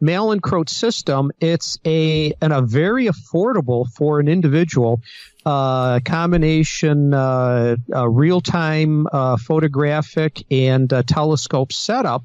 [0.00, 1.30] Malincrote system.
[1.40, 5.02] It's a and a very affordable for an individual
[5.44, 7.76] uh, combination uh,
[8.08, 12.24] real time uh, photographic and telescope setup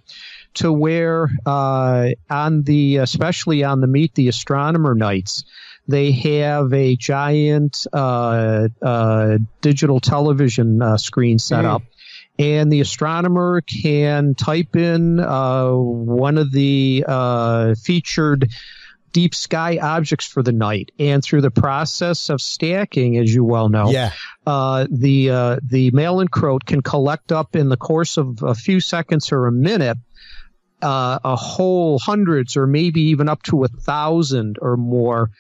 [0.56, 5.44] to where uh, on the especially on the meet the astronomer nights
[5.88, 11.76] they have a giant uh, uh, digital television uh, screen set Mm.
[11.76, 11.82] up
[12.38, 18.49] and the astronomer can type in uh, one of the uh, featured
[19.14, 23.69] deep sky objects for the night and through the process of stacking as you well
[23.69, 24.11] know Yeah.
[24.45, 28.53] uh, the uh, the mail and croat can collect up in the course of a
[28.56, 29.98] few seconds or a minute
[30.86, 35.32] uh, a whole hundreds or maybe even up to a thousand or more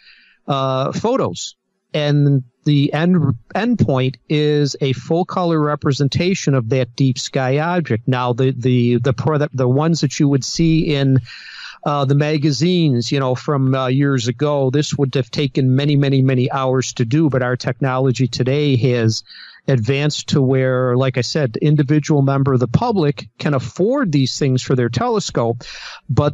[0.47, 1.55] uh, photos,
[1.93, 8.07] and the end end point is a full color representation of that deep sky object.
[8.07, 11.19] Now the the the the ones that you would see in
[11.85, 14.71] uh, the magazines, you know, from uh, years ago.
[14.71, 19.23] This would have taken many, many, many hours to do, but our technology today has
[19.67, 24.37] advanced to where, like I said, the individual member of the public can afford these
[24.37, 25.63] things for their telescope.
[26.09, 26.33] But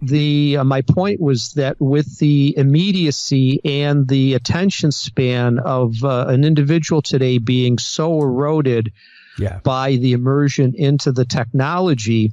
[0.00, 6.26] the uh, my point was that with the immediacy and the attention span of uh,
[6.28, 8.92] an individual today being so eroded
[9.38, 9.58] Yeah.
[9.64, 12.32] by the immersion into the technology,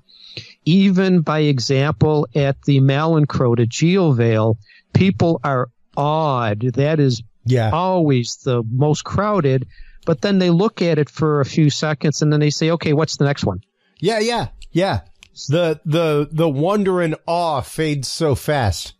[0.66, 4.58] even by example at the Malincrote at Giovale,
[4.94, 6.60] people are awed.
[6.76, 7.72] That is Yeah.
[7.72, 9.68] always the most crowded.
[10.06, 12.94] But then they look at it for a few seconds and then they say, okay,
[12.94, 13.62] what's the next one?
[14.00, 14.20] Yeah.
[14.20, 14.48] Yeah.
[14.72, 15.02] Yeah.
[15.50, 18.94] The, the, the wonder and awe fades so fast.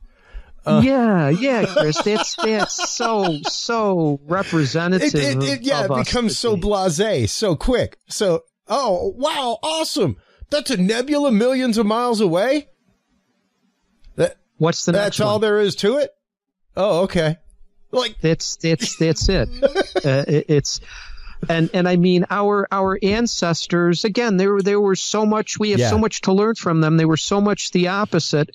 [0.66, 5.14] Uh, yeah, yeah, Chris, that's that's so so representative.
[5.14, 8.00] It, it, it, yeah, it becomes so blasé so quick.
[8.08, 10.18] So, oh, wow, awesome.
[10.50, 12.70] That's a nebula millions of miles away.
[14.16, 15.42] That, What's the that's all one?
[15.42, 16.10] there is to it.
[16.76, 17.38] Oh, okay.
[17.96, 19.50] Like, That's that's that's it.
[20.06, 20.80] uh, it it's
[21.50, 25.72] and and I mean our our ancestors again there were there were so much we
[25.72, 25.90] have Yeah.
[25.90, 26.98] so much to learn from them.
[26.98, 28.50] They were so much the opposite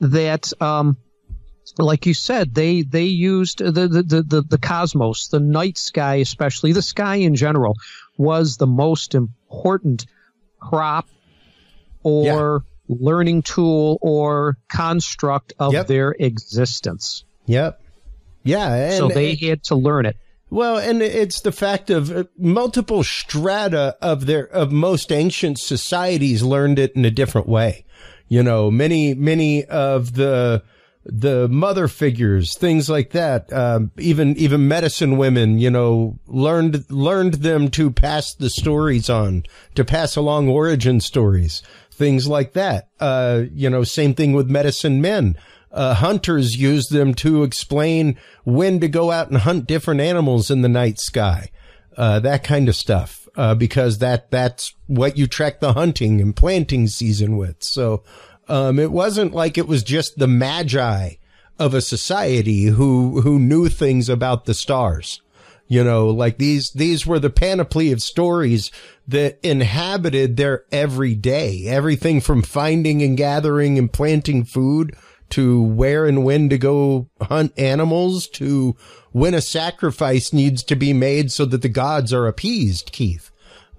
[0.00, 0.96] that um
[1.78, 6.16] like you said, they they used the the, the, the, the cosmos, the night sky,
[6.16, 7.74] especially the sky in general,
[8.16, 10.06] was the most important
[10.60, 11.06] crop
[12.02, 15.86] or learning tool or construct of Yep.
[15.88, 17.24] their existence.
[17.46, 17.80] yep.
[18.46, 18.74] Yeah.
[18.74, 20.16] And, so they had to learn it.
[20.48, 26.42] Well, and it's the fact of uh, multiple strata of their of most ancient societies
[26.42, 27.84] learned it in a different way.
[28.28, 30.62] You know, many many of the
[31.04, 33.52] the mother figures, things like that.
[33.52, 39.44] Um, even even medicine women, you know, learned learned them to pass the stories on,
[39.74, 41.60] to pass along origin stories,
[41.90, 42.88] things like that.
[43.00, 45.36] Uh, you know, same thing with medicine men
[45.76, 50.62] uh, hunters use them to explain when to go out and hunt different animals in
[50.62, 51.50] the night sky,
[51.98, 56.34] uh, that kind of stuff, uh, because that that's what you track the hunting and
[56.34, 57.62] planting season with.
[57.62, 58.02] So,
[58.48, 61.16] um, it wasn't like it was just the magi
[61.58, 65.20] of a society who who knew things about the stars.
[65.68, 68.70] You know, like these, these were the panoply of stories
[69.08, 71.66] that inhabited their everyday.
[71.66, 74.94] Everything from finding and gathering and planting food
[75.30, 78.76] to where and when to go hunt animals to
[79.12, 83.30] when a sacrifice needs to be made so that the gods are appeased, Keith.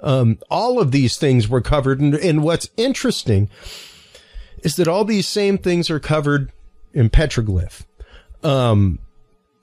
[0.02, 2.00] Um, all of these things were covered.
[2.00, 3.50] And, and what's interesting
[4.64, 6.52] is that all these same things are covered
[6.94, 7.86] in petroglyph.
[8.44, 9.00] Um,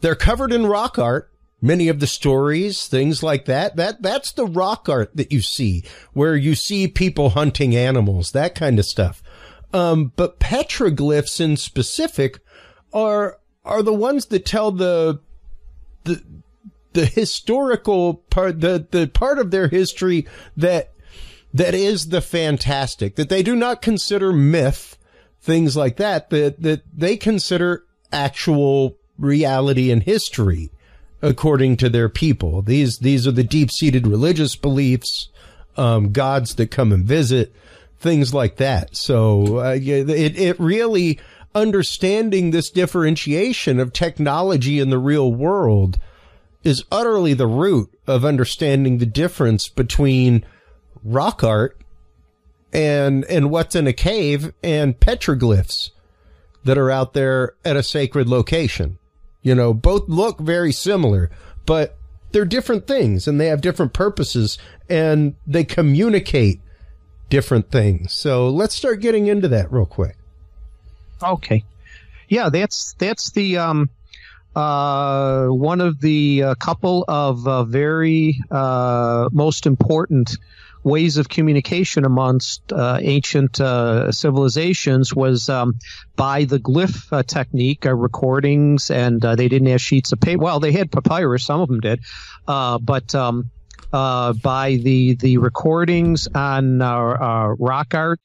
[0.00, 1.30] they're covered in rock art.
[1.60, 5.82] Many of the stories, things like that, that, that's the rock art that you see,
[6.12, 9.22] where you see people hunting animals, that kind of stuff.
[9.74, 12.38] Um, but petroglyphs in specific
[12.92, 15.18] are, are the ones that tell the,
[16.04, 16.22] the,
[16.92, 20.92] the historical part, the, the part of their history that,
[21.52, 24.96] that is the fantastic, that they do not consider myth,
[25.40, 30.70] things like that, that, that they consider actual reality and history
[31.20, 32.62] according to their people.
[32.62, 35.30] These, these are the deep seated religious beliefs,
[35.76, 37.52] um, gods that come and visit,
[38.04, 38.96] things like that.
[38.96, 41.18] So, uh, it, it really,
[41.54, 45.98] understanding this differentiation of technology in the real world
[46.62, 50.44] is utterly the root of understanding the difference between
[51.04, 51.78] rock art
[52.72, 55.90] and and what's in a cave and petroglyphs
[56.64, 58.98] that are out there at a sacred location.
[59.42, 61.30] You know, both look very similar,
[61.66, 61.96] but
[62.32, 64.58] they're different things and they have different purposes
[64.88, 66.60] and they communicate
[67.28, 68.12] different things.
[68.12, 70.16] So let's start getting into that real quick.
[71.22, 71.64] Okay.
[72.28, 73.90] Yeah, that's that's the um
[74.54, 80.36] uh, one of the uh, couple of uh, very uh, most important
[80.84, 85.74] ways of communication amongst uh, ancient uh, civilizations was um,
[86.14, 90.42] by the glyph technique, recordings, and they didn't have sheets of paper.
[90.42, 92.00] Well, they had papyrus, some of them did,
[92.46, 93.50] but um,
[93.94, 98.20] by the the recordings on rock art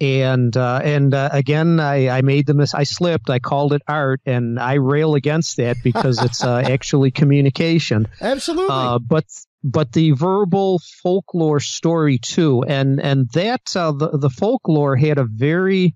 [0.00, 3.30] and uh, and uh, again, I, I made the mis- I slipped.
[3.30, 8.08] I called it art, and I rail against that because it's uh, actually communication.
[8.20, 8.74] Absolutely.
[8.74, 9.24] Uh, but
[9.62, 15.24] but the verbal folklore story too, and and that uh, the the folklore had a
[15.24, 15.94] very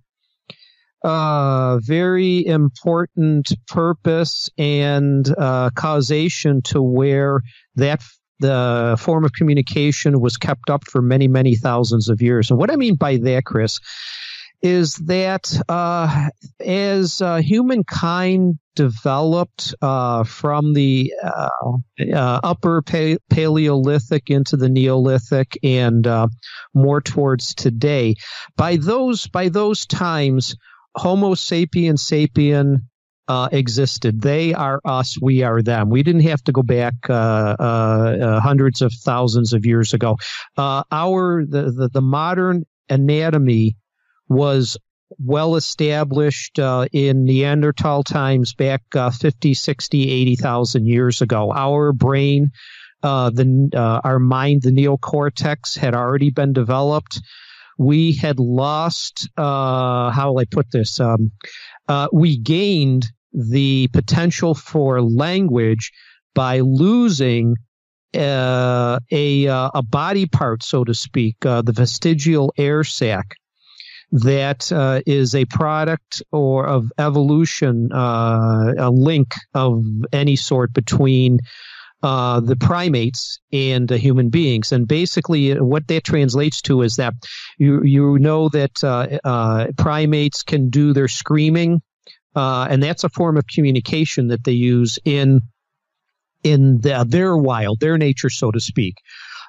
[1.03, 5.28] uh, very important purpose and
[5.74, 7.40] causation to where
[7.74, 8.01] that
[8.40, 12.51] the form of communication was kept up for many, many thousands of years.
[12.51, 13.81] And what I mean by that, Chris,
[14.60, 21.48] is that uh, as uh, humankind developed uh, from the uh,
[22.12, 26.28] uh, upper pa- Paleolithic into the Neolithic and uh,
[26.74, 28.16] more towards today,
[28.56, 30.56] by those by those times,
[30.97, 32.82] Homo sapien sapien
[33.28, 34.22] uh, existed.
[34.22, 35.90] They are us, we are them.
[35.90, 40.16] We didn't have to go back uh, uh, uh hundreds of thousands of years ago.
[40.56, 43.76] Uh, our the, the, the modern anatomy
[44.28, 44.78] was
[45.18, 51.52] well established uh, in Neanderthal times back 50, 60, 80,000 years ago.
[51.52, 52.50] Our brain,
[53.02, 57.20] the our mind, the neocortex had already been developed.
[57.78, 60.98] We had lost, how will I put this?
[61.00, 61.32] Um,
[62.12, 65.93] we gained the potential for language
[66.35, 67.55] by losing
[68.15, 73.35] uh, a uh, a body part, so to speak, uh, the vestigial air sac.
[74.10, 81.40] That uh, is a product or of evolution, uh, a link of any sort between
[82.02, 84.73] uh, the primates and uh, human beings.
[84.73, 87.15] And basically, what that translates to is that
[87.59, 91.82] you you know that uh, uh primates can do their screaming
[92.34, 95.40] uh, and that's a form of communication that they use in
[96.44, 98.94] in the, their wild, their nature, so to speak.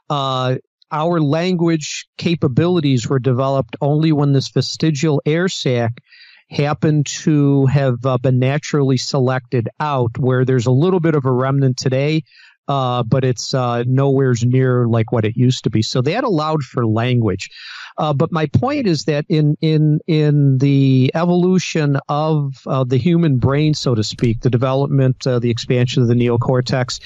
[0.10, 0.56] Uh,
[0.92, 6.02] our language capabilities were developed only when this vestigial air sac
[6.50, 11.32] happened to have uh, been naturally selected out, where there's a little bit of a
[11.32, 12.24] remnant today
[12.70, 15.82] uh, but it's uh, nowhere's near like what it used to be.
[15.82, 17.50] So that allowed for language.
[17.98, 23.38] Uh, but my point is that in in in the evolution of uh, the human
[23.38, 27.02] brain, so to speak, the development, uh, the expansion of the neocortex,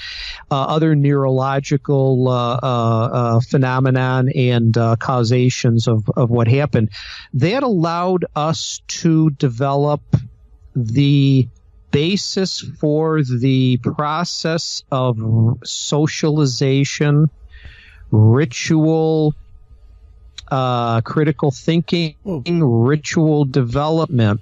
[0.52, 2.26] uh, other neurological
[3.50, 6.90] phenomenon and causations of of what happened,
[7.34, 10.02] that allowed us to develop
[10.76, 11.48] the
[11.94, 15.18] basis for the process of
[15.64, 17.30] socialization,
[18.12, 19.34] ritual,
[20.52, 24.42] uh, critical thinking, ritual development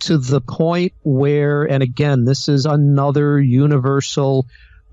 [0.00, 4.44] to the point where, and again, this is another universal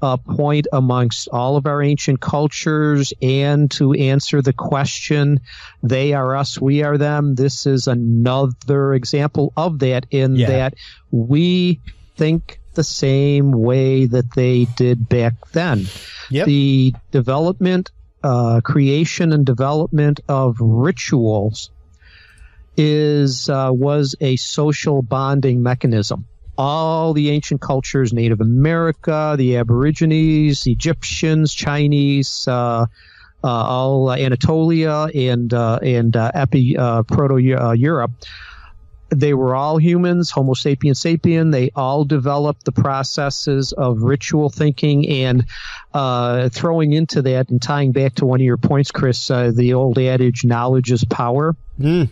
[0.03, 5.39] uh, point amongst all of our ancient cultures and to answer the question,
[5.81, 7.35] they are us, we are them.
[7.35, 10.47] This is another example of that in yeah.
[10.47, 10.73] that
[11.09, 11.79] we
[12.17, 15.85] think the same way that they did back then.
[16.29, 16.47] Yep.
[16.47, 21.71] The development, uh, creation and development of rituals
[22.75, 26.25] is uh, was a social bonding mechanism
[26.57, 32.85] all the ancient cultures, Native America, the Aborigines, Egyptians, Chinese, uh,
[33.43, 38.11] uh, all uh, Anatolia and uh, and uh, Epi uh, Proto Europe.
[39.09, 41.51] They were all humans, Homo sapiens sapien.
[41.51, 45.45] They all developed the processes of ritual thinking and
[46.51, 50.45] throwing into that and tying back to one of your points, Chris, the old adage,
[50.45, 51.55] knowledge is power.
[51.79, 52.09] Mm.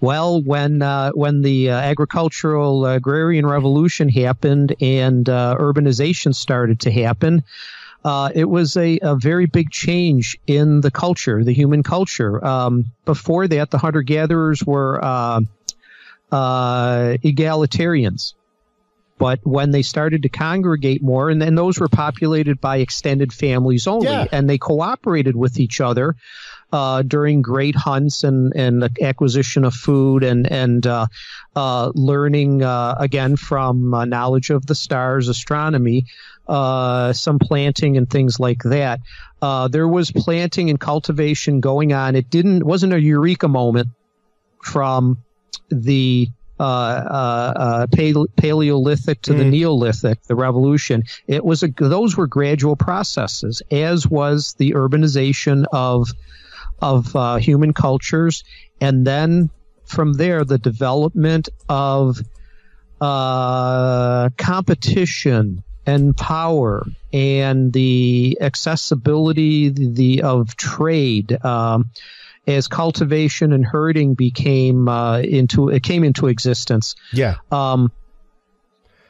[0.00, 6.90] Well, when uh, when the uh, agricultural agrarian revolution happened and uh, urbanization started to
[6.90, 7.44] happen,
[8.04, 12.42] uh, it was a, a, very big change in the culture, the human culture.
[12.42, 15.40] Um, before that, the hunter gatherers were uh,
[16.32, 18.34] uh, egalitarians.
[19.18, 23.86] But when they started to congregate more, and then those were populated by extended families
[23.86, 24.24] only, yeah.
[24.32, 26.16] and they cooperated with each other,
[26.72, 31.06] uh, during great hunts and, and the acquisition of food and and uh,
[31.56, 36.06] uh, learning uh, again from uh, knowledge of the stars, astronomy,
[36.48, 39.00] uh, some planting and things like that.
[39.70, 42.14] there was planting and cultivation going on.
[42.14, 43.88] It didn't wasn't a eureka moment
[44.62, 45.18] from
[45.70, 46.28] the
[46.60, 47.86] uh, uh,
[48.36, 49.38] Paleolithic to mm.
[49.38, 51.04] the Neolithic, the revolution.
[51.26, 56.10] It was a, those were gradual processes, as was the urbanization of
[56.80, 58.44] of uh, human cultures,
[58.80, 59.50] and then
[59.84, 62.20] from there the development of
[63.00, 71.90] uh, competition and power and the accessibility the, the of trade um,
[72.46, 76.94] as cultivation and herding became uh, into it came into existence.
[77.12, 77.36] Yeah.
[77.50, 77.92] Um,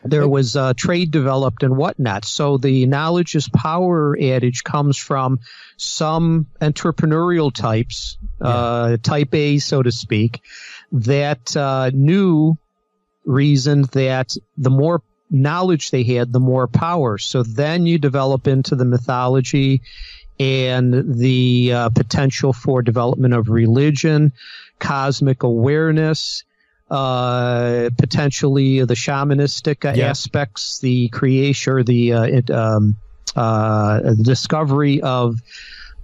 [0.04, 2.24] there was uh, trade developed and whatnot.
[2.24, 5.40] So the knowledge is power adage comes from
[5.76, 8.48] some entrepreneurial types, yeah.
[8.48, 10.42] uh, type A, so to speak,
[10.92, 12.56] that uh, knew
[13.24, 17.18] reasoned that the more knowledge they had, the more power.
[17.18, 19.82] So then you develop into the mythology
[20.38, 24.32] and the uh, potential for development of religion,
[24.78, 26.44] cosmic awareness,
[26.90, 30.08] uh, potentially the shamanistic uh, yeah.
[30.08, 32.96] aspects, the creation or the uh, it, um,
[33.36, 35.36] uh, discovery of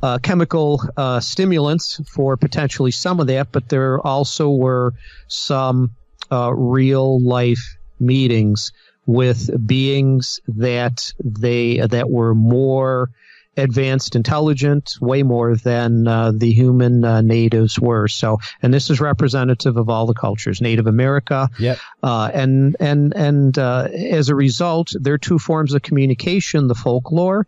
[0.03, 4.95] uh, chemical uh, stimulants for potentially some of that, but there also were
[5.27, 5.91] some
[6.31, 8.73] real life meetings
[9.07, 13.11] with beings that they that were more
[13.57, 18.09] advanced intelligent, way more than uh, the human uh, natives were.
[18.09, 21.49] So, and this is representative of all the cultures, Native America.
[21.59, 21.78] Yep.
[22.03, 26.74] Uh, and, and, and, uh, as a result, there are two forms of communication, the
[26.74, 27.47] folklore,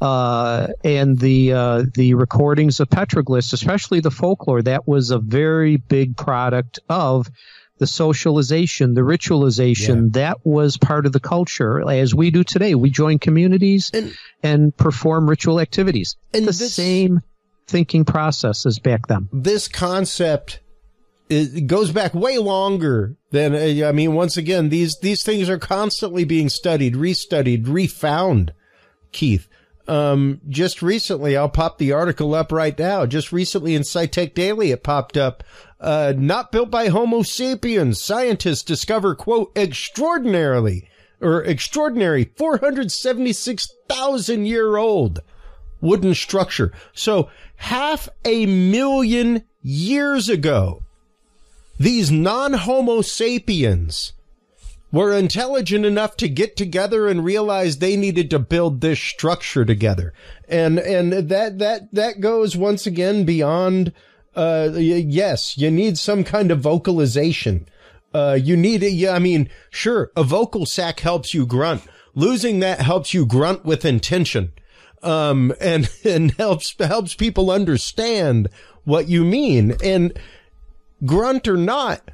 [0.00, 4.62] uh, and the, uh, the recordings of petroglyphs, especially the folklore.
[4.62, 7.30] That was a very big product of
[7.80, 10.22] the socialization, the ritualization, yeah.
[10.22, 12.74] that was part of the culture as we do today.
[12.74, 16.14] We join communities and, and perform ritual activities.
[16.34, 17.22] And the this, same
[17.66, 19.30] thinking process as back then.
[19.32, 20.60] This concept
[21.30, 25.58] it goes back way longer than uh, I mean once again these these things are
[25.58, 28.52] constantly being studied, restudied, refound.
[29.12, 29.48] Keith,
[29.88, 33.06] um, just recently, I'll pop the article up right now.
[33.06, 35.42] Just recently in SciTech Daily, it popped up.
[35.80, 38.00] Uh, not built by Homo sapiens.
[38.00, 40.88] Scientists discover, quote, extraordinarily
[41.20, 45.20] or extraordinary 476,000 year old
[45.80, 46.72] wooden structure.
[46.92, 50.82] So half a million years ago,
[51.78, 54.12] these non-Homo sapiens
[54.92, 60.12] were intelligent enough to get together and realize they needed to build this structure together.
[60.48, 63.92] And, and that, that, that goes once again beyond,
[64.36, 67.66] uh, yes, you need some kind of vocalization.
[68.12, 68.92] Uh, you need it.
[68.92, 71.82] Yeah, I mean, sure, a vocal sac helps you grunt.
[72.14, 74.52] Losing that helps you grunt with intention.
[75.02, 78.48] Um, and, and helps, helps people understand
[78.84, 79.74] what you mean.
[79.82, 80.18] And
[81.04, 82.10] grunt or not,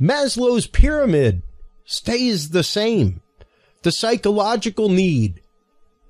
[0.00, 1.42] Maslow's pyramid
[1.84, 3.20] stays the same.
[3.82, 5.40] The psychological need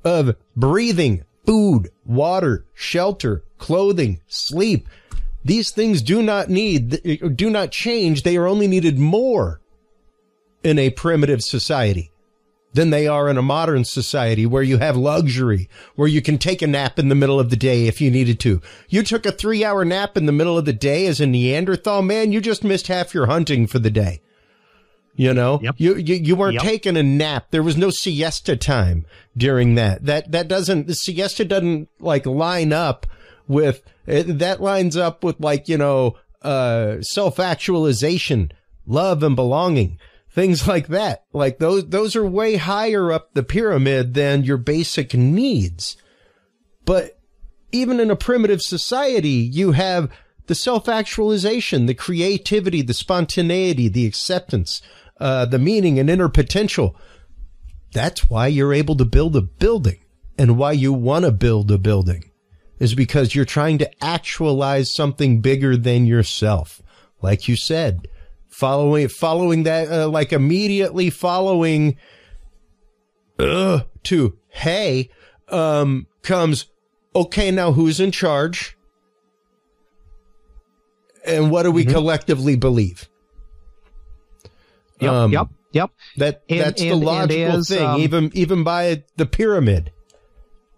[0.04, 4.88] of breathing, food, water, shelter, clothing, sleep.
[5.44, 8.22] These things do not need, do not change.
[8.22, 9.60] They are only needed more
[10.62, 12.10] in a primitive society
[12.74, 16.62] than they are in a modern society where you have luxury, where you can take
[16.62, 18.62] a nap in the middle of the day if you needed to.
[18.88, 22.02] You took a three hour nap in the middle of the day as a Neanderthal
[22.02, 24.22] man, you just missed half your hunting for the day.
[25.14, 25.74] You know, Yep.
[25.76, 26.62] you, you, you weren't Yep.
[26.62, 27.48] taking a nap.
[27.50, 29.04] There was no siesta time
[29.36, 30.06] during that.
[30.06, 33.06] That, that doesn't, the siesta doesn't like line up
[33.52, 38.52] with, it, that lines up with like, you know, uh, self actualization,
[38.86, 39.98] love and belonging,
[40.30, 41.24] things like that.
[41.32, 45.96] Like those, those are way higher up the pyramid than your basic needs.
[46.84, 47.18] But
[47.70, 50.10] even in a primitive society, you have
[50.46, 54.82] the self actualization, the creativity, the spontaneity, the acceptance,
[55.20, 56.96] uh, the meaning and inner potential.
[57.92, 60.00] That's why you're able to build a building
[60.38, 62.31] and why you want to build a building
[62.82, 66.82] is because you're trying to actualize something bigger than yourself.
[67.22, 68.08] Like you said,
[68.48, 71.96] following, following that, uh, like immediately following,
[73.38, 75.10] uh, to, hey,
[75.48, 76.66] um, comes,
[77.14, 78.76] okay, now who's in charge?
[81.24, 83.08] And what do we collectively believe?
[84.98, 85.90] Yep, Um, yep, yep.
[86.16, 87.86] That And- that's the and- and logical as, thing.
[87.86, 89.92] um, even even by the pyramid,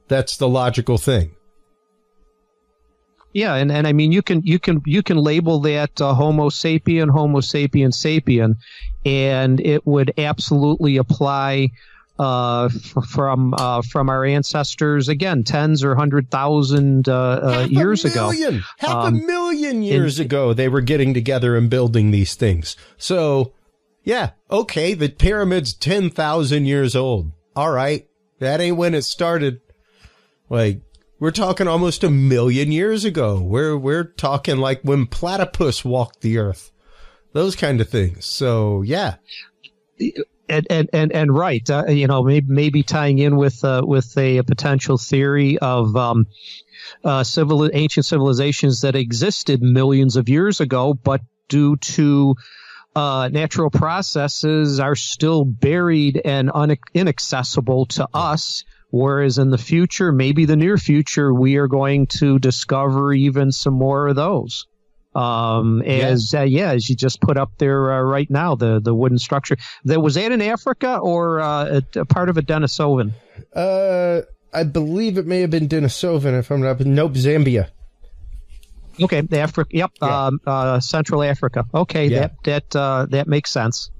[0.08, 1.30] that's the logical thing.
[3.34, 6.48] Yeah, and, and I mean you can you can you can label that uh, Homo
[6.50, 8.54] sapien, Homo sapien sapien,
[9.04, 11.70] and it would absolutely apply
[12.16, 17.70] uh, f- from uh, from our ancestors again, tens or hundred thousand uh, uh, Half
[17.72, 18.28] years a ago.
[18.30, 22.76] million, half Um, a million years ago, they were getting together and building these things.
[22.98, 23.52] So,
[24.04, 27.32] yeah, okay, the pyramid's ten thousand years old.
[27.56, 28.06] All right,
[28.38, 29.60] that ain't when it started.
[30.48, 30.82] Like
[31.24, 33.40] we're talking almost a million years ago.
[33.40, 36.70] We're we're talking like when platypus walked the earth,
[37.32, 38.26] those kind of things.
[38.26, 39.14] So, yeah,
[40.50, 44.14] and and and, and right, uh, you know, maybe, maybe tying in with uh, with
[44.18, 46.26] a, potential theory of um,
[47.02, 52.34] uh, civil ancient civilizations that existed millions of years ago, but due to
[52.94, 56.50] uh, natural processes are still buried and
[56.92, 58.64] inaccessible to us.
[58.96, 63.74] Whereas in the future, maybe the near future, we are going to discover even some
[63.74, 64.68] more of those.
[65.16, 68.94] Um, as uh, yeah, as you just put up there uh, right now, the the
[68.94, 69.56] wooden structure.
[69.84, 73.14] That was that in Africa or uh, a, a part of a Denisovan?
[73.52, 74.22] Uh,
[74.52, 76.78] I believe it may have been Denisovan, if I'm not.
[76.78, 77.70] Nope, Zambia.
[79.02, 79.70] Okay, the Africa.
[79.72, 80.26] Yep, Yeah.
[80.26, 81.64] um, uh, Central Africa.
[81.74, 82.20] Okay, Yeah.
[82.20, 83.90] that that uh, that makes sense.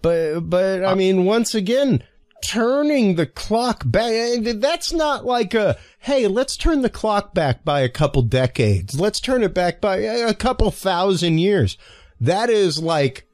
[0.00, 2.04] But but I mean, once again,
[2.42, 4.40] turning the clock back.
[4.42, 8.98] That's not like a hey, let's turn the clock back by a couple decades.
[8.98, 11.76] Let's turn it back by a couple thousand years.
[12.20, 13.26] That is like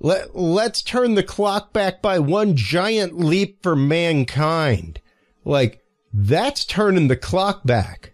[0.00, 5.00] let let's turn the clock back by one giant leap for mankind.
[5.44, 5.82] Like
[6.12, 8.12] that's turning the clock back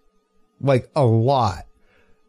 [0.60, 1.66] like a lot.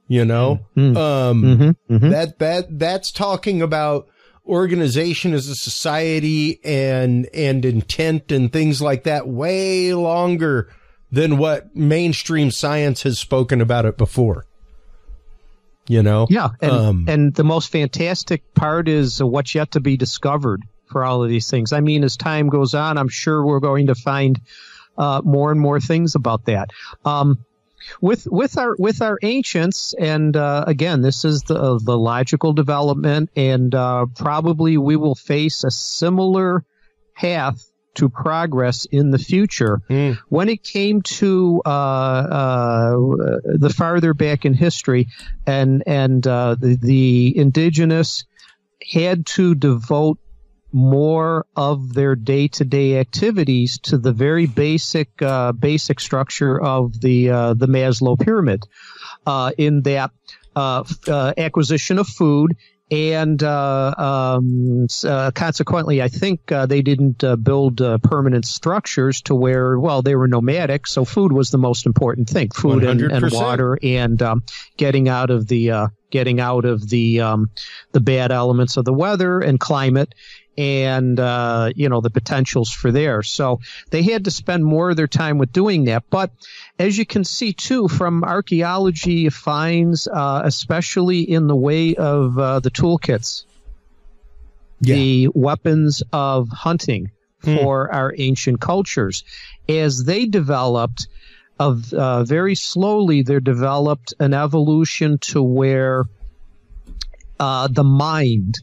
[0.08, 2.10] You know, um, Mm-hmm.
[2.12, 4.08] that that that's talking about
[4.48, 10.72] organization as a society and and intent and things like that way longer
[11.12, 14.46] than what mainstream science has spoken about it before.
[15.88, 19.98] You know, Yeah, and Um, and the most fantastic part is what's yet to be
[19.98, 21.74] discovered for all of these things.
[21.74, 24.40] I mean, as time goes on, I'm sure we're going to find
[24.98, 26.72] uh, more and more things about that.
[27.04, 27.45] Um,
[28.02, 33.30] with with our with our ancients, and uh, again, this is the the logical development,
[33.36, 36.64] and uh, probably we will face a similar
[37.16, 39.82] path to progress in the future.
[39.90, 40.18] Mm.
[40.30, 42.92] When it came to uh, uh,
[43.46, 45.08] the farther back in history,
[45.48, 48.26] and and uh, the, the indigenous
[48.94, 50.20] had to devote
[50.76, 57.54] more of their day-to-day activities to the very basic uh, basic structure of the uh,
[57.54, 58.66] the Maslow pyramid,
[59.26, 60.12] uh, in that
[60.54, 62.58] uh, uh, acquisition of food.
[62.92, 69.22] And uh, um, uh, consequently, I think uh, they didn't uh, build uh, permanent structures
[69.24, 73.02] to where, well, they were nomadic, so food was the most important thing: food and,
[73.02, 74.44] and water, and um,
[74.78, 77.50] getting out of the uh, getting out of the um,
[77.92, 80.14] the bad elements of the weather and climate
[80.58, 83.24] and uh, you know the potentials for there.
[83.24, 83.60] So
[83.90, 86.04] they had to spend more of their time with doing that.
[86.10, 86.32] But
[86.80, 92.60] as you can see too from archaeology finds, uh, especially in the way of uh,
[92.62, 93.44] the toolkits,
[94.82, 94.96] Yeah.
[94.96, 97.12] the weapons of hunting
[97.44, 97.58] Hmm.
[97.58, 99.24] for our ancient cultures,
[99.70, 101.08] as they developed.
[101.58, 106.04] Of uh, very slowly, there developed an evolution to where
[107.40, 108.60] uh, the mind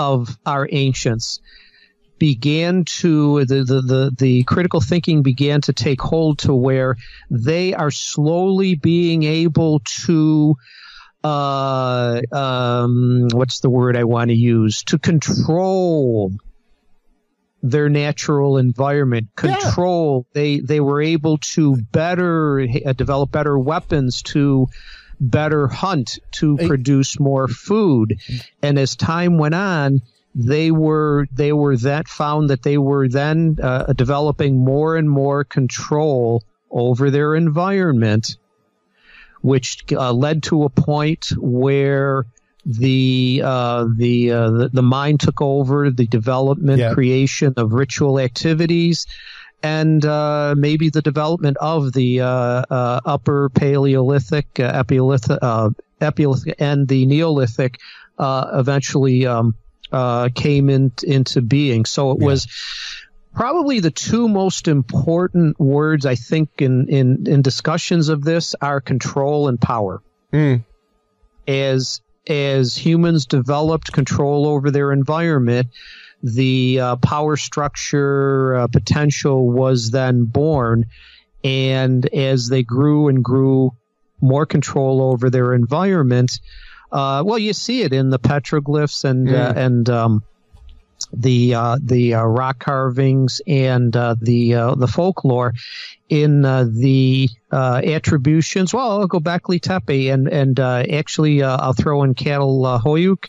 [0.00, 1.40] of our ancients
[2.18, 6.96] began to the, the, the, the critical thinking began to take hold to where
[7.30, 10.54] they are slowly being able to
[11.22, 16.32] uh, um, what's the word I want to use to control
[17.62, 20.40] their natural environment control yeah.
[20.40, 24.66] they they were able to better uh, develop better weapons to
[25.20, 28.18] better hunt to produce more food.
[28.62, 30.02] And as time went on
[30.34, 35.42] they were they were that found that they were then uh, developing more and more
[35.42, 36.40] control
[36.70, 38.36] over their environment
[39.42, 42.26] which uh, led to a point where
[42.66, 49.06] the uh, the, uh, the, the mind took over the development creation of ritual activities
[49.62, 56.88] and uh, maybe the development of the uh, uh, upper Paleolithic, uh, Epiolithic, Epiolithic, and
[56.88, 57.78] the Neolithic
[58.18, 59.54] eventually um,
[60.34, 61.84] came in, into being.
[61.84, 62.26] So it yeah.
[62.26, 62.46] was
[63.34, 68.80] probably the two most important words I think in in, in discussions of this are
[68.80, 70.02] control and power.
[70.32, 70.64] Mm.
[71.46, 75.68] As as humans developed control over their environment,
[76.22, 80.86] the uh, power structure uh, potential was then born.
[81.42, 83.72] And as they grew and grew
[84.20, 86.40] more control over their environment,
[86.92, 89.56] uh, well, you see it in the petroglyphs and mm.
[89.56, 90.22] and um,
[91.12, 95.54] the uh, the uh, rock carvings and uh, the uh, the folklore
[96.08, 98.74] in uh, the uh, attributions.
[98.74, 103.28] Well, Gobekli Tepe and and actually I'll throw in Catalhoyuk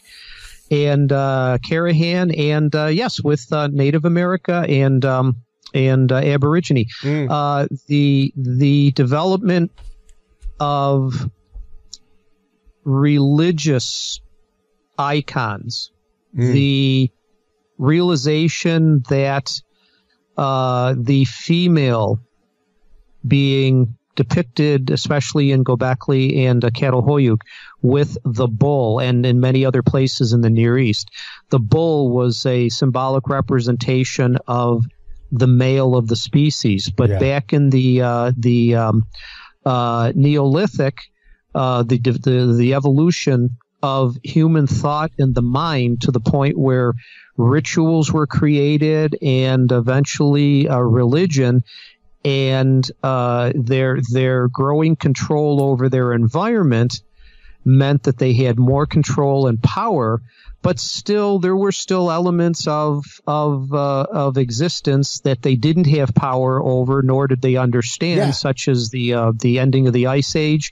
[0.72, 5.36] and uh Karahan and uh, yes, with uh, Native America and um,
[5.74, 6.86] and Aborigine.
[7.02, 7.68] Mm.
[7.88, 9.72] the the development
[10.60, 11.30] of
[12.84, 14.22] religious
[14.98, 15.92] icons,
[16.36, 16.52] mm.
[16.52, 17.12] the
[17.78, 19.62] realization that
[20.38, 22.20] uh, the female
[23.28, 27.40] being depicted, especially in Gobekli and uh, Catalhoyuk,
[27.82, 31.10] with the bull, and in many other places in the Near East.
[31.50, 34.86] The bull was a symbolic representation of
[35.32, 36.90] the male of the species.
[36.90, 37.20] But yeah.
[37.20, 39.04] back in the uh, the um,
[39.66, 41.00] uh, Neolithic,
[41.56, 46.94] uh, the, the the evolution of human thought in the mind to the point where
[47.38, 51.64] rituals were created and eventually a religion
[52.24, 57.02] and uh, their their growing control over their environment
[57.64, 60.22] meant that they had more control and power
[60.64, 66.14] but still there were still elements of of uh, of existence that they didn't have
[66.14, 68.32] power over nor did they understand yeah.
[68.32, 70.72] such as the uh, the ending of the ice age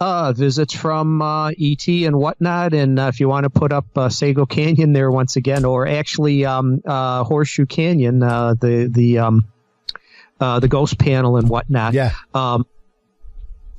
[0.00, 2.74] uh, visits from uh, ET and whatnot.
[2.74, 5.86] And uh, if you want to put up uh, Sego Canyon there once again, or
[5.86, 9.48] actually um, uh, Horseshoe Canyon, uh, the the um,
[10.40, 11.94] uh, the ghost panel and whatnot.
[11.94, 12.12] Yeah.
[12.34, 12.66] Um,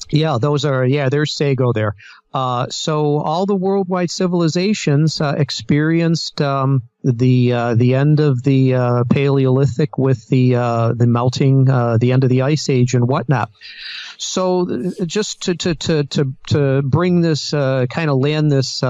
[0.09, 1.09] yeah, those are yeah.
[1.09, 1.95] There's Sego there.
[2.33, 8.75] Uh, so all the worldwide civilizations uh, experienced um, the uh, the end of the
[8.75, 13.49] uh, Paleolithic with the the melting, the end of the ice age and whatnot.
[14.17, 18.81] So just to to to to, to bring this kind of land this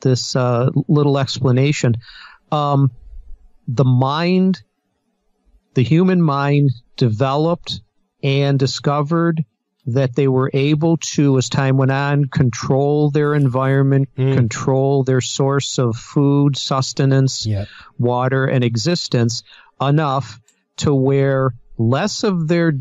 [0.00, 1.96] this little explanation,
[2.52, 2.90] um,
[3.66, 4.62] the mind,
[5.74, 7.80] the human mind developed
[8.22, 9.44] and discovered
[9.86, 14.34] that they were able to, as time went on, control their environment, mm.
[14.34, 17.68] control their source of food, sustenance, yep.
[17.98, 19.44] water, and existence
[19.80, 20.40] enough
[20.76, 22.72] to where less of their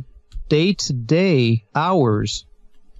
[0.49, 2.45] day to day hours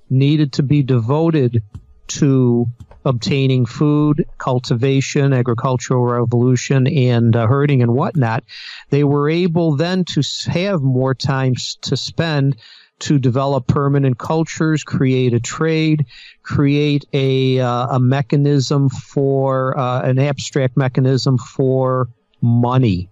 [0.10, 1.64] needed to be devoted
[2.08, 2.68] to
[3.06, 8.44] obtaining food, cultivation, agricultural revolution, and uh, herding and whatnot.
[8.90, 12.58] They were able then to have more time to spend
[12.98, 16.06] to develop permanent cultures, create a trade,
[16.44, 22.08] create a uh, a mechanism for uh, an abstract mechanism for
[22.42, 23.10] money.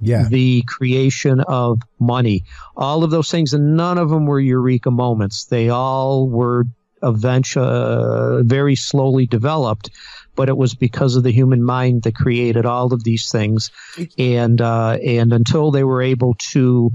[0.00, 0.28] Yeah.
[0.28, 2.44] The creation of money.
[2.76, 5.46] All of those things, and none of them were eureka moments.
[5.46, 6.66] They all were
[7.04, 9.90] eventually uh, very slowly developed
[10.36, 13.70] but it was because of the human mind that created all of these things.
[14.18, 16.90] And uh, and until they were able to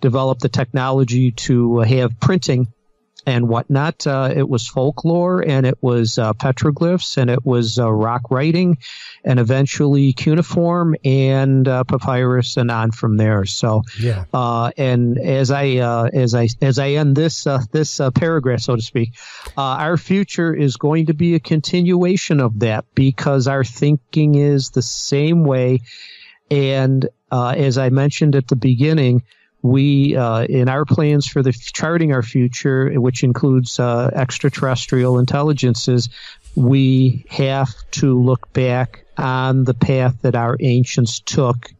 [0.00, 2.72] develop the technology to have printing
[3.26, 4.06] and whatnot.
[4.06, 8.78] Uh, it was folklore and it was uh, petroglyphs and it was uh, rock writing
[9.24, 13.44] and eventually cuneiform and uh, papyrus and on from there.
[13.44, 14.24] So, yeah.
[14.32, 18.82] Uh, and as I uh, as I as I end this this paragraph, so to
[18.82, 19.14] speak,
[19.56, 24.82] our future is going to be a continuation of that because our thinking is the
[24.82, 25.80] same way
[26.50, 29.22] And uh, as I mentioned at the beginning,
[29.64, 36.10] we uh, in our plans for the charting our future, which includes uh, extraterrestrial intelligences,
[36.54, 41.70] we have to look back on the path that our ancients took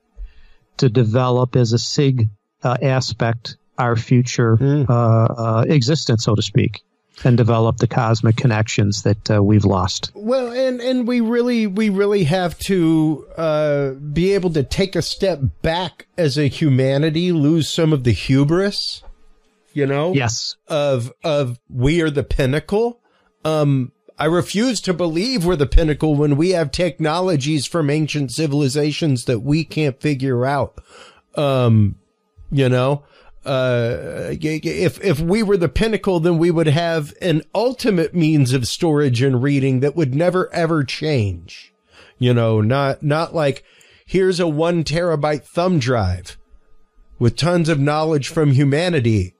[0.78, 2.30] to develop as a sig
[2.62, 5.70] uh, aspect our future mm.
[5.70, 6.82] existence, so to speak
[7.22, 10.10] and develop the cosmic connections that uh, we've lost.
[10.14, 15.02] Well, and and we really we really have to uh, be able to take a
[15.02, 19.02] step back as a humanity, lose some of the hubris,
[19.72, 20.12] you know.
[20.12, 20.56] Yes.
[20.66, 23.00] Of of we are the pinnacle.
[23.44, 29.24] Um, I refuse to believe we're the pinnacle when we have technologies from ancient civilizations
[29.24, 30.80] that we can't figure out.
[31.34, 31.96] Um,
[32.52, 33.02] you know,
[33.44, 38.66] uh, if if we were the pinnacle, then we would have an ultimate means of
[38.66, 41.72] storage and reading that would never ever change.
[42.18, 43.64] You know, not not like
[44.06, 46.38] here's a one terabyte thumb drive
[47.18, 49.34] with tons of knowledge from humanity.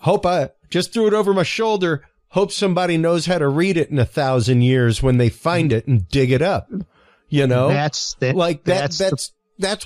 [0.00, 2.04] Hope I just threw it over my shoulder.
[2.30, 5.86] Hope somebody knows how to read it in a thousand years when they find it
[5.86, 6.70] and dig it up.
[7.30, 8.80] You know, that's the, like that.
[8.80, 9.32] That's, that's that's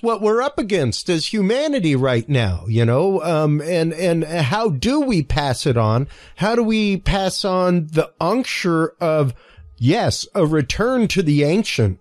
[0.03, 3.23] what we're up against as humanity right now, you know?
[3.23, 6.09] Um, and, and how do we pass it on?
[6.36, 9.35] How do we pass on the uncture of,
[9.78, 11.99] yes, a return to the ancient,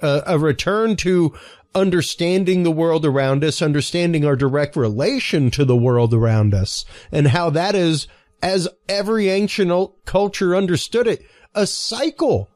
[0.00, 1.34] uh, a return to
[1.74, 7.28] understanding the world around us, understanding our direct relation to the world around us and
[7.28, 8.06] how that is,
[8.40, 12.48] as every ancient culture understood it, a cycle.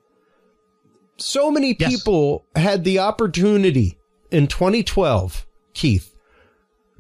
[1.17, 1.91] So many yes.
[1.91, 3.98] people had the opportunity
[4.31, 6.15] in 2012, Keith,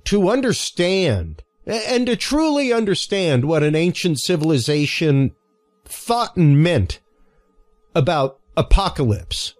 [0.04, 5.32] to understand and to truly understand what an ancient civilization
[5.84, 7.00] thought and meant
[7.94, 9.54] about apocalypse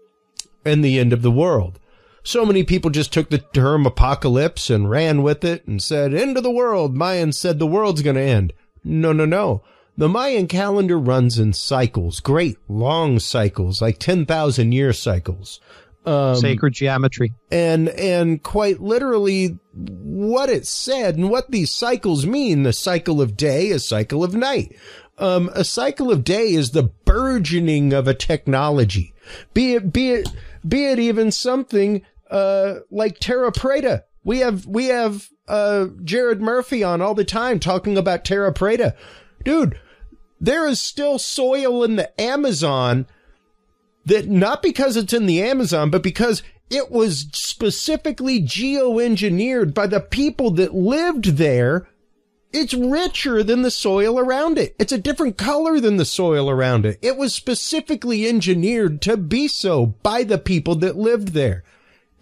[0.65, 1.79] and the end of the world.
[2.23, 6.37] So many people just took the term apocalypse and ran with it and said, end
[6.37, 6.95] of the world.
[6.95, 8.53] Mayans said the world's going to end.
[8.85, 9.63] No, no, no.
[9.97, 15.61] The Mayan calendar runs in cycles, great long cycles, like 10,000 year cycles.
[16.09, 17.35] Um, Sacred geometry.
[17.51, 22.63] And, and quite literally what it said and what these cycles mean.
[22.63, 24.75] The cycle of day, a cycle of night.
[25.19, 29.13] Um, a cycle of day is the burgeoning of a technology.
[29.53, 30.29] Be it, be it,
[30.67, 34.05] be it even something, uh, like Terra Preta.
[34.25, 38.95] We have, we have, uh, Jared Murphy on all the time talking about Terra Preta.
[39.45, 39.79] Dude,
[40.41, 43.07] there is still soil in the Amazon
[44.09, 50.01] that not because it's in the Amazon, but because it was specifically geoengineered by the
[50.01, 51.89] people that lived there.
[52.51, 54.75] It's richer than the soil around it.
[54.79, 56.99] It's a different color than the soil around it.
[57.03, 61.63] It was specifically engineered to be so by the people that lived there.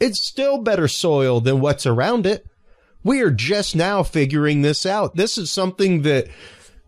[0.00, 2.44] It's still better soil than what's around it.
[3.04, 5.14] We are just now figuring this out.
[5.14, 6.26] This is something that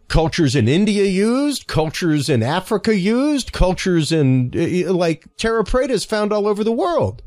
[0.08, 5.90] cultures in India used, cultures in Africa used, cultures in eh, eh, like Terra Preta
[5.90, 7.22] is found all over the world.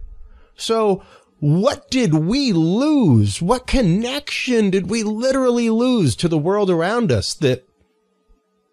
[0.56, 1.04] So
[1.40, 3.42] what did we lose?
[3.42, 7.68] What connection did we literally lose to the world around us that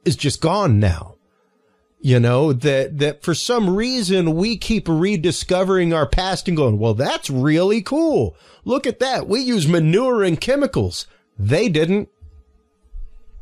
[0.05, 1.15] is just gone now?
[2.01, 6.95] You know, that, that for some reason we keep rediscovering our past and going, well,
[6.95, 8.37] that's really cool.
[8.65, 9.27] Look at that.
[9.27, 11.07] We use manure and chemicals.
[11.39, 12.09] They didn't.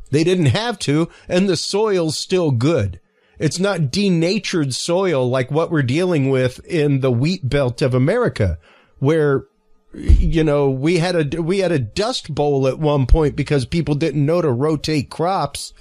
[0.09, 2.99] They didn't have to, and the soil's still good.
[3.39, 8.57] It's not denatured soil like what we're dealing with in the wheat belt of America,
[8.99, 9.45] where
[9.93, 13.95] you know we had a we had a dust bowl at one point because people
[13.95, 15.73] didn't know to rotate crops,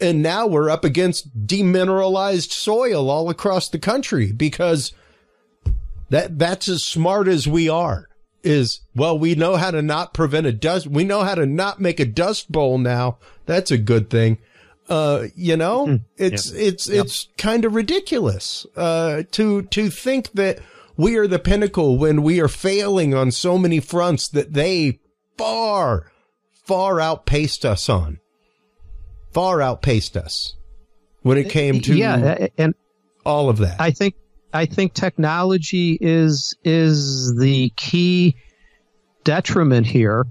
[0.00, 4.92] and now we're up against demineralized soil all across the country because
[6.10, 8.08] that that's as smart as we are
[8.48, 10.86] is, well, we know how to not prevent a dust.
[10.86, 13.18] We know how to not make a dust bowl now.
[13.46, 14.38] That's a good thing.
[14.88, 16.04] Uh, you know, mm-hmm.
[16.16, 16.62] it's, yep.
[16.62, 17.04] it's, yep.
[17.04, 20.60] it's kind of ridiculous, uh, to, to think that
[20.96, 24.98] we are the pinnacle when we are failing on so many fronts that they
[25.36, 26.10] far,
[26.64, 28.18] far outpaced us on.
[29.32, 30.54] Far outpaced us
[31.20, 32.74] when it came to yeah, and
[33.26, 33.78] all of that.
[33.78, 34.14] I think
[34.52, 38.36] I think technology is is the key
[39.24, 40.26] detriment here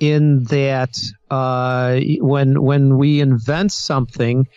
[0.00, 0.98] in that
[1.30, 4.48] uh, when when we invent something,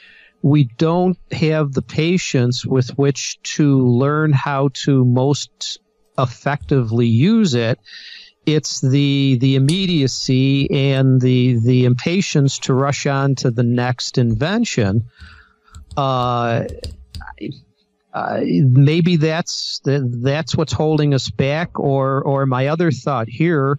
[0.42, 5.80] we don't have the patience with which to learn how to most
[6.18, 7.80] effectively use it.
[8.46, 15.10] It's the the immediacy and the the impatience to rush on to the next invention.
[15.98, 16.66] Uh,
[18.16, 21.78] uh, maybe that's the, that's what's holding us back.
[21.78, 23.78] Or or my other thought here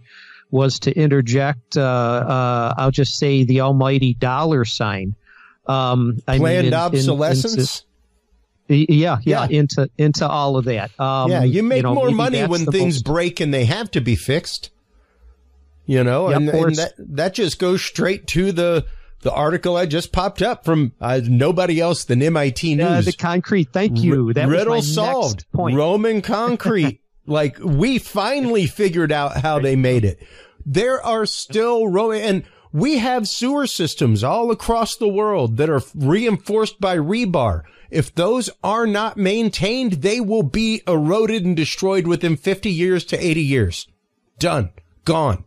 [0.50, 1.76] was to interject.
[1.76, 5.14] Uh, uh, I'll just say the almighty dollar sign.
[5.66, 7.84] Um, I Planned mean, in, obsolescence.
[8.68, 10.98] In, in, yeah, yeah, yeah, into into all of that.
[11.00, 13.04] Um, yeah, you make you know, more money when things most...
[13.04, 14.70] break and they have to be fixed.
[15.86, 18.84] You know, yep, and, and that that just goes straight to the
[19.22, 22.86] the article I just popped up from uh, nobody else than MIT News.
[22.86, 23.72] Uh, the concrete.
[23.72, 24.32] Thank you.
[24.32, 25.44] That riddle solved.
[25.52, 27.00] Roman concrete.
[27.26, 30.22] like we finally figured out how they made it.
[30.64, 35.82] There are still Roman and we have sewer systems all across the world that are
[35.94, 37.62] reinforced by rebar.
[37.90, 43.24] If those are not maintained, they will be eroded and destroyed within 50 years to
[43.24, 43.88] 80 years.
[44.38, 44.70] Done.
[45.04, 45.44] Gone.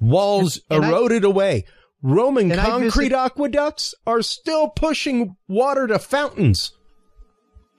[0.00, 1.64] Walls and, and eroded I, away.
[2.02, 6.72] Roman concrete visit- aqueducts are still pushing water to fountains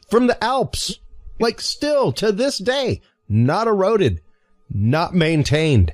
[0.10, 1.00] from the Alps.
[1.40, 4.22] Like still to this day, not eroded,
[4.70, 5.94] not maintained.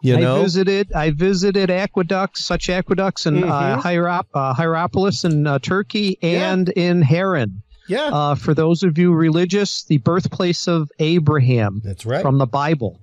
[0.00, 0.38] You know?
[0.38, 0.92] I visited.
[0.92, 3.78] I visited aqueducts, such aqueducts in uh, mm-hmm.
[3.78, 6.82] uh, Hierop, uh, Hierapolis in uh, Turkey and yeah.
[6.82, 7.62] in Haran.
[7.88, 8.10] Yeah.
[8.12, 11.80] Uh, for those of you religious, the birthplace of Abraham.
[11.84, 12.22] That's right.
[12.22, 13.00] From the Bible.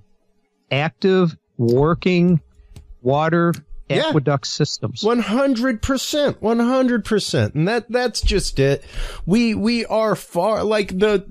[0.70, 2.40] Active, working
[3.00, 3.52] water
[3.88, 4.50] aqueduct yeah.
[4.50, 5.02] systems.
[5.02, 8.84] One hundred percent, one hundred percent, and that that's just it.
[9.24, 11.26] We we are far like the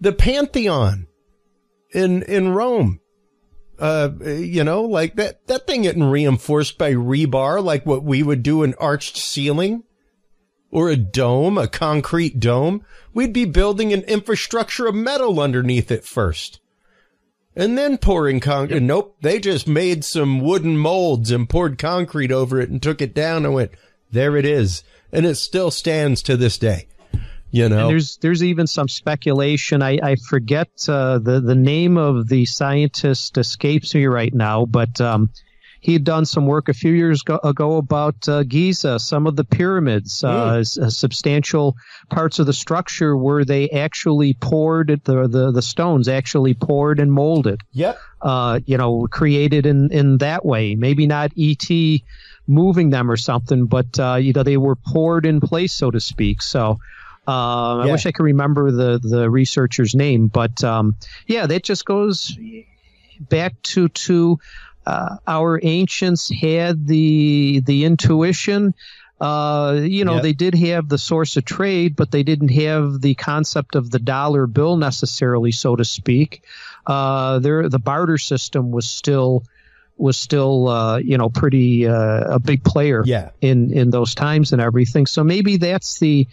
[0.00, 1.06] the Pantheon
[1.92, 3.00] in in Rome
[3.80, 8.42] uh, you know, like that, that thing getting reinforced by rebar, like what we would
[8.42, 9.82] do an arched ceiling
[10.70, 12.84] or a dome, a concrete dome.
[13.14, 16.60] We'd be building an infrastructure of metal underneath it first.
[17.56, 18.76] And then pouring concrete.
[18.76, 18.82] Yep.
[18.82, 19.16] Nope.
[19.20, 23.44] They just made some wooden molds and poured concrete over it and took it down
[23.44, 23.72] and went,
[24.10, 24.84] there it is.
[25.12, 26.86] And it still stands to this day.
[27.52, 29.82] You know, and there's there's even some speculation.
[29.82, 35.00] I, I forget uh, the the name of the scientist escapes me right now, but
[35.00, 35.30] um,
[35.80, 39.34] he had done some work a few years ago, ago about uh, Giza, some of
[39.34, 40.92] the pyramids, uh, mm.
[40.92, 41.76] substantial
[42.10, 47.10] parts of the structure where they actually poured the, the, the stones actually poured and
[47.10, 47.62] molded.
[47.72, 47.98] Yep.
[48.20, 50.74] Uh, you know, created in, in that way.
[50.74, 51.66] Maybe not ET
[52.46, 56.00] moving them or something, but, uh, you know, they were poured in place, so to
[56.00, 56.42] speak.
[56.42, 56.78] So,
[57.26, 60.96] uh, I wish I could remember the the researcher's name, but um,
[61.26, 62.36] yeah, that just goes
[63.20, 64.40] back to to
[64.86, 68.74] uh, our ancients had the the intuition.
[69.20, 70.22] Uh, you know, yep.
[70.22, 73.98] they did have the source of trade, but they didn't have the concept of the
[73.98, 76.42] dollar bill necessarily, so to speak.
[76.86, 79.44] Uh, there, the barter system was still
[79.98, 83.30] was still, uh, you know, pretty uh, a big player yeah.
[83.42, 85.06] in in those times and everything.
[85.06, 86.26] So maybe that's the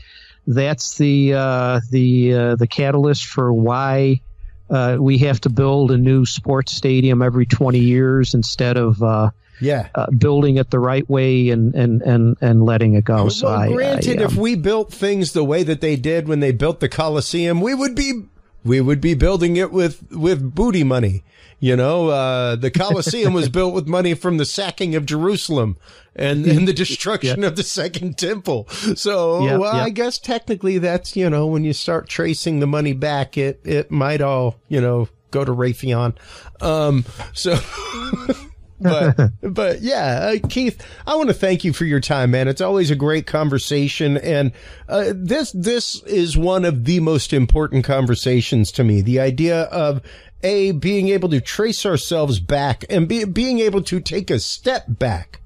[0.48, 4.22] that's the uh, the uh, the catalyst for why
[4.70, 9.32] uh, we have to build a new sports stadium every 20 years instead of uh,
[9.60, 13.16] yeah uh, building it the right way and and and, and letting it go.
[13.16, 15.96] Well, so well, granted, I, I, um, if we built things the way that they
[15.96, 18.24] did when they built the Coliseum, we would be
[18.64, 21.24] we would be building it with with booty money.
[21.60, 25.78] You know, uh, the Colosseum was built with money from the sacking of Jerusalem
[26.16, 28.68] and, and the destruction of the second temple.
[28.96, 33.40] So, well, I guess technically that's, you know, when you start tracing the money back,
[33.40, 36.16] it, it might all, you know, go to Raytheon.
[36.62, 37.58] Um, so.
[38.80, 42.48] but but yeah, uh, Keith, I want to thank you for your time, man.
[42.48, 44.52] It's always a great conversation, and
[44.88, 49.02] uh, this this is one of the most important conversations to me.
[49.02, 50.02] The idea of
[50.44, 54.86] a being able to trace ourselves back and be, being able to take a step
[54.88, 55.42] back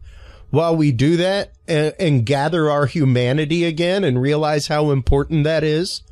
[0.50, 5.64] while we do that and, and gather our humanity again and realize how important that
[5.64, 6.04] is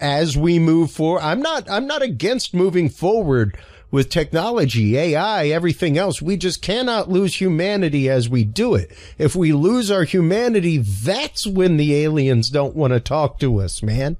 [0.00, 1.20] as we move forward.
[1.22, 3.56] I'm not I'm not against moving forward
[3.94, 6.20] with technology, AI, everything else.
[6.20, 8.90] We just cannot lose humanity as we do it.
[9.18, 13.84] If we lose our humanity, that's when the aliens don't want to talk to us,
[13.84, 14.16] man.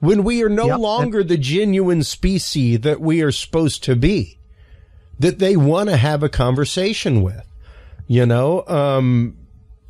[0.00, 0.80] When we are no yep.
[0.80, 4.40] longer the genuine species that we are supposed to be,
[5.20, 7.46] that they want to have a conversation with.
[8.08, 9.36] You know, um,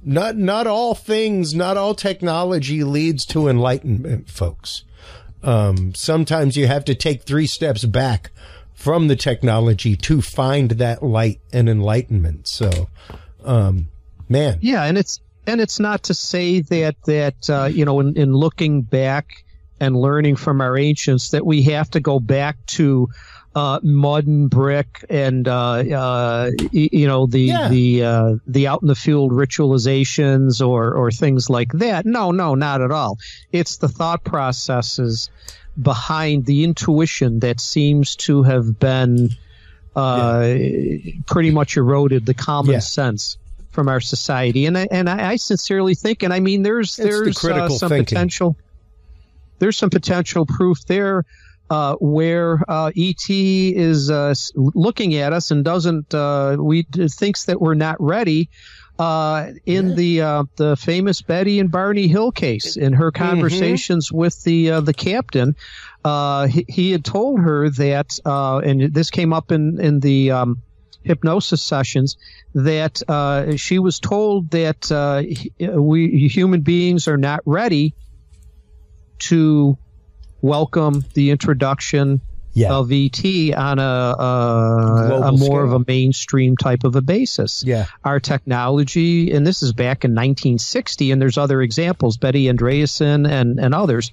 [0.02, 4.84] not not all things, not all technology leads to enlightenment, folks.
[5.42, 8.30] Um, sometimes you have to take three steps back
[8.78, 12.46] from the technology to find that light and enlightenment.
[12.46, 12.88] So,
[13.44, 13.88] um,
[14.28, 14.58] man.
[14.60, 14.84] Yeah.
[14.84, 18.82] And it's, and it's not to say that, that, uh, you know, in, in looking
[18.82, 19.44] back
[19.80, 23.08] and learning from our ancients that we have to go back to
[23.56, 27.68] uh, mud and brick and uh, uh, you know the Yeah.
[27.68, 32.06] the uh, the out in the field ritualizations or or things like that.
[32.06, 33.18] No, no, not at all.
[33.50, 35.30] It's the thought processes
[35.80, 39.30] behind the intuition that seems to have been
[39.94, 40.54] uh,
[41.26, 42.78] pretty much eroded the common Yeah.
[42.80, 43.36] sense
[43.70, 44.66] from our society.
[44.66, 47.88] And I, and I, sincerely think, and I mean, there's It's the there's uh, some
[47.90, 48.04] thinking.
[48.06, 48.56] potential.
[49.58, 51.24] There's some potential proof there
[51.70, 57.60] uh, where uh, ET is uh, looking at us and doesn't uh, we thinks that
[57.60, 58.48] we're not ready.
[58.98, 63.24] Uh, in the uh, the famous Betty and Barney Hill case, in her Mm-hmm.
[63.24, 65.54] conversations with the uh, the captain,
[66.04, 70.32] uh, he, he had told her that, uh, and this came up in in the
[70.32, 70.62] um,
[71.04, 72.16] hypnosis sessions,
[72.54, 75.22] that uh, she was told that uh,
[75.80, 77.94] we human beings are not ready
[79.20, 79.76] to
[80.42, 82.20] welcome the introduction
[82.58, 82.72] Yeah.
[83.54, 87.62] on a, a, a more of a mainstream type of a basis.
[87.66, 87.86] Yeah.
[88.04, 93.58] Our technology, and this is back in 1960, and there's other examples, Betty Andreasson and,
[93.58, 94.10] and others,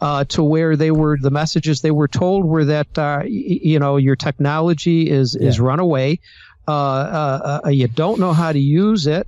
[0.00, 3.96] uh, to where they were, the messages they were told were that, uh, you know,
[3.96, 5.64] your technology is, is Yeah.
[5.64, 6.20] run away.
[6.68, 9.26] Uh, uh, uh, you don't know how to use it.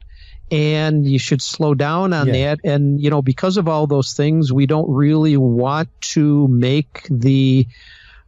[0.51, 2.33] And you should slow down on Yeah.
[2.57, 2.61] that.
[2.63, 7.67] And, you know, because of all those things, we don't really want to make the,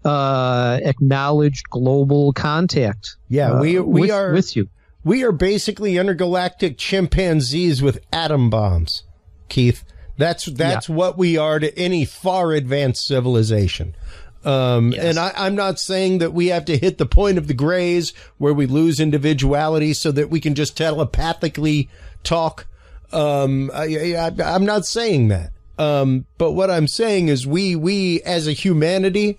[0.04, 3.16] uh, acknowledged global contact.
[3.28, 4.68] Yeah, uh, we we with, are with you.
[5.02, 9.04] we are basically intergalactic chimpanzees with atom bombs,
[9.48, 9.84] Keith.
[10.16, 13.96] That's that's what we are to any far advanced civilization.
[14.44, 17.54] Um, And I, I'm not saying that we have to hit the point of the
[17.54, 21.88] grays where we lose individuality so that we can just telepathically
[22.24, 22.66] talk.
[23.10, 25.52] Um, I, I'm not saying that.
[25.78, 29.38] Um, but what I'm saying is we we as a humanity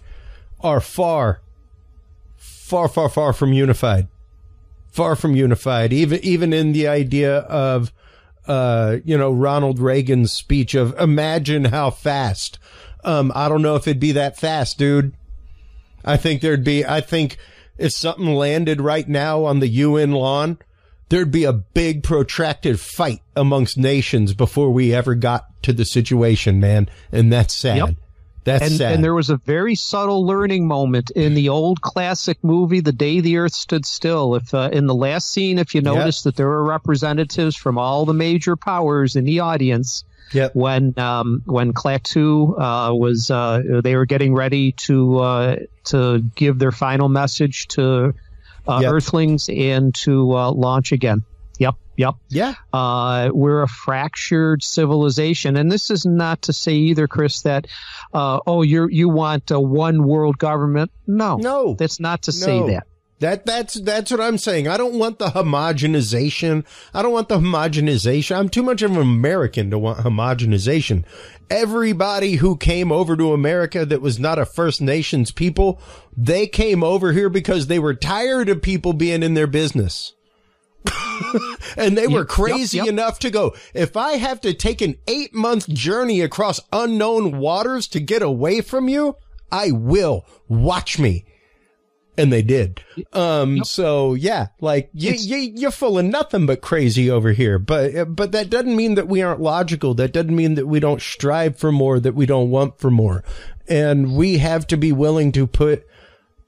[0.66, 1.42] are far,
[2.36, 4.08] far, far, far from unified
[4.96, 5.92] far from unified.
[5.92, 7.92] Even even in the idea of
[8.48, 12.58] uh, you know Ronald Reagan's speech of imagine how fast.
[13.04, 15.14] Um, I don't know if it'd be that fast, dude.
[16.04, 16.86] I think there'd be.
[16.86, 17.38] I think
[17.78, 20.58] if something landed right now on the UN lawn,
[21.10, 26.60] there'd be a big protracted fight amongst nations before we ever got to the situation,
[26.60, 26.90] man.
[27.12, 27.78] And that's sad.
[27.78, 27.90] Yep.
[28.46, 28.94] That's And, sad.
[28.94, 33.20] and there was a very subtle learning moment in the old classic movie, The Day
[33.20, 34.36] the Earth Stood Still.
[34.36, 38.06] If uh, in the last scene, if you notice that there were representatives from all
[38.06, 40.56] the major powers in the audience, yep.
[40.56, 45.56] when um, when Klaatu uh, was uh, they were getting ready to uh,
[45.86, 48.14] to give their final message to
[48.68, 48.92] uh, Yep.
[48.92, 51.24] Earthlings and to uh, launch again.
[51.98, 52.16] Yep.
[52.30, 52.56] Yeah.
[52.74, 57.68] Uh, we're a fractured civilization, and this is not to say either, Chris, that
[58.14, 60.92] uh, oh you you want a one world government.
[61.08, 61.74] No, No.
[61.74, 62.88] that's not to say that.
[63.20, 64.68] That that's that's what I'm saying.
[64.68, 66.66] I don't want the homogenization.
[66.94, 68.36] I don't want the homogenization.
[68.38, 71.06] I'm too much of an American to want homogenization.
[71.50, 75.80] Everybody who came over to America that was not a First Nations people,
[76.18, 80.14] they came over here because they were tired of people being in their business.
[81.78, 82.94] And they were crazy yep, yep.
[82.94, 87.88] enough to go, if I have to take an eight month journey across unknown waters
[87.90, 89.16] to get away from you,
[89.52, 90.26] I will.
[90.48, 91.26] Watch me
[92.18, 92.82] and they did.
[93.14, 97.60] Um, so yeah, like you, you, you're full of nothing but crazy over here.
[97.60, 99.94] But, but that doesn't mean that we aren't logical.
[99.96, 103.24] That doesn't mean that we don't strive for more, that we don't want for more.
[103.68, 105.88] And we have to be willing to put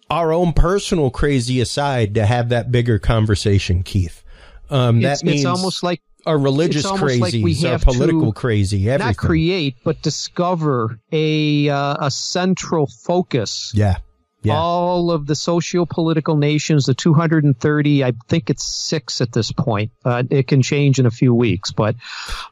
[0.09, 4.23] our own personal crazy aside to have that bigger conversation, Keith.
[4.69, 7.81] Um, that It's, means it's almost like our religious almost like crazies, we our have
[7.83, 9.07] political crazy, everything.
[9.07, 13.97] not create but discover a uh, a central focus yeah.
[14.43, 14.53] Yeah.
[14.55, 19.91] all of the socio-political nations, the 230, I think it's six at this point.
[20.05, 21.95] Uh, it can change in a few weeks, but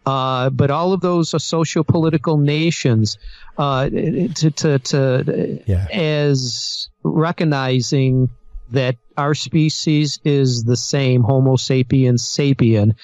[0.06, 3.18] uh, but all of those uh, socio-political nations,
[3.58, 5.88] uh, to to, to Yeah.
[5.94, 8.30] as recognizing
[8.72, 12.96] that our species is the same, Homo sapiens sapien,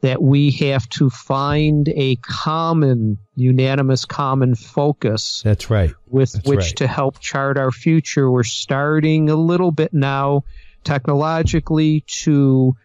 [0.00, 5.92] that we have to find a common, unanimous, common focus That's right.
[6.06, 6.76] with That's which right.
[6.76, 8.30] to help chart our future.
[8.30, 10.44] We're starting a little bit now
[10.84, 12.76] technologically to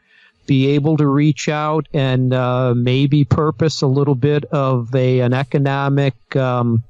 [0.46, 5.34] be able to reach out and uh, maybe purpose a little bit of a an
[5.34, 6.84] economic um,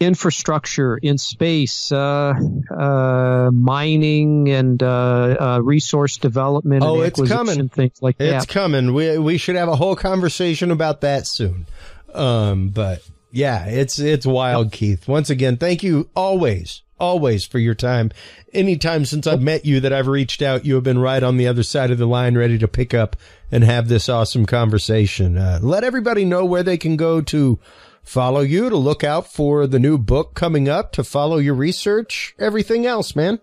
[0.00, 2.34] infrastructure in space, uh,
[2.70, 6.82] uh, mining and uh, uh, resource development.
[6.84, 7.68] Oh, and it's coming.
[7.68, 8.52] Things like It's that.
[8.52, 8.92] coming.
[8.94, 11.66] We we should have a whole conversation about that soon.
[12.12, 13.02] Um, but
[13.32, 15.08] Yeah, it's it's wild, Keith.
[15.08, 18.10] Once again, thank you always, always for your time.
[18.52, 21.48] Anytime since I've met you that I've reached out, you have been right on the
[21.48, 23.16] other side of the line, ready to pick up
[23.50, 25.36] and have this awesome conversation.
[25.36, 27.58] Uh, let everybody know where they can go to
[28.04, 32.34] follow you, to look out for the new book coming up, to follow your research,
[32.38, 33.40] everything else, man.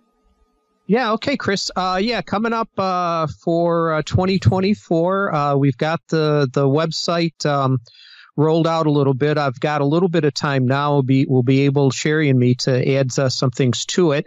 [0.87, 1.71] Yeah, okay, Chris.
[1.75, 7.45] Uh, yeah, coming up uh, for uh, 2024, uh, we've got the the website.
[7.45, 7.79] Um,
[8.37, 9.37] rolled out a little bit.
[9.37, 10.93] I've got a little bit of time now.
[10.93, 14.25] We'll be, we'll be able, Sherry and me, to add uh, some things to it.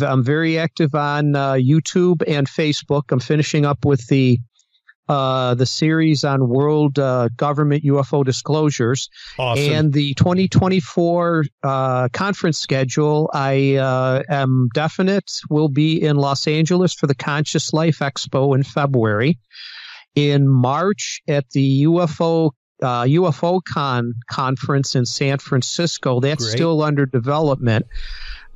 [0.00, 3.10] I'm very active on uh, YouTube and Facebook.
[3.10, 4.40] I'm finishing up with the
[5.10, 9.10] uh, the series on world uh, government UFO disclosures
[9.40, 9.72] awesome.
[9.72, 13.28] and the 2024 uh, conference schedule.
[13.34, 18.62] I uh, am definite will be in Los Angeles for the Conscious Life Expo in
[18.62, 19.40] February.
[20.14, 26.20] In March at the UFO uh, UFO Con conference in San Francisco.
[26.20, 26.56] That's Great.
[26.56, 27.86] still under development.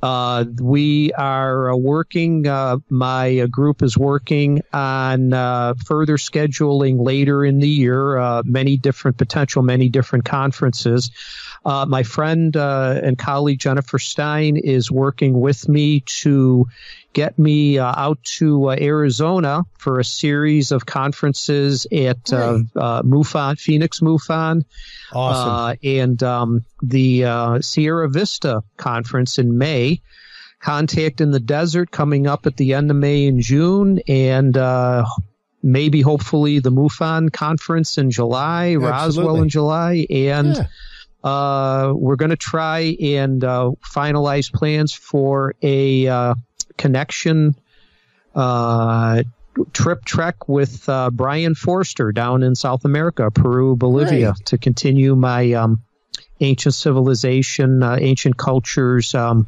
[0.05, 7.03] Uh, we are uh, working, uh, my uh, group is working on uh, further scheduling
[7.03, 11.09] later in the year, uh, many different potential, many different conferences.
[11.65, 16.67] My friend and colleague Jennifer Stein is working with me to
[17.15, 23.57] get me uh, out to uh, Arizona for a series of conferences at uh, MUFON,
[23.57, 24.65] Phoenix MUFON,
[25.13, 25.79] awesome.
[25.81, 30.01] and um, the Sierra Vista conference in May.
[30.59, 34.57] Contact in the Desert coming up at the end of May and June, and
[35.63, 38.89] maybe hopefully the MUFON conference in July, Absolutely.
[38.89, 40.55] Roswell in July, and.
[40.55, 40.67] Yeah.
[41.25, 46.35] Uh, we're going to try and uh, finalize plans for a uh,
[46.77, 47.55] connection
[48.35, 49.23] uh,
[49.73, 54.45] trip trek with uh, Brien Foerster down in South America, Peru, Bolivia, Great.
[54.45, 55.81] to continue my um,
[56.41, 59.47] ancient civilization, uh, ancient cultures um,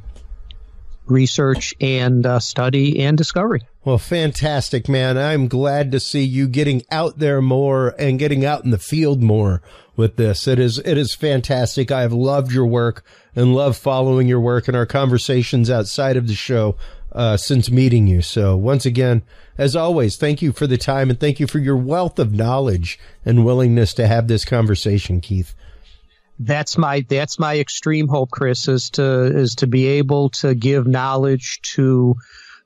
[1.10, 3.62] research and uh, study and discovery.
[3.84, 5.18] Well, fantastic, man.
[5.18, 9.22] I'm glad to see you getting out there more and getting out in the field
[9.22, 9.62] more
[9.96, 10.48] with this.
[10.48, 11.92] It is, it is fantastic.
[11.92, 13.04] I have loved your work
[13.36, 16.76] and love following your work and our conversations outside of the show,
[17.14, 18.22] uh, since meeting you.
[18.22, 19.24] So once again,
[19.58, 23.00] as always, thank you for the time and thank you for your wealth of knowledge
[23.26, 25.56] and willingness to have this conversation, Keith.
[26.40, 30.88] That's my that's my extreme hope, Chris, is to is to be able to give
[30.88, 32.16] knowledge to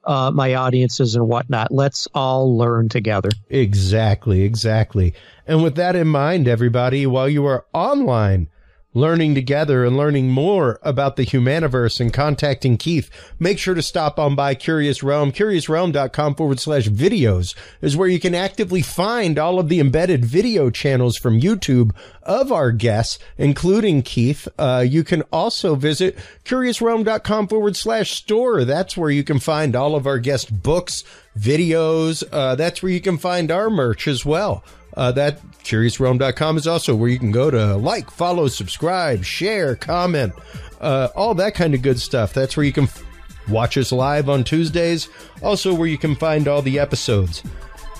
[0.03, 1.71] uh, my audiences and whatnot.
[1.71, 3.29] Let's all learn together.
[3.49, 5.13] Exactly, exactly.
[5.47, 8.47] And with that in mind, everybody, while you are online
[8.93, 13.09] learning together and learning more about the humaniverse and contacting Keith,
[13.39, 15.31] make sure to stop on by Curious Realm.
[15.31, 20.69] CuriousRealm.com forward slash videos is where you can actively find all of the embedded video
[20.69, 24.47] channels from YouTube of our guests, including Keith.
[24.57, 28.65] Uh, you can also visit CuriousRealm.com forward slash store.
[28.65, 31.03] That's where you can find all of our guest books,
[31.37, 32.23] videos.
[32.31, 34.63] Uh, that's where you can find our merch as well.
[34.95, 40.33] Uh, that curiousrealm.com is also where you can go to like, follow, subscribe, share, comment,
[40.81, 42.33] uh, all that kind of good stuff.
[42.33, 43.03] That's where you can f-
[43.47, 45.07] watch us live on Tuesdays.
[45.41, 47.43] Also, where you can find all the episodes.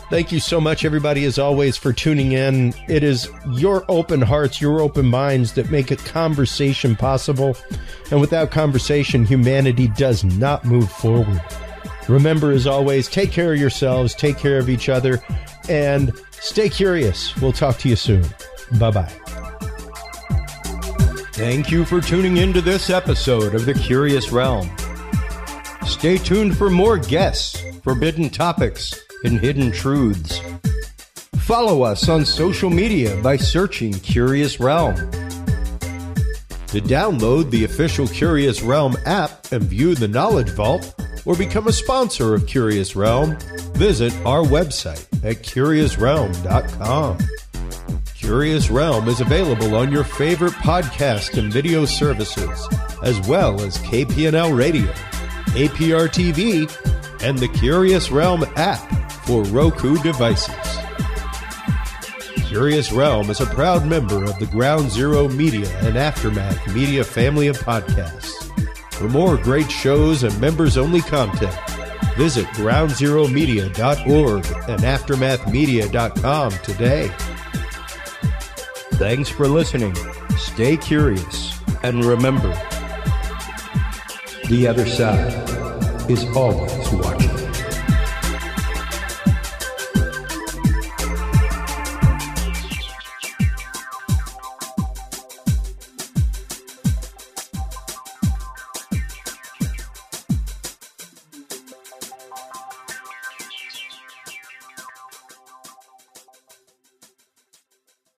[0.10, 2.74] Thank you so much, everybody, as always, for tuning in.
[2.90, 7.56] It is your open hearts, your open minds that make a conversation possible.
[8.12, 11.42] And without conversation, humanity does not move forward.
[12.10, 15.24] Remember, as always, take care of yourselves, take care of each other,
[15.70, 16.12] and
[16.42, 17.36] stay curious.
[17.38, 18.26] We'll talk to you soon.
[18.78, 19.12] Bye bye.
[21.34, 24.70] Thank you for tuning in to this episode of The Curious Realm.
[25.86, 28.94] Stay tuned for more guests, forbidden topics,
[29.24, 30.40] and hidden truths.
[31.38, 34.96] Follow us on social media by searching Curious Realm.
[36.72, 40.96] To download the official Curious Realm app and view the Knowledge Vault,
[41.26, 43.38] or become a sponsor of Curious Realm,
[43.74, 47.18] visit our website at curiousrealm.com.
[48.16, 52.70] Curious Realm is available on your favorite podcast and video services,
[53.04, 54.90] as well as KPNL Radio,
[55.54, 56.72] APR TV,
[57.22, 60.56] and the Curious Realm app for Roku devices.
[62.52, 67.48] Curious Realm is a proud member of the Ground Zero Media and Aftermath Media family
[67.48, 68.52] of podcasts.
[68.94, 71.56] For more great shows and members only content,
[72.18, 77.10] visit groundzeromedia.org and aftermathmedia.com today.
[78.96, 79.96] Thanks for listening.
[80.36, 82.50] Stay curious and remember
[84.50, 85.32] the other side
[86.12, 87.41] is always watching.